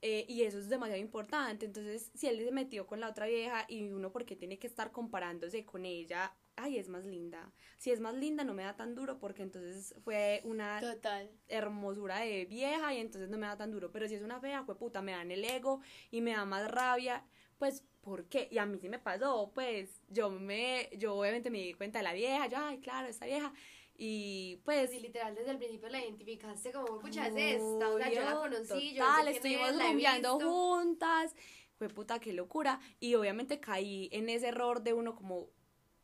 eh, 0.02 0.26
y 0.28 0.44
eso 0.44 0.60
es 0.60 0.70
demasiado 0.70 1.02
importante, 1.02 1.66
entonces, 1.66 2.12
si 2.14 2.28
él 2.28 2.44
se 2.44 2.52
metió 2.52 2.86
con 2.86 3.00
la 3.00 3.10
otra 3.10 3.26
vieja 3.26 3.66
y 3.68 3.92
uno 3.92 4.12
porque 4.12 4.36
tiene 4.36 4.60
que 4.60 4.68
estar 4.68 4.92
comparándose 4.92 5.66
con 5.66 5.86
ella, 5.86 6.36
ay, 6.56 6.78
es 6.78 6.90
más 6.90 7.06
linda. 7.06 7.52
Si 7.78 7.92
es 7.92 8.00
más 8.00 8.16
linda 8.16 8.44
no 8.44 8.54
me 8.54 8.64
da 8.64 8.76
tan 8.76 8.96
duro 8.96 9.20
porque 9.20 9.44
entonces 9.44 9.96
fue 10.04 10.42
una 10.44 10.82
Total. 10.82 11.30
hermosura 11.48 12.20
de 12.20 12.46
vieja 12.46 12.94
y 12.94 13.00
entonces 13.00 13.30
no 13.30 13.38
me 13.38 13.48
da 13.48 13.58
tan 13.58 13.72
duro. 13.72 13.92
Pero 13.92 14.08
si 14.08 14.16
es 14.16 14.24
una 14.24 14.40
fea, 14.40 14.64
fue 14.64 14.78
puta, 14.78 15.02
me 15.02 15.14
dan 15.14 15.32
el 15.32 15.44
ego 15.44 15.82
y 16.12 16.22
me 16.22 16.32
da 16.32 16.46
más 16.46 16.70
rabia. 16.70 17.24
Pues, 17.58 17.84
¿por 18.02 18.26
qué? 18.26 18.48
Y 18.52 18.58
a 18.60 18.66
mí 18.66 18.78
sí 18.80 18.90
me 18.90 19.00
pasó, 19.00 19.52
pues, 19.54 20.04
yo 20.10 20.30
me, 20.30 20.90
yo 20.98 21.16
obviamente 21.16 21.50
me 21.50 21.60
di 21.60 21.74
cuenta 21.74 22.00
de 22.00 22.04
la 22.04 22.14
vieja, 22.14 22.48
yo, 22.48 22.58
ay, 22.60 22.80
claro, 22.80 23.08
esta 23.08 23.26
vieja. 23.26 23.52
Y 23.98 24.62
pues, 24.64 24.90
Pues, 24.90 25.00
y 25.00 25.02
literal, 25.02 25.34
desde 25.34 25.52
el 25.52 25.58
principio 25.58 25.90
la 25.90 26.00
identificaste 26.02 26.72
como, 26.72 27.00
pucha, 27.00 27.28
es 27.28 27.36
esta. 27.36 27.90
O 27.90 27.98
sea, 27.98 28.12
yo 28.12 28.22
la 28.22 28.36
conocí, 28.36 28.94
yo 28.94 29.04
total, 29.04 29.24
quién 29.24 29.36
estuvimos 29.36 29.84
rumbeando 29.84 30.40
juntas. 30.40 31.36
Fue 31.78 31.90
puta, 31.90 32.20
qué 32.20 32.34
locura. 32.34 32.80
Y 33.00 33.16
obviamente 33.16 33.60
caí 33.60 34.10
en 34.12 34.30
ese 34.30 34.48
error 34.50 34.82
de 34.84 34.94
uno 34.94 35.16
como 35.16 35.50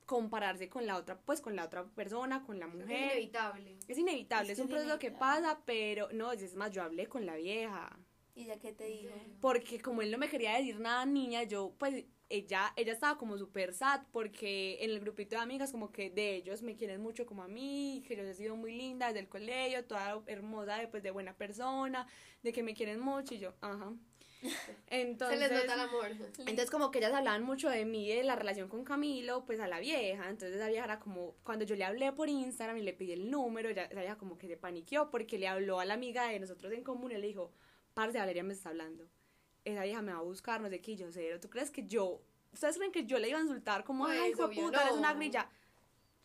compararse 0.05 0.69
con 0.69 0.85
la 0.85 0.97
otra, 0.97 1.19
pues 1.19 1.41
con 1.41 1.55
la 1.55 1.65
otra 1.65 1.85
persona, 1.85 2.43
con 2.43 2.59
la 2.59 2.67
mujer. 2.67 2.91
Es 2.91 3.13
inevitable. 3.13 3.77
Es 3.87 3.97
inevitable, 3.97 4.53
Es 4.53 4.59
es, 4.59 4.65
que 4.65 4.71
un 4.71 4.77
es 4.77 4.83
proceso 4.83 4.99
que 4.99 5.11
pasa, 5.11 5.61
pero 5.65 6.09
no, 6.11 6.31
es 6.31 6.55
más, 6.55 6.71
yo 6.71 6.83
hablé 6.83 7.07
con 7.07 7.25
la 7.25 7.35
vieja. 7.35 7.97
¿Y 8.35 8.45
ya 8.45 8.57
qué 8.57 8.73
te 8.73 8.85
dijo? 8.85 9.13
Porque 9.39 9.79
como 9.79 10.01
él 10.01 10.11
no 10.11 10.17
me 10.17 10.29
quería 10.29 10.57
decir 10.57 10.79
nada, 10.79 11.05
niña, 11.05 11.43
yo, 11.43 11.73
pues, 11.77 12.05
ella, 12.33 12.73
ella 12.75 12.93
estaba 12.93 13.17
como 13.19 13.37
súper 13.37 13.73
sad 13.73 14.01
porque 14.11 14.83
en 14.83 14.89
el 14.89 14.99
grupito 14.99 15.35
de 15.35 15.41
amigas 15.43 15.71
como 15.71 15.91
que 15.91 16.09
de 16.09 16.35
ellos 16.35 16.63
me 16.63 16.75
quieren 16.75 16.99
mucho 16.99 17.27
como 17.27 17.43
a 17.43 17.47
mí, 17.47 18.03
que 18.07 18.15
yo 18.15 18.23
he 18.23 18.33
sido 18.33 18.55
muy 18.55 18.75
linda 18.75 19.07
desde 19.07 19.19
el 19.19 19.27
colegio, 19.27 19.85
toda 19.85 20.19
hermosa, 20.25 20.77
de, 20.77 20.87
pues, 20.87 21.03
de 21.03 21.11
buena 21.11 21.37
persona, 21.37 22.07
de 22.41 22.51
que 22.51 22.63
me 22.63 22.73
quieren 22.73 22.99
mucho 22.99 23.35
y 23.35 23.39
yo, 23.39 23.53
ajá. 23.61 23.93
Entonces, 24.87 25.39
Se 25.39 25.47
les 25.47 25.61
nota 25.61 25.75
el 25.75 25.79
amor. 25.79 26.07
entonces 26.39 26.71
como 26.71 26.89
que 26.89 26.97
ellas 26.97 27.13
hablaban 27.13 27.43
mucho 27.43 27.69
de 27.69 27.85
mí, 27.85 28.09
de 28.09 28.23
la 28.23 28.35
relación 28.35 28.67
con 28.67 28.83
Camilo, 28.83 29.45
pues 29.45 29.59
a 29.59 29.67
la 29.67 29.79
vieja, 29.79 30.27
entonces 30.27 30.57
la 30.57 30.67
vieja 30.67 30.85
era 30.85 30.99
como, 30.99 31.35
cuando 31.43 31.65
yo 31.65 31.75
le 31.75 31.85
hablé 31.85 32.11
por 32.13 32.29
Instagram 32.29 32.77
y 32.77 32.81
le 32.81 32.93
pedí 32.93 33.11
el 33.11 33.29
número, 33.29 33.69
ella, 33.69 33.85
esa 33.85 34.01
vieja 34.01 34.17
como 34.17 34.39
que 34.39 34.47
se 34.47 34.57
paniqueó 34.57 35.11
porque 35.11 35.37
le 35.37 35.47
habló 35.47 35.79
a 35.79 35.85
la 35.85 35.93
amiga 35.93 36.27
de 36.27 36.39
nosotros 36.39 36.73
en 36.73 36.83
común 36.83 37.11
y 37.11 37.15
le 37.15 37.27
dijo, 37.27 37.53
parce, 37.93 38.17
Valeria 38.17 38.43
me 38.43 38.53
está 38.53 38.69
hablando, 38.69 39.07
esa 39.65 39.83
vieja 39.83 40.01
me 40.01 40.13
va 40.13 40.19
a 40.19 40.23
buscar, 40.23 40.61
no 40.61 40.69
sé 40.69 40.81
qué, 40.81 40.91
y 40.91 40.95
yo 40.97 41.11
cero, 41.11 41.39
¿tú 41.39 41.49
crees 41.49 41.71
que 41.71 41.85
yo, 41.85 42.21
ustedes 42.51 42.77
creen 42.77 42.91
que 42.91 43.05
yo 43.05 43.19
le 43.19 43.29
iba 43.29 43.39
a 43.39 43.41
insultar 43.41 43.83
como, 43.83 44.05
Pues, 44.05 44.19
ay, 44.19 44.31
hijo 44.31 44.49
puta, 44.49 44.81
eres 44.83 44.93
una 44.97 45.13
grilla? 45.13 45.49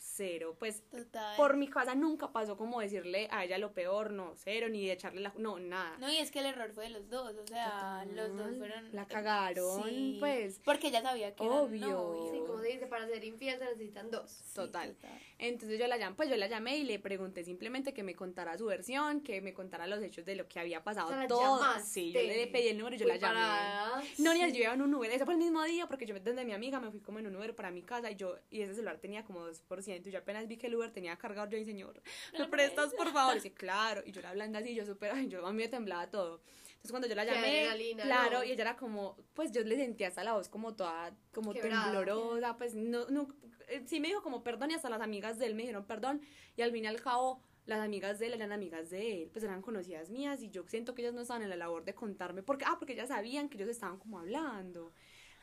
Cero, 0.00 0.54
pues 0.58 0.82
Total. 0.90 1.36
por 1.36 1.56
mi 1.56 1.66
casa 1.68 1.94
nunca 1.96 2.30
pasó 2.32 2.56
como 2.56 2.80
decirle 2.80 3.26
a 3.32 3.44
ella 3.44 3.58
lo 3.58 3.72
peor, 3.72 4.12
no, 4.12 4.32
cero, 4.36 4.68
ni 4.68 4.86
de 4.86 4.92
echarle 4.92 5.20
la, 5.20 5.32
no, 5.36 5.58
nada. 5.58 5.96
No, 5.98 6.08
y 6.10 6.18
es 6.18 6.30
que 6.30 6.38
el 6.38 6.46
error 6.46 6.70
fue 6.72 6.84
de 6.84 6.90
los 6.90 7.08
dos, 7.10 7.34
o 7.36 7.46
sea, 7.46 8.04
Total. 8.04 8.16
los 8.16 8.36
dos 8.36 8.56
fueron... 8.58 8.92
La 8.94 9.06
cagaron, 9.06 9.82
Sí, 9.88 10.16
pues. 10.20 10.60
Porque 10.64 10.88
ella 10.88 11.02
sabía 11.02 11.34
que 11.34 11.42
Obvio. 11.42 11.78
era 11.86 11.92
novio. 11.92 12.30
Sí, 12.32 12.38
como 12.46 12.60
se 12.62 12.68
dice, 12.68 12.86
para 12.86 13.06
ser 13.08 13.24
infiel 13.24 13.58
se 13.58 13.64
necesitan 13.64 14.10
dos. 14.10 14.30
Sí, 14.30 14.54
Total. 14.54 14.96
Entonces 15.40 15.78
yo 15.78 15.86
la 15.88 15.96
llamé, 15.96 16.16
pues 16.16 16.28
yo 16.30 16.36
la 16.36 16.46
llamé 16.48 16.78
y 16.78 16.84
le 16.84 16.98
pregunté 16.98 17.42
simplemente 17.44 17.92
que 17.92 18.02
me 18.04 18.14
contara 18.14 18.56
su 18.58 18.66
versión, 18.66 19.20
que 19.20 19.40
me 19.40 19.52
contara 19.52 19.86
los 19.86 20.02
hechos 20.02 20.24
de 20.24 20.34
lo 20.36 20.48
que 20.48 20.58
había 20.60 20.82
pasado 20.82 21.08
O 21.08 21.12
sea, 21.12 21.26
todo. 21.28 21.40
llamaste. 21.60 21.88
Sí, 21.88 22.12
yo 22.12 22.20
le 22.20 22.46
pedí 22.48 22.68
el 22.68 22.78
número 22.78 22.96
y 22.96 22.98
yo 22.98 23.06
la 23.06 23.16
llamé. 23.16 23.34
parada. 23.34 24.02
No, 24.18 24.32
ni 24.34 24.40
yo 24.52 24.62
iba 24.62 24.74
en 24.74 24.82
un 24.82 24.94
Uber, 24.94 25.10
ese 25.10 25.24
fue 25.24 25.34
el 25.34 25.38
mismo 25.40 25.62
día 25.64 25.86
porque 25.86 26.06
yo 26.06 26.14
desde 26.18 26.44
mi 26.44 26.52
amiga 26.52 26.80
me 26.80 26.90
fui 26.90 27.00
como 27.00 27.18
en 27.18 27.26
un 27.26 27.36
Uber 27.36 27.54
para 27.54 27.70
mi 27.70 27.82
casa 27.82 28.10
y 28.10 28.16
yo, 28.16 28.36
y 28.50 28.60
ese 28.62 28.74
celular 28.74 28.98
tenía 28.98 29.24
como 29.24 29.40
2% 29.48 29.87
y 29.96 30.10
yo 30.10 30.18
apenas 30.18 30.46
vi 30.46 30.56
que 30.56 30.66
el 30.66 30.74
Uber 30.76 30.90
tenía 30.90 31.16
cargado, 31.16 31.48
yo 31.50 31.58
dije, 31.58 31.70
señor, 31.70 32.02
¿me 32.38 32.48
prestas 32.48 32.94
por 32.94 33.12
favor? 33.12 33.34
Y 33.34 33.36
dice, 33.36 33.52
claro, 33.52 34.02
y 34.04 34.12
yo 34.12 34.20
la 34.22 34.30
hablando 34.30 34.58
así, 34.58 34.74
yo 34.74 34.84
súper, 34.84 35.28
yo 35.28 35.46
a 35.46 35.52
mí 35.52 35.58
me 35.58 35.68
temblaba 35.68 36.08
todo. 36.10 36.42
Entonces 36.78 36.92
cuando 36.92 37.08
yo 37.08 37.16
la 37.16 37.24
llamé, 37.24 37.96
claro, 37.96 38.38
¿no? 38.38 38.44
y 38.44 38.52
ella 38.52 38.62
era 38.62 38.76
como, 38.76 39.16
pues 39.34 39.50
yo 39.50 39.62
le 39.62 39.76
sentía 39.76 40.08
hasta 40.08 40.22
la 40.22 40.34
voz 40.34 40.48
como 40.48 40.76
toda, 40.76 41.12
como 41.32 41.52
Quebrada. 41.52 41.84
temblorosa, 41.84 42.56
pues 42.56 42.76
no, 42.76 43.06
no, 43.08 43.28
eh, 43.68 43.82
sí 43.86 43.98
me 43.98 44.08
dijo 44.08 44.22
como 44.22 44.44
perdón 44.44 44.70
y 44.70 44.74
hasta 44.74 44.88
las 44.88 45.00
amigas 45.00 45.38
de 45.38 45.46
él 45.46 45.54
me 45.56 45.62
dijeron 45.62 45.84
perdón 45.86 46.20
y 46.56 46.62
al 46.62 46.70
fin 46.70 46.84
y 46.84 46.86
al 46.86 47.00
cabo 47.00 47.42
las 47.66 47.80
amigas 47.80 48.18
de 48.18 48.28
él 48.28 48.34
eran 48.34 48.52
amigas 48.52 48.90
de 48.90 49.22
él, 49.22 49.30
pues 49.30 49.44
eran 49.44 49.60
conocidas 49.60 50.08
mías 50.08 50.40
y 50.40 50.50
yo 50.50 50.64
siento 50.68 50.94
que 50.94 51.02
ellas 51.02 51.14
no 51.14 51.20
estaban 51.20 51.42
en 51.42 51.50
la 51.50 51.56
labor 51.56 51.84
de 51.84 51.94
contarme 51.94 52.42
porque, 52.42 52.64
ah, 52.66 52.76
porque 52.78 52.94
ellas 52.94 53.08
sabían 53.08 53.48
que 53.48 53.58
ellos 53.58 53.68
estaban 53.68 53.98
como 53.98 54.18
hablando. 54.18 54.92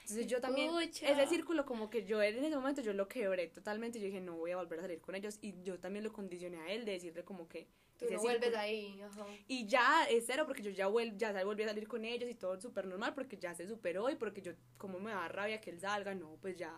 Entonces 0.05 0.27
yo 0.27 0.39
también, 0.39 0.69
Pucha. 0.71 1.09
ese 1.09 1.25
círculo 1.27 1.65
como 1.65 1.89
que 1.89 2.05
yo 2.05 2.21
en 2.21 2.37
ese 2.43 2.55
momento 2.55 2.81
yo 2.81 2.93
lo 2.93 3.07
quebré 3.07 3.47
totalmente, 3.47 3.99
yo 3.99 4.05
dije 4.05 4.21
no 4.21 4.35
voy 4.37 4.51
a 4.51 4.57
volver 4.57 4.77
a 4.79 4.81
salir 4.83 5.01
con 5.01 5.15
ellos 5.15 5.39
y 5.41 5.61
yo 5.63 5.79
también 5.79 6.03
lo 6.03 6.13
condicioné 6.13 6.57
a 6.57 6.71
él 6.71 6.85
de 6.85 6.91
decirle 6.93 7.23
como 7.23 7.47
que... 7.47 7.67
Tú 7.97 8.05
no 8.11 8.19
vuelves 8.19 8.49
círculo- 8.49 8.59
ahí. 8.59 9.01
Ajá. 9.01 9.25
y 9.47 9.65
ya 9.67 10.03
es 10.09 10.25
cero 10.27 10.43
porque 10.45 10.61
yo 10.61 10.69
ya, 10.69 10.87
vuel 10.87 11.17
ya 11.17 11.43
volví 11.43 11.63
a 11.63 11.67
salir 11.69 11.87
con 11.87 12.03
ellos 12.05 12.29
y 12.29 12.35
todo 12.35 12.59
súper 12.61 12.85
normal 12.85 13.13
porque 13.15 13.37
ya 13.37 13.55
se 13.55 13.65
superó 13.67 14.09
y 14.09 14.15
porque 14.15 14.41
yo, 14.41 14.51
como 14.77 14.99
me 14.99 15.11
da 15.11 15.27
rabia 15.29 15.59
que 15.61 15.69
él 15.71 15.79
salga, 15.79 16.13
no, 16.13 16.37
pues 16.41 16.55
ya, 16.57 16.71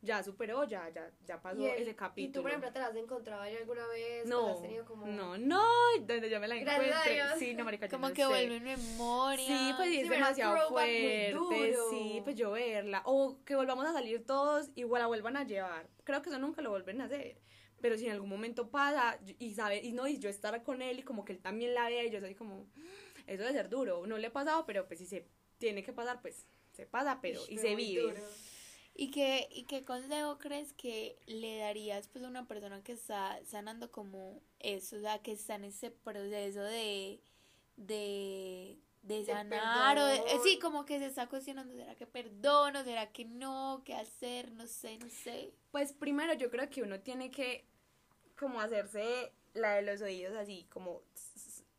ya 0.00 0.22
superó, 0.22 0.64
ya, 0.64 0.88
ya, 0.90 1.10
ya 1.26 1.40
pasó 1.42 1.60
Y 1.60 1.66
ese 1.66 1.90
¿Y 1.90 1.94
capítulo. 1.94 2.32
tú, 2.34 2.42
por 2.42 2.50
ejemplo, 2.50 2.72
te 2.72 2.78
la 2.78 2.86
has 2.86 2.96
encontrado 2.96 3.42
ahí 3.42 3.56
alguna 3.56 3.86
vez? 3.88 4.22
¿Te 4.22 4.28
la 4.28 4.34
no, 4.36 4.48
has 4.48 4.62
tenido 4.62 4.84
como... 4.84 5.06
no, 5.06 5.36
no, 5.38 5.62
donde 6.00 6.30
yo 6.30 6.38
me 6.40 6.48
la 6.48 6.56
encuentre. 6.56 7.20
Sí, 7.38 7.54
no, 7.54 7.64
marica, 7.64 7.86
yo 7.86 7.90
Como 7.96 8.08
no 8.08 8.14
que 8.14 8.22
sé. 8.22 8.28
vuelve 8.28 8.56
en 8.56 8.64
memoria. 8.64 9.46
Sí, 9.46 9.72
pues 9.76 9.88
y 9.88 9.92
Sí, 9.94 10.00
es 10.00 10.10
demasiado 10.10 10.68
fuerte. 10.68 11.34
Sí, 11.90 12.20
pues 12.24 12.36
yo 12.36 12.52
verla. 12.52 13.02
O 13.06 13.38
que 13.44 13.54
volvamos 13.56 13.86
a 13.86 13.92
salir 13.92 14.24
todos, 14.24 14.70
igual 14.76 15.02
la 15.02 15.06
vuelvan 15.08 15.36
a 15.36 15.44
llevar. 15.44 15.88
Creo 16.04 16.22
que 16.22 16.30
eso 16.30 16.38
nunca 16.38 16.62
lo 16.62 16.70
vuelven 16.70 17.00
a 17.00 17.04
hacer. 17.06 17.40
Pero 17.80 17.96
si 17.96 18.06
en 18.06 18.12
algún 18.12 18.28
momento 18.28 18.70
pasa 18.70 19.18
y 19.38 19.54
sabe, 19.54 19.78
y 19.82 19.92
no, 19.92 20.06
y 20.08 20.18
yo 20.18 20.28
estar 20.28 20.62
con 20.64 20.82
él 20.82 20.98
y 20.98 21.02
como 21.02 21.24
que 21.24 21.32
él 21.32 21.38
también 21.40 21.74
la 21.74 21.88
vea 21.88 22.04
y 22.04 22.10
yo 22.10 22.18
soy 22.20 22.34
como, 22.34 22.66
eso 23.26 23.42
debe 23.42 23.52
ser 23.52 23.68
duro. 23.68 24.04
No 24.06 24.18
le 24.18 24.26
ha 24.28 24.32
pasado, 24.32 24.64
pero 24.66 24.86
pues 24.88 24.98
si 24.98 25.06
se 25.06 25.28
tiene 25.58 25.82
que 25.84 25.92
pasar, 25.92 26.20
pues 26.20 26.46
se 26.72 26.86
pasa, 26.86 27.20
pero 27.20 27.40
y 27.48 27.58
se 27.58 27.74
vive. 27.76 28.02
duro. 28.02 28.20
¿Y 28.98 29.10
qué, 29.12 29.48
¿Y 29.52 29.64
qué 29.64 29.84
consejo 29.84 30.38
crees 30.38 30.74
que 30.74 31.18
le 31.26 31.58
darías 31.58 32.08
pues 32.08 32.24
a 32.24 32.28
una 32.28 32.48
persona 32.48 32.82
que 32.84 32.92
está 32.92 33.38
sanando 33.46 33.92
como 33.92 34.42
eso? 34.60 34.96
O 34.96 35.00
sea, 35.00 35.20
que 35.20 35.32
está 35.32 35.54
en 35.56 35.64
ese 35.66 35.90
proceso 35.92 36.62
de, 36.62 37.20
de, 37.76 38.78
de 39.04 39.24
De 39.24 39.24
sanar 39.24 39.98
o 39.98 40.04
de- 40.06 40.16
eh, 40.16 40.40
sí, 40.42 40.58
como 40.58 40.84
que 40.84 40.98
se 40.98 41.06
está 41.06 41.28
cuestionando, 41.28 41.74
¿será 41.74 41.94
que 41.96 42.06
perdono? 42.08 42.84
¿Será 42.84 43.12
que 43.12 43.24
no? 43.24 43.82
¿Qué 43.84 43.94
hacer? 43.94 44.52
No 44.52 44.66
sé, 44.66 44.98
no 44.98 45.08
sé. 45.10 45.54
Pues 45.70 45.92
primero 45.92 46.34
yo 46.34 46.50
creo 46.50 46.68
que 46.70 46.82
uno 46.82 47.00
tiene 47.00 47.30
que 47.30 47.66
como 48.38 48.60
hacerse 48.60 49.32
la 49.54 49.74
de 49.76 49.82
los 49.82 50.02
oídos 50.02 50.36
así, 50.36 50.66
como 50.70 51.02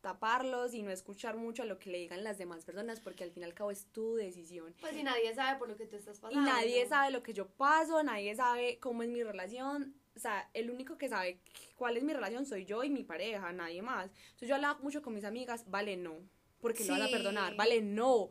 taparlos 0.00 0.74
y 0.74 0.82
no 0.82 0.90
escuchar 0.90 1.36
mucho 1.36 1.62
a 1.62 1.66
lo 1.66 1.78
que 1.78 1.90
le 1.90 1.98
digan 1.98 2.24
las 2.24 2.38
demás 2.38 2.64
personas 2.64 3.00
porque 3.00 3.24
al 3.24 3.30
fin 3.32 3.42
y 3.42 3.46
al 3.46 3.54
cabo 3.54 3.70
es 3.70 3.86
tu 3.92 4.14
decisión. 4.16 4.74
Pues 4.80 4.94
si 4.94 5.02
nadie 5.02 5.34
sabe 5.34 5.58
por 5.58 5.68
lo 5.68 5.76
que 5.76 5.86
tú 5.86 5.96
estás 5.96 6.18
Y 6.18 6.20
pasando. 6.20 6.40
nadie 6.42 6.86
sabe 6.86 7.10
lo 7.10 7.22
que 7.22 7.32
yo 7.32 7.48
paso, 7.48 8.02
nadie 8.02 8.34
sabe 8.34 8.78
cómo 8.78 9.02
es 9.02 9.08
mi 9.08 9.22
relación. 9.22 9.94
O 10.16 10.18
sea, 10.18 10.50
el 10.54 10.70
único 10.70 10.98
que 10.98 11.08
sabe 11.08 11.40
cuál 11.76 11.96
es 11.96 12.02
mi 12.02 12.12
relación 12.12 12.44
soy 12.46 12.64
yo 12.64 12.82
y 12.84 12.90
mi 12.90 13.04
pareja, 13.04 13.52
nadie 13.52 13.82
más. 13.82 14.10
Entonces 14.24 14.48
yo 14.48 14.54
hablaba 14.54 14.78
mucho 14.80 15.02
con 15.02 15.14
mis 15.14 15.24
amigas, 15.24 15.64
vale, 15.70 15.96
no. 15.96 16.16
Porque 16.60 16.84
lo 16.84 16.92
vas 16.92 17.02
a 17.02 17.06
Sí. 17.06 17.12
perdonar, 17.12 17.54
vale, 17.56 17.80
no. 17.80 18.30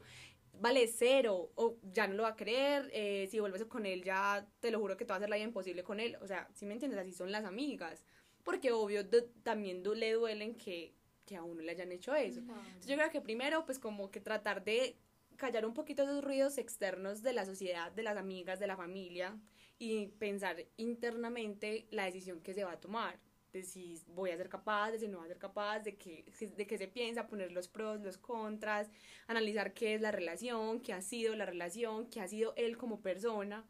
Vale, 0.54 0.88
cero. 0.88 1.52
O 1.56 1.78
ya 1.94 2.08
no 2.08 2.16
lo 2.16 2.24
va 2.24 2.30
a 2.30 2.36
creer. 2.36 2.90
eh, 2.94 3.28
si 3.32 3.40
vuelves 3.40 3.64
con 3.66 3.86
él, 3.86 4.04
ya 4.04 4.46
te 4.60 4.72
lo 4.72 4.80
juro 4.80 4.98
que 4.98 5.06
te 5.06 5.10
va 5.10 5.16
a 5.16 5.18
hacer 5.18 5.30
la 5.30 5.38
vida 5.38 5.46
imposible 5.46 5.84
con 5.84 6.00
él. 6.00 6.18
O 6.22 6.28
sea, 6.28 6.50
si 6.54 6.66
me 6.66 6.74
entiendes, 6.74 7.00
así 7.00 7.14
son 7.14 7.32
las 7.32 7.46
amigas. 7.46 8.04
Porque 8.44 8.72
obvio 8.72 9.08
también 9.44 9.84
le 9.84 10.12
duelen 10.14 10.56
que, 10.56 10.94
que 11.30 11.36
a 11.36 11.44
uno 11.44 11.62
le 11.62 11.72
hayan 11.72 11.92
hecho 11.92 12.16
eso. 12.16 12.42
Claro. 12.44 12.60
Entonces 12.62 12.88
yo 12.88 12.96
creo 12.96 13.12
que 13.12 13.22
primero, 13.22 13.64
pues 13.64 13.78
como 13.78 14.10
que 14.10 14.20
tratar 14.20 14.64
de 14.64 14.98
callar 15.38 15.64
un 15.64 15.76
poquito 15.76 16.02
esos 16.02 16.24
ruidos 16.24 16.58
externos 16.58 17.22
de 17.22 17.34
la 17.34 17.46
sociedad, 17.46 17.92
de 17.92 18.02
las 18.02 18.18
amigas, 18.18 18.60
de 18.60 18.66
la 18.66 18.76
familia 18.76 19.38
y 19.78 20.08
pensar 20.08 20.66
internamente 20.78 21.88
la 21.92 22.06
decisión 22.06 22.42
que 22.42 22.56
se 22.56 22.64
va 22.64 22.72
a 22.72 22.80
tomar, 22.80 23.20
de 23.54 23.62
si 23.62 24.02
voy 24.08 24.32
a 24.32 24.38
ser 24.38 24.50
capaz, 24.50 24.92
de 24.92 25.00
si 25.00 25.08
no 25.08 25.20
voy 25.20 25.28
a 25.28 25.30
ser 25.30 25.38
capaz, 25.38 25.82
de 25.82 25.98
qué 25.98 26.26
de 26.58 26.66
qué 26.66 26.78
se 26.80 26.88
piensa, 26.88 27.28
poner 27.28 27.52
los 27.52 27.68
pros, 27.68 28.02
los 28.02 28.18
contras, 28.18 28.90
analizar 29.28 29.76
qué 29.76 29.94
es 29.94 30.02
la 30.02 30.12
relación, 30.12 30.82
qué 30.82 30.94
ha 30.94 31.02
sido 31.02 31.36
la 31.36 31.46
relación, 31.46 32.10
qué 32.10 32.22
ha 32.22 32.28
sido 32.28 32.54
él 32.58 32.76
como 32.76 33.02
persona, 33.02 33.66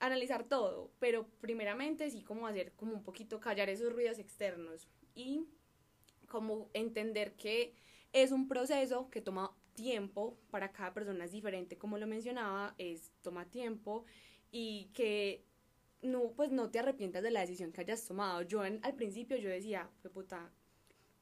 analizar 0.00 0.44
todo, 0.44 0.90
pero 0.98 1.28
primeramente 1.42 2.10
sí 2.10 2.22
como 2.22 2.46
hacer 2.46 2.72
como 2.72 2.94
un 2.94 3.02
poquito 3.02 3.40
callar 3.40 3.68
esos 3.68 3.92
ruidos 3.92 4.18
externos 4.18 4.88
y 5.14 5.46
como 6.34 6.68
entender 6.72 7.36
que 7.36 7.72
es 8.12 8.32
un 8.32 8.48
proceso 8.48 9.08
que 9.08 9.20
toma 9.20 9.56
tiempo, 9.74 10.36
para 10.50 10.72
cada 10.72 10.92
persona 10.92 11.24
es 11.24 11.30
diferente, 11.30 11.78
como 11.78 11.96
lo 11.96 12.08
mencionaba, 12.08 12.74
es 12.76 13.12
toma 13.22 13.44
tiempo 13.44 14.04
y 14.50 14.90
que 14.94 15.44
no, 16.02 16.32
pues 16.32 16.50
no 16.50 16.72
te 16.72 16.80
arrepientas 16.80 17.22
de 17.22 17.30
la 17.30 17.42
decisión 17.42 17.70
que 17.70 17.82
hayas 17.82 18.04
tomado. 18.04 18.42
Yo 18.42 18.62
al 18.62 18.94
principio 18.96 19.36
yo 19.36 19.48
decía, 19.48 19.88
fue 20.02 20.10
puta, 20.10 20.50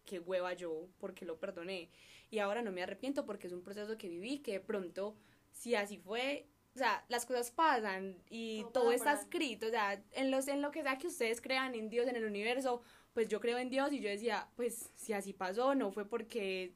qué 0.07 0.19
hueva 0.19 0.55
yo, 0.55 0.89
porque 0.99 1.27
lo 1.27 1.39
perdoné. 1.39 1.91
Y 2.31 2.39
ahora 2.39 2.63
no 2.63 2.73
me 2.73 2.83
arrepiento 2.83 3.27
porque 3.27 3.49
es 3.49 3.53
un 3.53 3.63
proceso 3.63 3.99
que 3.99 4.09
viví, 4.09 4.39
que 4.39 4.53
de 4.53 4.61
pronto, 4.61 5.15
si 5.53 5.75
así 5.75 5.99
fue, 5.99 6.47
o 6.75 6.79
sea, 6.79 7.05
las 7.11 7.27
cosas 7.27 7.51
pasan 7.51 8.17
y 8.31 8.65
todo, 8.73 8.93
está 8.93 9.13
escrito, 9.13 9.67
o 9.67 9.71
sea, 9.71 10.03
en, 10.13 10.31
los, 10.31 10.49
en 10.49 10.63
lo 10.63 10.71
que 10.71 10.83
sea 10.83 10.97
que 10.97 11.09
ustedes 11.09 11.43
crean 11.43 11.75
en 11.75 11.91
Dios, 11.91 12.09
en 12.09 12.17
el 12.17 12.25
universo, 12.25 12.81
pues 13.13 13.29
yo 13.29 13.41
creo 13.41 13.59
en 13.59 13.71
Dios 13.71 13.93
y 13.93 14.01
yo 14.01 14.09
decía, 14.09 14.49
pues 14.57 14.91
si 14.95 15.13
así 15.13 15.33
pasó, 15.33 15.75
no 15.75 15.93
fue 15.93 16.05
porque, 16.05 16.75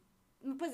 pues 0.58 0.72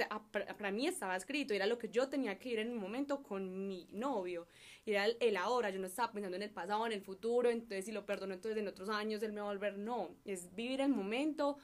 para 0.58 0.70
mí 0.70 0.86
estaba 0.86 1.16
escrito, 1.16 1.54
era 1.54 1.66
lo 1.66 1.78
que 1.78 1.88
yo 1.88 2.08
tenía 2.08 2.38
que 2.38 2.50
ir 2.50 2.58
en 2.58 2.70
un 2.70 2.78
momento 2.78 3.22
con 3.22 3.66
mi 3.68 3.88
novio, 3.92 4.46
era 4.84 5.06
el, 5.06 5.36
ahora, 5.36 5.70
yo 5.70 5.78
no 5.78 5.86
estaba 5.86 6.12
pensando 6.12 6.36
en 6.36 6.42
el 6.42 6.50
pasado, 6.50 6.86
en 6.86 6.92
el 6.92 7.02
futuro, 7.02 7.50
entonces 7.50 7.84
si 7.84 7.92
lo 7.92 8.04
perdono, 8.04 8.34
entonces 8.34 8.60
en 8.60 8.68
otros 8.68 8.88
años 8.88 9.22
él 9.22 9.32
me 9.32 9.40
va 9.40 9.48
a 9.48 9.52
volver, 9.52 9.78
no, 9.78 10.16
es 10.24 10.54
vivir 10.54 10.80
el 10.80 10.90
momento 10.90 11.58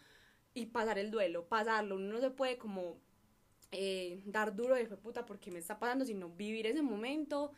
y 0.55 0.67
pasar 0.67 0.99
el 0.99 1.11
duelo, 1.11 1.47
pasarlo, 1.49 1.97
uno 1.97 2.13
no 2.13 2.21
se 2.21 2.31
puede 2.31 2.57
como 2.57 2.99
eh, 3.73 4.23
dar 4.25 4.55
duro 4.55 4.77
de 4.77 4.87
puta 4.87 5.27
porque 5.27 5.51
me 5.51 5.59
está 5.59 5.79
pasando, 5.79 6.05
sino 6.05 6.31
vivir 6.31 6.67
ese 6.67 6.83
momento 6.83 7.53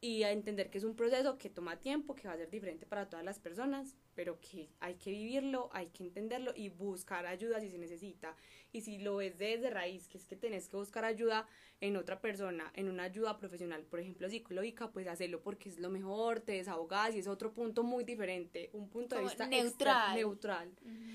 y 0.00 0.24
a 0.24 0.30
entender 0.30 0.70
que 0.70 0.78
es 0.78 0.84
un 0.84 0.94
proceso 0.94 1.38
que 1.38 1.48
toma 1.48 1.80
tiempo, 1.80 2.14
que 2.14 2.28
va 2.28 2.34
a 2.34 2.36
ser 2.36 2.50
diferente 2.50 2.84
para 2.86 3.08
todas 3.08 3.24
las 3.24 3.38
personas, 3.38 3.96
pero 4.14 4.38
que 4.40 4.68
hay 4.78 4.96
que 4.96 5.10
vivirlo, 5.10 5.70
hay 5.72 5.88
que 5.88 6.04
entenderlo 6.04 6.52
y 6.54 6.68
buscar 6.68 7.26
ayuda 7.26 7.60
si 7.60 7.70
se 7.70 7.78
necesita. 7.78 8.36
Y 8.72 8.82
si 8.82 8.98
lo 8.98 9.16
ves 9.16 9.38
desde 9.38 9.70
raíz, 9.70 10.06
que 10.06 10.18
es 10.18 10.26
que 10.26 10.36
tenés 10.36 10.68
que 10.68 10.76
buscar 10.76 11.04
ayuda 11.04 11.48
en 11.80 11.96
otra 11.96 12.20
persona, 12.20 12.70
en 12.74 12.88
una 12.88 13.04
ayuda 13.04 13.38
profesional, 13.38 13.84
por 13.84 14.00
ejemplo 14.00 14.28
psicológica, 14.28 14.92
pues 14.92 15.06
hacerlo 15.06 15.42
porque 15.42 15.70
es 15.70 15.78
lo 15.78 15.88
mejor, 15.88 16.40
te 16.40 16.52
desahogas 16.52 17.14
y 17.14 17.20
es 17.20 17.26
otro 17.26 17.54
punto 17.54 17.82
muy 17.82 18.04
diferente, 18.04 18.68
un 18.74 18.90
punto 18.90 19.16
de 19.16 19.22
vista 19.22 19.46
neutral. 19.46 20.14
neutral. 20.14 20.72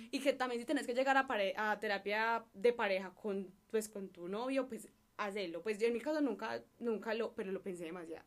Y 0.09 0.19
que 0.19 0.33
también 0.33 0.59
si 0.59 0.65
tenés 0.65 0.87
que 0.87 0.95
llegar 0.95 1.17
a, 1.17 1.71
a 1.71 1.79
terapia 1.79 2.45
de 2.53 2.73
pareja 2.73 3.13
con, 3.13 3.53
pues, 3.69 3.87
con 3.89 4.09
tu 4.09 4.27
novio, 4.27 4.67
pues 4.67 4.89
hacerlo. 5.17 5.61
Pues 5.61 5.77
yo 5.79 5.87
en 5.87 5.93
mi 5.93 5.99
caso 5.99 6.21
nunca, 6.21 6.63
nunca 6.79 7.13
lo, 7.13 7.33
pero 7.33 7.51
lo 7.51 7.61
pensé 7.61 7.85
demasiado. 7.85 8.25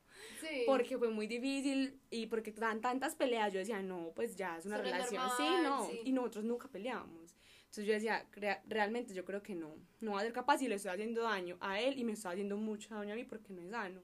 Porque 0.66 0.98
fue 0.98 1.08
muy 1.08 1.26
difícil 1.26 2.00
y 2.10 2.26
porque 2.26 2.52
dan 2.52 2.80
tantas 2.80 3.14
peleas, 3.16 3.52
yo 3.52 3.58
decía, 3.58 3.82
no, 3.82 4.12
pues 4.14 4.36
ya 4.36 4.58
es 4.58 4.66
una 4.66 4.78
relación, 4.78 5.22
sí, 5.36 5.48
no. 5.62 5.88
Y 6.04 6.12
nosotros 6.12 6.44
nunca 6.44 6.68
peleamos. 6.68 7.34
Entonces 7.64 7.86
yo 7.86 7.92
decía, 7.94 8.24
realmente 8.68 9.12
yo 9.14 9.24
creo 9.24 9.42
que 9.42 9.56
no, 9.56 9.74
no 10.00 10.12
va 10.12 10.20
a 10.20 10.22
ser 10.22 10.32
capaz 10.32 10.62
y 10.62 10.68
le 10.68 10.76
estoy 10.76 10.92
haciendo 10.92 11.22
daño 11.22 11.56
a 11.60 11.80
él 11.80 11.98
y 11.98 12.04
me 12.04 12.12
estoy 12.12 12.32
haciendo 12.32 12.56
mucho 12.56 12.94
daño 12.94 13.12
a 13.12 13.16
mí 13.16 13.24
porque 13.24 13.52
no 13.52 13.62
es 13.62 13.70
sano. 13.70 14.00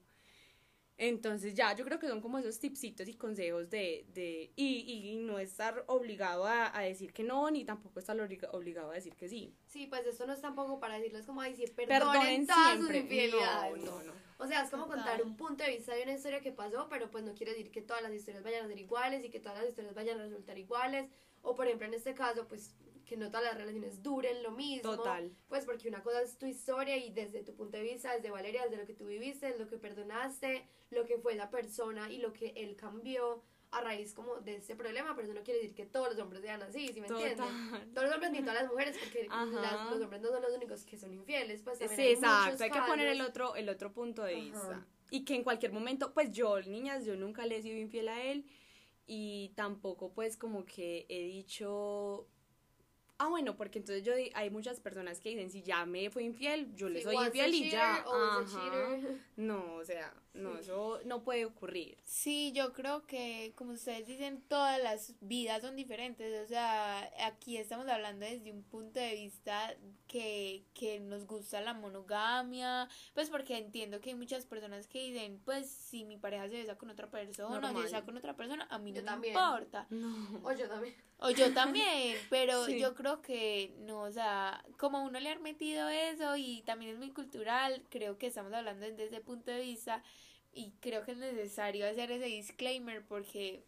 Entonces 1.02 1.54
ya, 1.54 1.74
yo 1.74 1.82
creo 1.86 1.98
que 1.98 2.06
son 2.06 2.20
como 2.20 2.36
esos 2.36 2.60
tipsitos 2.60 3.08
y 3.08 3.14
consejos 3.14 3.70
de, 3.70 4.04
de 4.12 4.52
y, 4.54 5.12
y 5.14 5.16
no 5.16 5.38
estar 5.38 5.82
obligado 5.86 6.44
a, 6.44 6.76
a, 6.76 6.82
decir 6.82 7.14
que 7.14 7.22
no, 7.22 7.50
ni 7.50 7.64
tampoco 7.64 8.00
estar 8.00 8.20
obligado 8.20 8.90
a 8.90 8.94
decir 8.94 9.16
que 9.16 9.26
sí. 9.26 9.56
Sí, 9.66 9.86
pues 9.86 10.06
esto 10.06 10.26
no 10.26 10.34
es 10.34 10.42
tampoco 10.42 10.78
para 10.78 10.98
decirles 10.98 11.24
como 11.24 11.42
decir 11.42 11.74
perdonen, 11.74 12.46
todas 12.46 12.78
sus 12.78 12.94
infidelidades. 12.94 13.82
No, 13.82 13.92
no, 13.92 14.02
no. 14.02 14.12
O 14.36 14.46
sea, 14.46 14.62
es 14.62 14.70
como 14.70 14.88
contar 14.88 15.22
un 15.22 15.38
punto 15.38 15.64
de 15.64 15.70
vista 15.70 15.94
de 15.94 16.02
una 16.02 16.12
historia 16.12 16.42
que 16.42 16.52
pasó, 16.52 16.86
pero 16.90 17.10
pues 17.10 17.24
no 17.24 17.32
quiere 17.32 17.52
decir 17.52 17.70
que 17.70 17.80
todas 17.80 18.02
las 18.02 18.12
historias 18.12 18.44
vayan 18.44 18.66
a 18.66 18.68
ser 18.68 18.78
iguales 18.78 19.24
y 19.24 19.30
que 19.30 19.40
todas 19.40 19.56
las 19.56 19.70
historias 19.70 19.94
vayan 19.94 20.20
a 20.20 20.24
resultar 20.24 20.58
iguales. 20.58 21.08
O 21.40 21.54
por 21.54 21.66
ejemplo, 21.66 21.86
en 21.86 21.94
este 21.94 22.12
caso, 22.12 22.46
pues 22.46 22.76
que 23.10 23.16
no 23.16 23.26
todas 23.26 23.42
las 23.42 23.56
relaciones 23.56 24.04
duren 24.04 24.40
lo 24.44 24.52
mismo. 24.52 24.94
Total. 24.94 25.32
Pues 25.48 25.64
porque 25.64 25.88
una 25.88 26.00
cosa 26.00 26.22
es 26.22 26.38
tu 26.38 26.46
historia 26.46 26.96
y 26.96 27.10
desde 27.10 27.42
tu 27.42 27.56
punto 27.56 27.76
de 27.76 27.82
vista, 27.82 28.14
desde 28.14 28.30
Valeria, 28.30 28.62
desde 28.62 28.76
lo 28.76 28.86
que 28.86 28.94
tú 28.94 29.06
viviste, 29.06 29.58
lo 29.58 29.66
que 29.66 29.78
perdonaste, 29.78 30.68
lo 30.90 31.04
que 31.04 31.18
fue 31.18 31.34
la 31.34 31.50
persona 31.50 32.08
y 32.08 32.18
lo 32.18 32.32
que 32.32 32.52
él 32.54 32.76
cambió 32.76 33.42
a 33.72 33.80
raíz 33.80 34.14
como 34.14 34.36
de 34.36 34.56
ese 34.56 34.76
problema, 34.76 35.16
pero 35.16 35.26
eso 35.26 35.34
no 35.34 35.42
quiere 35.42 35.58
decir 35.58 35.74
que 35.74 35.86
todos 35.86 36.10
los 36.10 36.20
hombres 36.20 36.42
sean 36.42 36.62
así, 36.62 36.86
¿sí 36.92 37.00
me 37.00 37.08
entiendes? 37.08 37.36
Todos 37.92 38.06
los 38.06 38.14
hombres 38.14 38.30
ni 38.30 38.40
todas 38.42 38.62
las 38.62 38.70
mujeres, 38.70 38.96
porque 38.96 39.26
los 39.90 40.00
hombres 40.00 40.22
no 40.22 40.28
son 40.28 40.42
los 40.42 40.52
únicos 40.52 40.84
que 40.84 40.96
son 40.96 41.12
infieles, 41.12 41.62
pues 41.62 41.78
Sí, 41.78 42.10
exacto, 42.10 42.62
hay 42.62 42.70
que 42.70 42.80
poner 42.82 43.08
el 43.08 43.22
otro, 43.22 43.56
el 43.56 43.68
otro 43.68 43.92
punto 43.92 44.22
de 44.22 44.36
vista. 44.36 44.86
Y 45.10 45.24
que 45.24 45.34
en 45.34 45.42
cualquier 45.42 45.72
momento, 45.72 46.14
pues 46.14 46.30
yo, 46.30 46.60
niñas, 46.62 47.04
yo 47.04 47.16
nunca 47.16 47.44
le 47.44 47.56
he 47.56 47.62
sido 47.62 47.76
infiel 47.76 48.08
a 48.08 48.22
él 48.22 48.46
y 49.04 49.48
tampoco 49.56 50.12
pues 50.12 50.36
como 50.36 50.64
que 50.64 51.06
he 51.08 51.24
dicho 51.24 52.28
Ah, 53.22 53.28
bueno, 53.28 53.54
porque 53.54 53.78
entonces 53.78 54.02
yo 54.02 54.14
hay 54.32 54.48
muchas 54.48 54.80
personas 54.80 55.20
que 55.20 55.28
dicen, 55.28 55.50
si 55.50 55.60
ya 55.60 55.84
me 55.84 56.08
fue 56.08 56.22
infiel, 56.22 56.74
yo 56.74 56.88
le 56.88 57.02
soy 57.02 57.16
infiel 57.26 57.54
y 57.54 57.68
ya. 57.70 58.02
No, 59.36 59.74
o 59.74 59.84
sea, 59.84 60.10
no, 60.32 60.58
eso 60.58 61.00
no 61.04 61.24
puede 61.24 61.44
ocurrir. 61.44 61.98
Sí, 62.04 62.52
yo 62.52 62.72
creo 62.72 63.04
que, 63.04 63.52
como 63.56 63.72
ustedes 63.72 64.06
dicen, 64.06 64.42
todas 64.46 64.80
las 64.80 65.14
vidas 65.20 65.62
son 65.62 65.74
diferentes. 65.74 66.44
O 66.44 66.46
sea, 66.46 67.10
aquí 67.24 67.56
estamos 67.56 67.88
hablando 67.88 68.24
desde 68.24 68.52
un 68.52 68.62
punto 68.62 69.00
de 69.00 69.14
vista 69.14 69.74
que, 70.06 70.64
que 70.72 71.00
nos 71.00 71.26
gusta 71.26 71.60
la 71.60 71.74
monogamia. 71.74 72.88
Pues 73.12 73.28
porque 73.28 73.58
entiendo 73.58 74.00
que 74.00 74.10
hay 74.10 74.16
muchas 74.16 74.46
personas 74.46 74.86
que 74.86 75.00
dicen, 75.00 75.40
pues 75.44 75.68
si 75.68 76.04
mi 76.04 76.16
pareja 76.16 76.48
se 76.48 76.58
besa 76.58 76.78
con 76.78 76.90
otra 76.90 77.10
persona 77.10 77.70
o 77.70 77.76
se 77.76 77.82
besa 77.82 78.04
con 78.04 78.16
otra 78.16 78.36
persona, 78.36 78.68
a 78.70 78.78
mí 78.78 78.92
no 78.92 79.16
me 79.16 79.28
importa. 79.28 79.88
O 80.42 80.52
yo 80.52 80.68
también. 80.68 80.94
O 81.22 81.30
yo 81.30 81.52
también, 81.52 82.16
pero 82.30 82.66
yo 82.68 82.94
creo 82.94 83.20
que 83.20 83.74
no, 83.80 84.02
o 84.02 84.10
sea, 84.10 84.64
como 84.78 85.04
uno 85.04 85.20
le 85.20 85.28
ha 85.28 85.38
metido 85.38 85.86
eso 85.90 86.34
y 86.36 86.62
también 86.62 86.92
es 86.92 86.98
muy 86.98 87.10
cultural, 87.10 87.84
creo 87.90 88.16
que 88.16 88.28
estamos 88.28 88.54
hablando 88.54 88.86
desde 88.86 89.04
ese 89.04 89.20
punto 89.20 89.50
de 89.50 89.60
vista 89.60 90.02
y 90.52 90.72
creo 90.80 91.04
que 91.04 91.12
es 91.12 91.18
necesario 91.18 91.86
hacer 91.88 92.10
ese 92.10 92.26
disclaimer 92.26 93.04
porque 93.06 93.64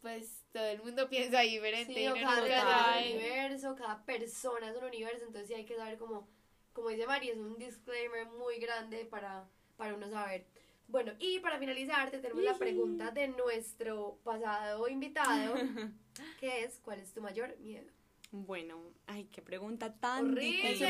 pues 0.00 0.44
todo 0.52 0.66
el 0.66 0.82
mundo 0.82 1.08
piensa 1.10 1.40
diferente. 1.40 1.94
Sí, 1.94 2.20
cada, 2.20 2.98
universo, 2.98 3.76
cada 3.76 4.04
persona 4.04 4.70
es 4.70 4.76
un 4.76 4.84
universo, 4.84 5.24
entonces 5.26 5.48
sí 5.48 5.54
hay 5.54 5.64
que 5.64 5.76
saber 5.76 5.98
como, 5.98 6.28
como 6.72 6.88
dice 6.88 7.06
María, 7.06 7.32
es 7.32 7.38
un 7.38 7.58
disclaimer 7.58 8.26
muy 8.26 8.58
grande 8.58 9.04
para, 9.04 9.48
para 9.76 9.94
uno 9.94 10.08
saber. 10.10 10.46
Bueno, 10.88 11.12
y 11.20 11.38
para 11.38 11.58
finalizar, 11.58 12.10
tenemos 12.10 12.42
la 12.42 12.58
pregunta 12.58 13.12
de 13.12 13.28
nuestro 13.28 14.18
pasado 14.24 14.88
invitado, 14.88 15.54
que 16.40 16.64
es, 16.64 16.80
¿cuál 16.82 16.98
es 16.98 17.12
tu 17.12 17.22
mayor 17.22 17.56
miedo? 17.60 17.92
Bueno, 18.32 18.80
ay, 19.06 19.24
qué 19.32 19.42
pregunta 19.42 19.92
tan 19.98 20.34
difícil. 20.36 20.86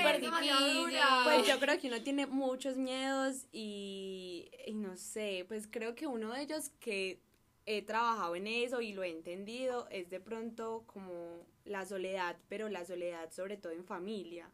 Pues 1.25 1.47
yo 1.49 1.59
creo 1.59 1.79
que 1.79 1.89
uno 1.89 2.03
tiene 2.03 2.27
muchos 2.27 2.77
miedos 2.77 3.47
y, 3.51 4.51
y 4.67 4.75
no 4.75 4.97
sé, 4.97 5.47
pues 5.49 5.67
creo 5.67 5.95
que 5.95 6.07
uno 6.07 6.33
de 6.35 6.43
ellos 6.43 6.71
que 6.81 7.23
he 7.65 7.83
trabajado 7.83 8.37
en 8.37 8.47
eso 8.47 8.83
y 8.83 8.93
lo 8.93 9.03
he 9.05 9.11
entendido 9.11 9.89
es 9.91 10.11
de 10.11 10.21
pronto 10.21 10.85
como 10.87 11.47
la 11.65 11.87
soledad, 11.87 12.37
pero 12.49 12.69
la 12.69 12.85
soledad 12.85 13.31
sobre 13.33 13.57
todo 13.57 13.73
en 13.73 13.85
familia. 13.85 14.51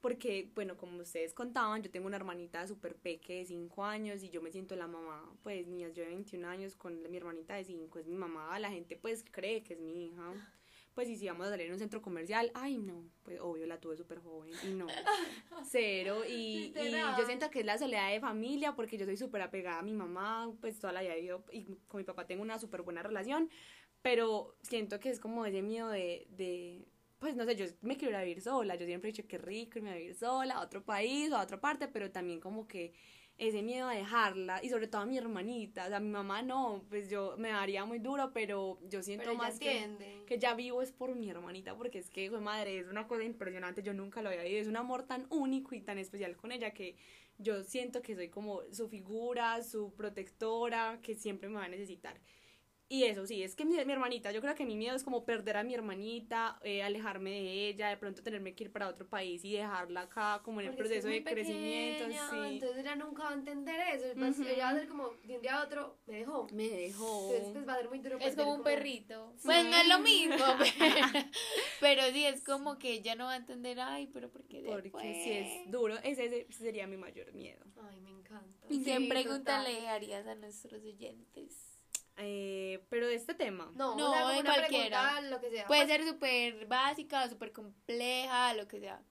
Porque, 0.00 0.50
bueno, 0.54 0.76
como 0.76 1.00
ustedes 1.02 1.32
contaban, 1.32 1.82
yo 1.82 1.90
tengo 1.90 2.06
una 2.06 2.16
hermanita 2.16 2.66
súper 2.66 2.96
peque 2.96 3.36
de 3.36 3.44
5 3.44 3.84
años 3.84 4.22
y 4.24 4.30
yo 4.30 4.42
me 4.42 4.50
siento 4.50 4.74
la 4.74 4.88
mamá, 4.88 5.32
pues 5.44 5.68
niñas, 5.68 5.92
yo 5.92 6.02
de 6.02 6.08
21 6.08 6.48
años 6.48 6.74
con 6.76 7.08
mi 7.08 7.16
hermanita 7.16 7.54
de 7.54 7.64
5, 7.64 7.98
es 8.00 8.06
mi 8.08 8.16
mamá, 8.16 8.58
la 8.58 8.70
gente 8.70 8.96
pues 8.96 9.24
cree 9.30 9.62
que 9.62 9.74
es 9.74 9.80
mi 9.80 10.06
hija 10.06 10.34
pues 10.94 11.08
y 11.08 11.16
si 11.16 11.26
vamos 11.26 11.46
a 11.46 11.50
salir 11.50 11.66
en 11.66 11.72
un 11.72 11.78
centro 11.78 12.02
comercial, 12.02 12.50
ay 12.54 12.78
no, 12.78 13.04
pues 13.22 13.40
obvio 13.40 13.66
la 13.66 13.80
tuve 13.80 13.96
súper 13.96 14.18
joven 14.20 14.52
y 14.64 14.74
no, 14.74 14.86
cero 15.70 16.22
y, 16.28 16.72
y, 16.76 16.92
yo 17.18 17.26
siento 17.26 17.50
que 17.50 17.60
es 17.60 17.66
la 17.66 17.78
soledad 17.78 18.10
de 18.10 18.20
familia 18.20 18.74
porque 18.74 18.98
yo 18.98 19.06
soy 19.06 19.16
súper 19.16 19.42
apegada 19.42 19.78
a 19.78 19.82
mi 19.82 19.94
mamá, 19.94 20.52
pues 20.60 20.78
toda 20.78 20.92
la 20.92 21.02
vida 21.02 21.14
y 21.52 21.64
con 21.88 21.98
mi 21.98 22.04
papá 22.04 22.26
tengo 22.26 22.42
una 22.42 22.58
súper 22.58 22.82
buena 22.82 23.02
relación, 23.02 23.48
pero 24.02 24.56
siento 24.62 25.00
que 25.00 25.10
es 25.10 25.20
como 25.20 25.46
ese 25.46 25.62
miedo 25.62 25.88
de, 25.88 26.26
de, 26.30 26.86
pues 27.18 27.36
no 27.36 27.44
sé, 27.44 27.56
yo 27.56 27.66
me 27.82 27.96
quiero 27.96 28.10
ir 28.10 28.16
a 28.16 28.22
vivir 28.24 28.42
sola, 28.42 28.74
yo 28.74 28.84
siempre 28.84 29.08
he 29.08 29.12
dicho 29.12 29.28
que 29.28 29.38
rico 29.38 29.78
irme 29.78 29.92
a 29.92 29.96
vivir 29.96 30.14
sola, 30.14 30.54
a 30.54 30.60
otro 30.60 30.84
país 30.84 31.30
o 31.30 31.36
a 31.36 31.42
otra 31.42 31.60
parte, 31.60 31.88
pero 31.88 32.10
también 32.10 32.40
como 32.40 32.66
que 32.66 32.92
ese 33.38 33.62
miedo 33.62 33.88
a 33.88 33.94
dejarla 33.94 34.62
y 34.62 34.68
sobre 34.68 34.86
todo 34.86 35.02
a 35.02 35.06
mi 35.06 35.18
hermanita, 35.18 35.84
o 35.84 35.88
sea, 35.88 35.96
a 35.96 36.00
mi 36.00 36.10
mamá 36.10 36.42
no, 36.42 36.84
pues 36.88 37.08
yo 37.08 37.34
me 37.38 37.48
daría 37.48 37.84
muy 37.84 37.98
duro, 37.98 38.30
pero 38.32 38.78
yo 38.88 39.02
siento 39.02 39.34
más 39.34 39.58
que, 39.58 40.22
que, 40.26 40.38
ya 40.38 40.54
vivo 40.54 40.82
es 40.82 40.92
por 40.92 41.14
mi 41.14 41.28
hermanita, 41.28 41.76
porque 41.76 41.98
es 41.98 42.10
que, 42.10 42.30
madre, 42.30 42.78
es 42.78 42.88
una 42.88 43.08
cosa 43.08 43.24
impresionante, 43.24 43.82
yo 43.82 43.94
nunca 43.94 44.22
lo 44.22 44.28
había 44.28 44.42
vivido, 44.42 44.60
es 44.60 44.68
un 44.68 44.76
amor 44.76 45.04
tan 45.04 45.26
único 45.30 45.74
y 45.74 45.80
tan 45.80 45.98
especial 45.98 46.36
con 46.36 46.52
ella 46.52 46.72
que 46.72 46.96
yo 47.38 47.64
siento 47.64 48.02
que 48.02 48.14
soy 48.14 48.28
como 48.28 48.60
su 48.70 48.88
figura, 48.88 49.62
su 49.62 49.92
protectora, 49.94 51.00
que 51.02 51.14
siempre 51.14 51.48
me 51.48 51.56
va 51.56 51.64
a 51.64 51.68
necesitar. 51.68 52.20
Y 52.92 53.04
eso 53.04 53.26
sí, 53.26 53.42
es 53.42 53.56
que 53.56 53.64
mi, 53.64 53.82
mi, 53.86 53.92
hermanita, 53.94 54.32
yo 54.32 54.42
creo 54.42 54.54
que 54.54 54.66
mi 54.66 54.76
miedo 54.76 54.94
es 54.94 55.02
como 55.02 55.24
perder 55.24 55.56
a 55.56 55.62
mi 55.62 55.72
hermanita, 55.72 56.58
eh, 56.62 56.82
alejarme 56.82 57.30
de 57.30 57.68
ella, 57.68 57.88
de 57.88 57.96
pronto 57.96 58.22
tenerme 58.22 58.54
que 58.54 58.64
ir 58.64 58.70
para 58.70 58.86
otro 58.86 59.08
país 59.08 59.42
y 59.46 59.54
dejarla 59.54 60.02
acá 60.02 60.42
como 60.44 60.60
en 60.60 60.68
el 60.68 60.76
proceso 60.76 61.08
de 61.08 61.24
crecimiento. 61.24 62.04
Sí. 62.10 62.36
Entonces 62.36 62.76
ella 62.76 62.94
nunca 62.96 63.22
va 63.22 63.30
a 63.30 63.32
entender 63.32 63.80
eso. 63.94 64.08
Pues, 64.14 64.38
ella 64.40 64.64
va 64.64 64.70
a 64.72 64.74
ser 64.74 64.88
como 64.88 65.08
de 65.24 65.36
un 65.36 65.40
día 65.40 65.58
a 65.58 65.64
otro, 65.64 65.96
me 66.04 66.16
dejó. 66.16 66.46
Me 66.52 66.68
dejó. 66.68 67.32
Entonces 67.32 67.52
pues, 67.54 67.66
va 67.66 67.72
a 67.72 67.76
ser 67.78 67.88
muy 67.88 67.98
duro. 68.00 68.18
Es 68.20 68.36
como 68.36 68.56
un 68.56 68.62
perrito. 68.62 69.32
Pues 69.42 69.64
no 69.64 69.74
es 69.74 69.88
lo 69.88 69.98
mismo. 70.00 70.36
pero, 71.80 72.02
sí, 72.12 72.26
es 72.26 72.44
como 72.44 72.78
que 72.78 72.92
ella 72.92 73.14
no 73.14 73.24
va 73.24 73.32
a 73.32 73.36
entender, 73.36 73.80
ay, 73.80 74.08
pero 74.08 74.30
¿por 74.30 74.44
qué 74.44 74.64
Porque 74.66 74.90
si 75.24 75.30
es 75.32 75.70
duro, 75.70 75.96
ese, 76.02 76.26
ese, 76.26 76.52
sería 76.52 76.86
mi 76.86 76.98
mayor 76.98 77.32
miedo. 77.32 77.64
Ay, 77.90 78.02
me 78.02 78.10
encanta. 78.10 78.66
¿Y 78.68 78.84
qué 78.84 79.00
pregunta 79.08 79.62
le 79.62 79.88
harías 79.88 80.26
a 80.26 80.34
nuestros 80.34 80.84
oyentes? 80.84 81.71
Eh, 82.16 82.84
pero 82.88 83.06
de 83.06 83.14
este 83.14 83.34
tema. 83.34 83.70
No, 83.74 83.96
no 83.96 84.10
o 84.10 84.32
sea, 84.32 84.42
cualquiera. 84.44 85.20
lo 85.22 85.40
que 85.40 85.50
sea. 85.50 85.66
Puede 85.66 85.86
ser 85.86 86.04
súper 86.06 86.66
básica, 86.66 87.28
súper 87.28 87.52
compleja, 87.52 88.54
lo 88.54 88.68
que 88.68 88.80
sea. 88.80 89.02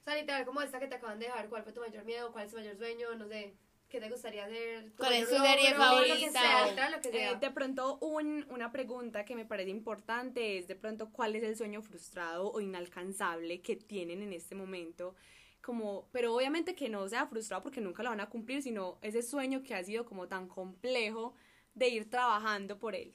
O 0.00 0.04
sea, 0.04 0.14
literal, 0.14 0.44
como 0.44 0.62
esta 0.62 0.78
que 0.78 0.86
te 0.86 0.94
acaban 0.94 1.18
de 1.18 1.26
dejar, 1.26 1.48
¿cuál 1.48 1.64
fue 1.64 1.72
tu 1.72 1.80
mayor 1.80 2.04
miedo? 2.04 2.32
¿Cuál 2.32 2.46
es 2.46 2.50
tu 2.52 2.58
mayor 2.58 2.76
sueño? 2.76 3.14
No 3.16 3.28
sé. 3.28 3.56
¿Qué 3.88 4.00
te 4.00 4.10
gustaría 4.10 4.44
hacer? 4.44 4.92
¿Cuál 4.96 5.12
es 5.12 5.28
tu 5.28 5.36
serie 5.36 5.74
favorita? 5.74 6.14
Lo 6.14 7.00
que 7.00 7.12
sea, 7.12 7.32
Eh, 7.32 7.36
de 7.40 7.50
pronto, 7.52 7.98
un, 8.00 8.44
una 8.50 8.72
pregunta 8.72 9.24
que 9.24 9.36
me 9.36 9.44
parece 9.44 9.70
importante 9.70 10.58
es 10.58 10.66
de 10.66 10.74
pronto, 10.74 11.10
¿cuál 11.12 11.36
es 11.36 11.44
el 11.44 11.56
sueño 11.56 11.82
frustrado 11.82 12.50
o 12.50 12.60
inalcanzable 12.60 13.60
que 13.60 13.76
tienen 13.76 14.22
en 14.22 14.32
este 14.32 14.56
momento? 14.56 15.14
Como, 15.62 16.08
pero 16.10 16.34
obviamente 16.34 16.74
que 16.74 16.88
no 16.88 17.08
sea 17.08 17.26
frustrado 17.26 17.62
porque 17.62 17.80
nunca 17.80 18.02
lo 18.02 18.10
van 18.10 18.20
a 18.20 18.28
cumplir, 18.28 18.60
sino 18.60 18.98
ese 19.02 19.22
sueño 19.22 19.62
que 19.62 19.74
ha 19.74 19.84
sido 19.84 20.04
como 20.04 20.26
tan 20.26 20.48
complejo 20.48 21.34
de 21.76 21.88
ir 21.88 22.10
trabajando 22.10 22.78
por 22.78 22.96
él. 22.96 23.14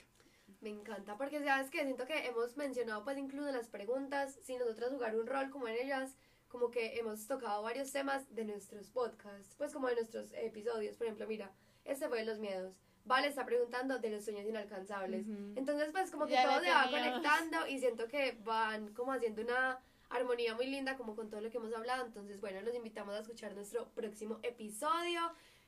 Me 0.62 0.70
encanta, 0.70 1.18
porque 1.18 1.44
sabes 1.44 1.70
que 1.72 1.84
siento 1.84 2.06
que 2.06 2.28
hemos 2.28 2.56
mencionado, 2.56 3.04
pues 3.04 3.18
incluso 3.18 3.50
en 3.50 3.56
las 3.56 3.68
preguntas, 3.68 4.38
si 4.44 4.56
nosotros 4.56 4.92
jugar 4.92 5.18
un 5.18 5.26
rol 5.26 5.50
como 5.50 5.68
en 5.68 5.76
ellas, 5.76 6.16
como 6.48 6.70
que 6.70 7.00
hemos 7.00 7.26
tocado 7.26 7.64
varios 7.64 7.92
temas 7.92 8.34
de 8.36 8.46
nuestros 8.46 8.90
podcasts, 8.92 9.56
pues 9.58 9.74
como 9.74 9.88
de 9.88 9.96
nuestros 9.96 10.32
episodios. 10.34 10.98
Por 10.98 11.08
ejemplo, 11.08 11.26
mira, 11.28 11.52
este 11.84 12.08
fue 12.08 12.20
de 12.20 12.26
los 12.26 12.38
miedos. 12.38 12.80
Vale 13.06 13.28
está 13.28 13.46
preguntando 13.46 13.98
de 13.98 14.12
los 14.12 14.24
sueños 14.24 14.46
inalcanzables. 14.46 15.26
Entonces, 15.56 15.90
pues 15.92 16.12
como 16.12 16.28
que 16.28 16.36
todo 16.36 16.60
se 16.60 16.70
va 16.70 16.88
conectando 16.92 17.68
y 17.68 17.80
siento 17.80 18.08
que 18.08 18.38
van 18.44 18.94
como 18.94 19.14
haciendo 19.14 19.42
una 19.42 19.80
armonía 20.10 20.54
muy 20.54 20.68
linda 20.68 20.98
como 20.98 21.16
con 21.16 21.30
todo 21.30 21.42
lo 21.42 21.50
que 21.50 21.58
hemos 21.58 21.74
hablado. 21.74 22.06
Entonces, 22.06 22.40
bueno, 22.40 22.62
los 22.62 22.76
invitamos 22.76 23.16
a 23.16 23.22
escuchar 23.22 23.56
nuestro 23.56 23.88
próximo 23.96 24.40
episodio. 24.44 25.22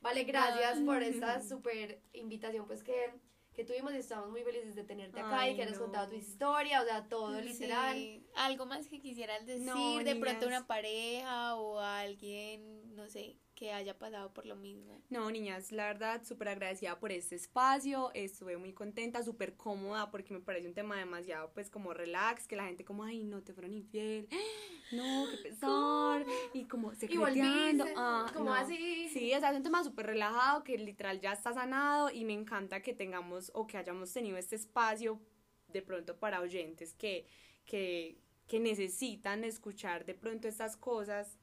Vale, 0.04 0.26
gracias 0.26 0.80
por 0.82 1.01
esta 1.01 1.41
súper 1.49 2.01
invitación, 2.12 2.68
pues 2.68 2.84
que, 2.84 3.14
que 3.54 3.64
tuvimos 3.64 3.93
y 3.93 3.97
estamos 3.97 4.30
muy 4.30 4.43
felices 4.43 4.76
de 4.76 4.84
tenerte 4.84 5.22
acá 5.22 5.49
y 5.49 5.56
que 5.56 5.64
hayas 5.64 5.80
contado 5.80 6.10
tu 6.10 6.16
historia, 6.16 6.82
o 6.82 6.86
sea, 6.86 7.08
todo 7.08 7.39
literal. 7.39 8.22
Algo 8.36 8.66
más 8.66 8.88
que 8.88 8.99
quisieras 8.99 9.45
decir, 9.45 10.04
de 10.04 10.16
pronto 10.18 10.45
una 10.45 10.68
pareja 10.68 11.56
o 11.56 11.80
alguien, 11.80 12.93
no 12.95 13.08
sé, 13.08 13.38
que 13.64 13.72
haya 13.72 13.97
pasado 13.97 14.34
por 14.34 14.45
lo 14.45 14.57
mismo. 14.57 15.01
No, 15.09 15.32
niñas, 15.32 15.72
la 15.72 15.86
verdad, 15.86 16.22
súper 16.26 16.49
agradecida 16.49 16.99
por 16.99 17.14
este 17.14 17.36
espacio, 17.36 18.11
estuve 18.14 18.57
muy 18.57 18.74
contenta, 18.74 19.24
súper 19.24 19.55
cómoda, 19.55 20.11
porque 20.11 20.34
me 20.34 20.41
parece 20.41 20.68
un 20.68 20.74
tema 20.74 20.97
demasiado, 20.97 21.49
pues, 21.53 21.70
como 21.70 21.93
relax, 21.93 22.45
que 22.45 22.57
la 22.57 22.66
gente 22.66 22.84
como, 22.84 23.05
ay, 23.05 23.24
no 23.24 23.41
te 23.41 23.53
fueron 23.53 23.74
infiel, 23.74 24.28
no, 24.91 25.28
qué 25.32 25.38
pesar, 25.49 26.26
y 26.53 26.66
como 26.66 26.93
secreteando, 26.93 27.86
ah, 27.95 28.30
como 28.34 28.53
así. 28.53 29.07
Sí, 29.14 29.34
o 29.34 29.39
sea, 29.39 29.51
es 29.51 29.55
un 29.55 29.64
tema 29.64 29.82
súper 29.82 30.07
relajado, 30.07 30.66
que 30.66 30.78
literal 30.78 31.22
ya 31.22 31.32
está 31.32 31.53
sanado, 31.53 32.09
y 32.09 32.26
me 32.26 32.34
encanta 32.34 32.82
que 32.82 32.93
tengamos, 32.93 33.49
o 33.53 33.66
que 33.66 33.78
hayamos 33.78 34.11
tenido 34.11 34.36
este 34.36 34.57
espacio, 34.57 35.22
de 35.70 35.82
pronto, 35.82 36.20
para 36.20 36.41
oyentes 36.41 36.95
que, 36.95 37.28
que, 37.64 38.18
que 38.45 38.59
necesitan 38.59 39.45
escuchar 39.45 40.03
de 40.03 40.16
pronto 40.16 40.49
estas 40.49 40.76
cosas 40.76 41.38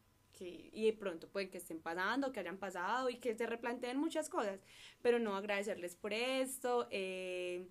y 0.46 0.84
de 0.84 0.92
pronto 0.92 1.28
pueden 1.28 1.50
que 1.50 1.58
estén 1.58 1.80
pasando, 1.80 2.32
que 2.32 2.40
hayan 2.40 2.58
pasado 2.58 3.10
y 3.10 3.16
que 3.18 3.34
se 3.34 3.46
replanteen 3.46 3.98
muchas 3.98 4.28
cosas, 4.28 4.60
pero 5.02 5.18
no 5.18 5.36
agradecerles 5.36 5.96
por 5.96 6.12
esto. 6.12 6.88
Eh, 6.90 7.68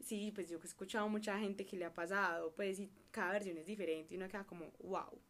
sí, 0.00 0.32
pues 0.34 0.48
yo 0.48 0.58
he 0.58 0.64
escuchado 0.66 1.08
mucha 1.08 1.38
gente 1.38 1.66
que 1.66 1.76
le 1.76 1.84
ha 1.84 1.94
pasado, 1.94 2.54
pues 2.54 2.78
y 2.80 2.90
cada 3.10 3.32
versión 3.32 3.58
es 3.58 3.66
diferente 3.66 4.14
y 4.14 4.16
uno 4.16 4.28
queda 4.28 4.44
como, 4.44 4.72
wow. 4.80 5.20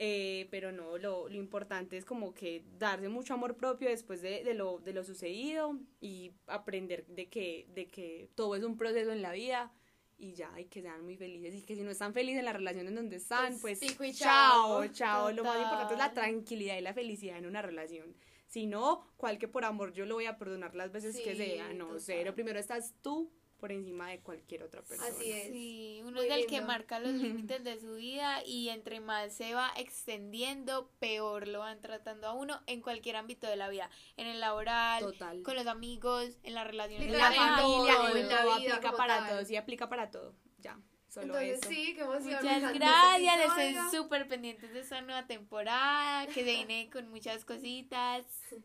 Eh, 0.00 0.46
pero 0.52 0.70
no, 0.70 0.96
lo, 0.96 1.28
lo, 1.28 1.34
importante 1.34 1.96
es 1.96 2.04
como 2.04 2.32
que 2.32 2.64
darse 2.78 3.08
mucho 3.08 3.34
amor 3.34 3.56
propio 3.56 3.88
después 3.88 4.22
de, 4.22 4.44
de, 4.44 4.54
lo, 4.54 4.78
de 4.78 4.92
lo 4.92 5.02
sucedido 5.02 5.76
y 6.00 6.30
aprender 6.46 7.04
de 7.08 7.28
que, 7.28 7.66
de 7.74 7.88
que 7.88 8.30
todo 8.36 8.54
es 8.54 8.62
un 8.62 8.76
proceso 8.76 9.10
en 9.10 9.22
la 9.22 9.32
vida 9.32 9.72
y 10.18 10.34
ya, 10.34 10.50
y 10.58 10.64
que 10.64 10.82
sean 10.82 11.04
muy 11.04 11.16
felices 11.16 11.54
y 11.54 11.62
que 11.62 11.76
si 11.76 11.82
no 11.82 11.90
están 11.90 12.12
felices 12.12 12.40
en 12.40 12.44
la 12.44 12.52
relación 12.52 12.88
en 12.88 12.94
donde 12.96 13.16
están, 13.16 13.56
pues, 13.60 13.78
pues 13.96 14.18
chao, 14.18 14.84
chao, 14.88 15.30
lo 15.30 15.44
más 15.44 15.62
importante 15.62 15.94
es 15.94 15.98
la 15.98 16.12
tranquilidad 16.12 16.76
y 16.76 16.80
la 16.80 16.92
felicidad 16.92 17.38
en 17.38 17.46
una 17.46 17.62
relación. 17.62 18.14
Si 18.46 18.66
no, 18.66 19.06
cual 19.16 19.38
que 19.38 19.46
por 19.46 19.64
amor 19.64 19.92
yo 19.92 20.06
lo 20.06 20.14
voy 20.14 20.26
a 20.26 20.36
perdonar 20.38 20.74
las 20.74 20.90
veces 20.90 21.20
que 21.20 21.36
sea, 21.36 21.72
no 21.72 22.00
sé, 22.00 22.24
lo 22.24 22.34
primero 22.34 22.58
estás 22.58 22.94
tú 23.00 23.30
por 23.58 23.72
encima 23.72 24.08
de 24.10 24.20
cualquier 24.20 24.62
otra 24.62 24.82
persona. 24.82 25.08
Así 25.08 25.30
es. 25.30 25.52
Sí, 25.52 26.00
uno 26.04 26.22
es 26.22 26.30
el 26.30 26.46
que 26.46 26.60
marca 26.60 26.98
los 26.98 27.12
límites 27.14 27.62
de 27.64 27.80
su 27.80 27.96
vida 27.96 28.42
y 28.44 28.68
entre 28.68 29.00
más 29.00 29.32
se 29.32 29.54
va 29.54 29.72
extendiendo, 29.76 30.90
peor 30.98 31.48
lo 31.48 31.60
van 31.60 31.80
tratando 31.80 32.28
a 32.28 32.32
uno 32.32 32.60
en 32.66 32.80
cualquier 32.80 33.16
ámbito 33.16 33.46
de 33.46 33.56
la 33.56 33.68
vida, 33.68 33.90
en 34.16 34.26
el 34.26 34.40
laboral, 34.40 35.14
con 35.42 35.54
los 35.54 35.66
amigos, 35.66 36.38
en 36.42 36.54
las 36.54 36.66
relaciones, 36.66 37.08
en 37.08 37.18
la 37.18 37.32
familia, 37.32 37.94
en 38.14 38.28
la 38.28 38.44
vida, 38.56 38.76
aplica 38.76 38.92
para 38.92 39.28
todo, 39.28 39.44
sí 39.44 39.56
aplica 39.56 39.88
para 39.88 40.10
todo. 40.10 40.34
Ya. 40.58 40.78
Solo 41.08 41.38
Entonces, 41.38 41.68
sí, 41.68 41.94
qué 41.94 42.02
emoción. 42.02 42.42
Muchas 42.42 42.74
gracias, 42.74 43.40
estén 43.40 43.90
súper 43.90 44.28
pendientes 44.28 44.72
de 44.74 44.80
esta 44.80 45.00
nueva 45.00 45.26
temporada, 45.26 46.26
que 46.26 46.34
se 46.34 46.42
viene 46.66 46.90
con 46.92 47.08
muchas 47.08 47.44
cositas. 47.44 48.24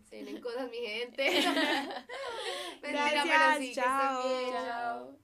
Se 0.10 0.22
vienen 0.24 0.42
cosas, 0.42 0.70
mi 0.70 0.78
gente. 0.78 1.42
gracias, 2.82 3.76
chao. 3.76 5.18